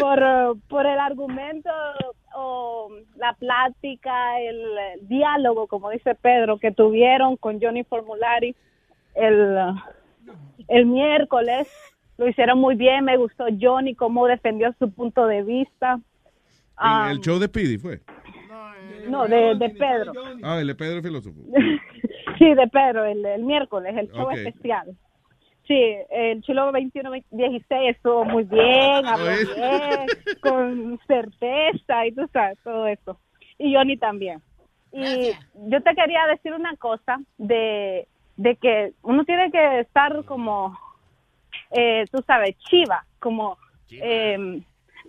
[0.00, 1.70] por, eh, por el argumento
[2.36, 4.58] o la plática, el,
[5.02, 8.54] diálogo, como dice Pedro, que tuvieron con Johnny Formulari
[9.14, 9.56] el,
[10.68, 11.68] el miércoles.
[12.16, 15.98] Lo hicieron muy bien, me gustó Johnny, cómo defendió su punto de vista.
[16.76, 18.00] Ah, En el show de Speedy fue.
[19.08, 20.12] no, de, de Pedro.
[20.42, 21.40] Ah, el de Pedro el filósofo.
[22.38, 24.88] Sí, de Pedro, el, el miércoles, el show especial.
[25.68, 29.44] Sí, el chulo 21-16 estuvo muy bien, habló Oye.
[29.54, 30.08] bien,
[30.40, 33.20] con certeza y tú sabes, todo eso.
[33.56, 34.42] Y Johnny también.
[34.92, 35.30] Y
[35.70, 40.76] yo te quería decir una cosa de, de que uno tiene que estar como,
[41.70, 43.58] eh, tú sabes, chiva, como
[43.90, 44.60] eh,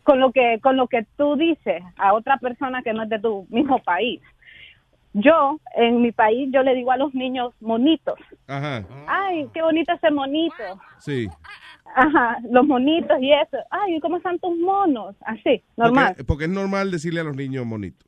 [0.03, 3.19] con lo que con lo que tú dices a otra persona que no es de
[3.19, 4.21] tu mismo país.
[5.13, 8.19] Yo, en mi país, yo le digo a los niños monitos.
[8.47, 10.63] Ajá, Ay, qué bonito ese monito.
[10.99, 11.27] sí.
[11.97, 13.57] Ajá, los monitos y eso.
[13.69, 15.15] Ay, ¿cómo están tus monos?
[15.21, 16.07] Así, normal.
[16.09, 18.05] Porque, porque es normal decirle a los niños monitos.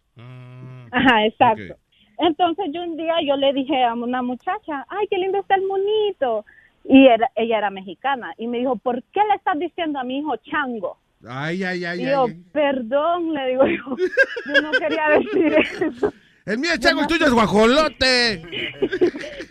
[0.91, 1.77] Ajá, exacto.
[2.19, 5.65] Entonces yo un día yo le dije a una muchacha, ay, qué lindo está el
[5.67, 6.45] monito.
[6.83, 8.33] Y era- ella era mexicana.
[8.37, 10.97] Y me dijo, ¿por qué le estás diciendo a mi hijo chango?
[11.27, 12.43] Ay, ay, ay, Y yo, ay.
[12.53, 13.95] perdón, le digo yo,
[14.53, 16.13] yo no quería decir eso.
[16.45, 18.41] El mío es chango, el tuyo es guajolote.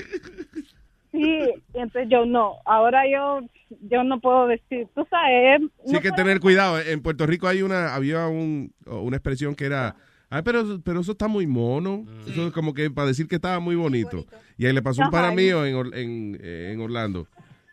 [1.12, 3.40] Sí, entonces yo no, ahora yo
[3.88, 6.78] yo no puedo decir, tú sabes, Sí, hay que puedo- tener cuidado.
[6.78, 9.96] En Puerto Rico hay una, había un, una expresión que era,
[10.30, 12.04] ay, pero, pero eso está muy mono.
[12.28, 14.26] Eso es como que para decir que estaba muy bonito.
[14.58, 17.26] Y ahí le pasó un para mío en, Or- en, eh, en Orlando,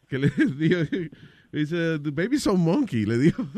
[0.09, 0.79] que le dijo,
[1.51, 3.45] Dice, the baby's so monkey, le dijo.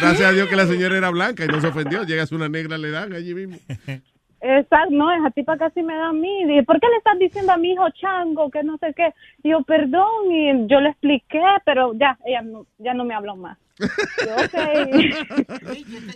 [0.00, 2.04] Gracias a Dios que la señora era blanca y no se ofendió.
[2.04, 3.58] Llegas una negra, le dan allí mismo.
[4.40, 6.44] Exacto, no, esa tipa casi me da a mí.
[6.46, 9.12] Dije, ¿por qué le estás diciendo a mi hijo chango que no sé qué?
[9.42, 13.34] Y yo, perdón, y yo le expliqué, pero ya, ella no, ya no me habló
[13.36, 13.58] más.
[13.78, 14.54] Yo, ok.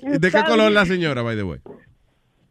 [0.21, 1.59] ¿De qué color la señora, by the way?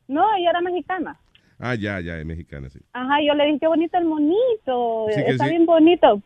[0.08, 1.18] No, ella era mexicana.
[1.60, 2.80] Ah, ya, ya, es mexicana, sí.
[2.92, 5.50] Ajá, yo le dije, qué bonito el monito, Sí, está sí.
[5.52, 6.22] bien bonito.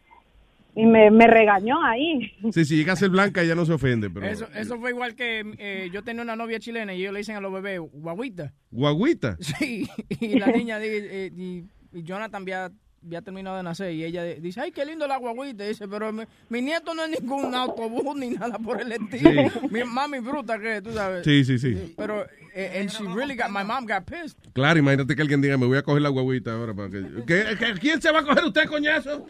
[0.75, 2.31] Y me, me regañó ahí.
[2.51, 4.25] Sí, si llega a ser blanca, ella no se ofende, pero...
[4.27, 7.35] Eso, eso fue igual que eh, yo tenía una novia chilena y ellos le dicen
[7.37, 8.53] a los bebés, guaguita.
[8.71, 9.37] Guaguita.
[9.39, 9.87] Sí,
[10.19, 11.63] y la niña di- eh, y,
[11.97, 12.71] y Jonathan había,
[13.05, 15.63] había terminado de nacer y ella dice, ay, qué lindo la guaguita.
[15.63, 19.31] Y dice, pero mi, mi nieto no es ningún autobús ni nada por el estilo.
[19.49, 19.59] Sí.
[19.71, 21.23] Mi mami bruta que tú sabes.
[21.23, 21.93] Sí, sí, sí.
[21.95, 24.37] Pero, eh, and she really got, my mom got pissed.
[24.53, 26.73] Claro, imagínate que alguien diga, me voy a coger la guaguita ahora.
[26.73, 27.01] Para que...
[27.25, 29.25] ¿Qué- qué- ¿Quién se va a coger usted, coñazo?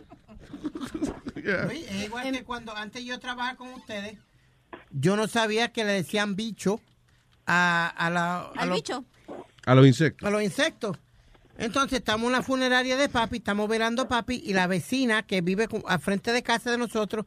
[1.67, 4.17] Oye, es igual que cuando antes yo trabajaba con ustedes,
[4.91, 6.81] yo no sabía que le decían bicho
[7.45, 9.05] a, a la, a ¿Al los- bicho?
[9.65, 10.27] A los insectos.
[10.27, 10.97] a los insectos.
[11.57, 15.41] Entonces estamos en la funeraria de papi, estamos velando a papi y la vecina que
[15.41, 17.25] vive al frente de casa de nosotros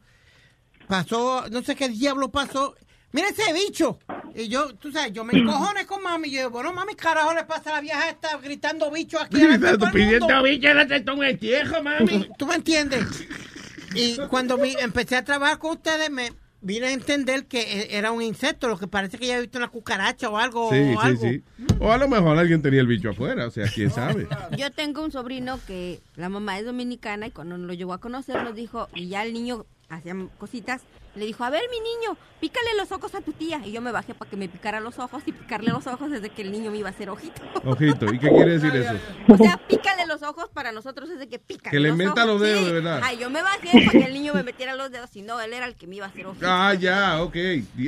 [0.86, 2.74] pasó, no sé qué diablo pasó.
[3.12, 3.98] Mira ese bicho.
[4.34, 6.28] Y yo, tú sabes, yo me encojones con mami.
[6.28, 9.40] Y yo, bueno, mami, carajo le pasa a la vieja esta gritando bicho aquí.
[9.40, 9.58] el
[9.92, 12.28] pidiendo bicho, aceptó un entierro, mami.
[12.36, 13.04] ¿Tú me entiendes?
[13.98, 18.10] Y cuando mi- empecé a trabajar con ustedes, me vine a entender que e- era
[18.10, 20.70] un insecto, lo que parece que ya había visto una cucaracha o algo.
[20.70, 21.22] Sí, o sí, algo.
[21.22, 21.42] sí.
[21.78, 24.26] O a lo mejor alguien tenía el bicho afuera, o sea, quién sabe.
[24.56, 28.42] Yo tengo un sobrino que la mamá es dominicana y cuando lo llevó a conocer
[28.42, 30.82] nos dijo, y ya el niño hacía cositas,
[31.14, 33.60] le dijo, a ver mi niño, pícale los ojos a tu tía.
[33.64, 36.28] Y yo me bajé para que me picara los ojos y picarle los ojos desde
[36.30, 37.40] que el niño me iba a hacer ojito.
[37.64, 38.92] Ojito, ¿y qué quiere decir eso?
[39.28, 42.12] O sea, pícale los ojos para nosotros es de que pícale Que le los meta
[42.12, 42.26] ojos.
[42.26, 42.66] los dedos, Sí.
[42.66, 43.00] de verdad.
[43.02, 45.52] Ay, yo me bajé para que el niño me metiera los dedos y no, él
[45.52, 46.46] era el que me iba a hacer ojito.
[46.48, 47.36] Ah, ya, ok.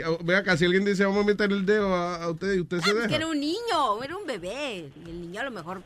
[0.06, 2.60] Oh, Ve acá, si alguien dice, vamos a meter el dedo a, a usted y
[2.60, 3.16] usted se Es que deja.
[3.16, 4.90] era un niño, era un bebé.
[5.06, 5.82] Y el niño a lo mejor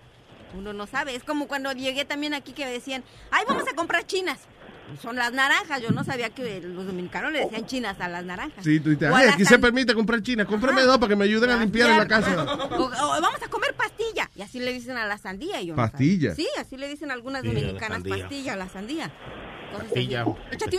[0.57, 1.15] uno no sabe.
[1.17, 4.39] Es como cuando llegué también aquí que me decían, ay, vamos a comprar chinas.
[5.03, 5.83] Son las naranjas.
[5.83, 8.65] Yo no sabía que los dominicanos le decían chinas a las naranjas.
[8.65, 10.45] Sí, tú dices, ay, aquí se permite comprar china.
[10.45, 12.45] Cómprame dos para que me ayuden a limpiar en la casa.
[12.45, 14.31] O, o vamos a comer pastilla.
[14.37, 15.61] Y así le dicen a la sandía.
[15.61, 16.31] y yo no ¿Pastilla?
[16.31, 16.35] sabía.
[16.35, 19.11] Sí, así le dicen algunas Sí, a la dominicanas pastilla a la sandía.
[19.73, 20.23] Entonces, Pastilla.
[20.23, 20.77] así, Échate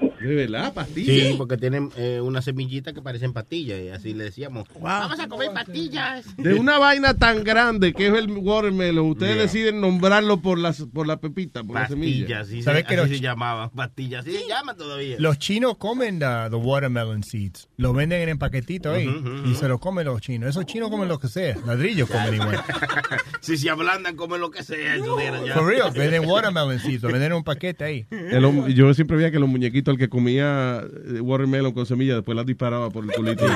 [0.00, 0.03] un.
[0.28, 0.72] ¿De verdad?
[0.72, 1.12] ¿Pastilla?
[1.12, 5.28] Sí, porque tienen eh, una semillita que parecen pastillas y así le decíamos, vamos a
[5.28, 6.36] comer pastillas.
[6.36, 9.42] De una vaina tan grande que es el watermelon, ustedes Yeah.
[9.42, 12.20] deciden nombrarlo por las por la pepita, por la semilla.
[12.38, 15.16] Pastillas, sí, ¿Sabes los se llamaban, pastillas, sí se llama todavía.
[15.18, 17.68] Los chinos comen the, the watermelon seeds.
[17.76, 19.08] Lo venden en paquetito ahí.
[19.08, 19.50] Ujú, ujú.
[19.50, 20.50] Y se lo comen los chinos.
[20.50, 21.56] Esos chinos comen lo que sea.
[21.66, 22.62] Ladrillos comen igual.
[23.40, 24.96] si se ablandan, comen lo que sea.
[24.96, 25.54] eso era ya.
[25.54, 25.90] For real.
[25.92, 27.02] Venden watermelon seeds.
[27.02, 28.06] Lo venden en un paquete ahí.
[28.10, 32.36] El yo siempre veía que los muñequitos, el que comía eh, watermelon con semilla, después
[32.36, 33.44] las disparaba por el culito.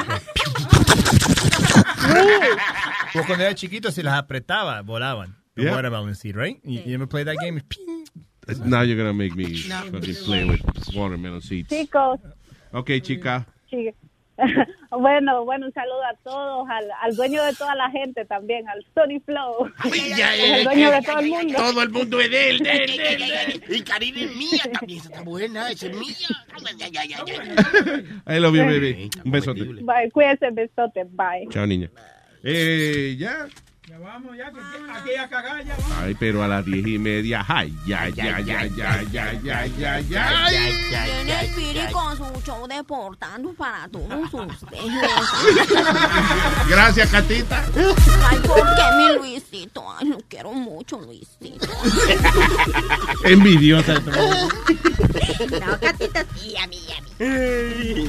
[3.13, 5.37] Pues cuando era chiquito, si las apretaba, volaban.
[5.55, 5.75] The Yeah.
[5.75, 6.59] watermelon seed, right?
[6.63, 7.63] You, you ever play that game?
[8.65, 10.61] Now you're gonna make me fucking play with
[10.95, 11.69] watermelon seeds.
[11.69, 12.21] Chicos,
[12.73, 13.47] Ok, chica.
[13.71, 13.91] sí.
[14.91, 18.85] bueno, bueno, un saludo a todos, al, al dueño de toda la gente también, al
[18.95, 19.71] Sony Flow.
[20.17, 21.55] ya, el dueño de todo el mundo.
[21.57, 23.63] Todo el mundo es de él, de él, de él, de él.
[23.69, 26.17] Y Karina es mía también, está buena, esa es mía.
[28.27, 29.11] I love you, baby.
[29.25, 29.65] Un besote.
[29.65, 31.49] Bye, cuídense, besote, bye.
[31.51, 31.91] Chao, niña.
[32.43, 33.49] Eh, ya.
[33.89, 34.61] Ya vamos, ya, que
[34.93, 37.43] aquí a cagar, ya Ay, pero a las diez y media.
[37.49, 40.45] Ay, ya, ya, ya, ya, ya, ya, ya, ya.
[40.45, 40.75] Ay.
[40.91, 44.93] Viene el Piri con su show deportando para todos ustedes.
[46.69, 47.65] Gracias, Catita.
[48.29, 49.83] Ay, ¿por qué mi Luisito?
[49.99, 51.67] Ay, lo quiero mucho, Luisito.
[53.25, 53.95] Envidiosa.
[54.01, 58.07] No, Catita, sí, a mí, a mí.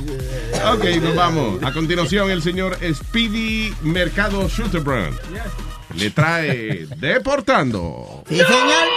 [0.74, 1.64] Ok, nos vamos.
[1.64, 5.18] A continuación, el señor Speedy Mercado Schutterbrand
[5.96, 8.24] le trae Deportando.
[8.28, 8.88] Sí, señor.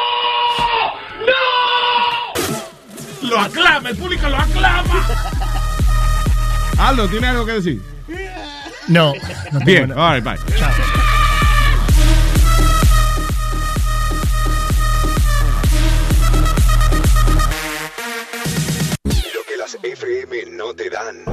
[3.22, 5.06] Lo aclama, el público lo aclama.
[6.78, 7.80] Aldo, ¿tiene algo que decir?
[8.88, 9.12] No.
[9.52, 10.08] no Bien, nada.
[10.08, 10.56] all right, bye.
[10.58, 10.70] Chao.
[19.04, 21.24] Lo que las FM no te dan.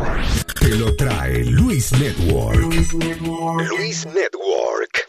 [0.59, 2.59] Te lo trae Luis Network.
[2.59, 5.08] Luis Network.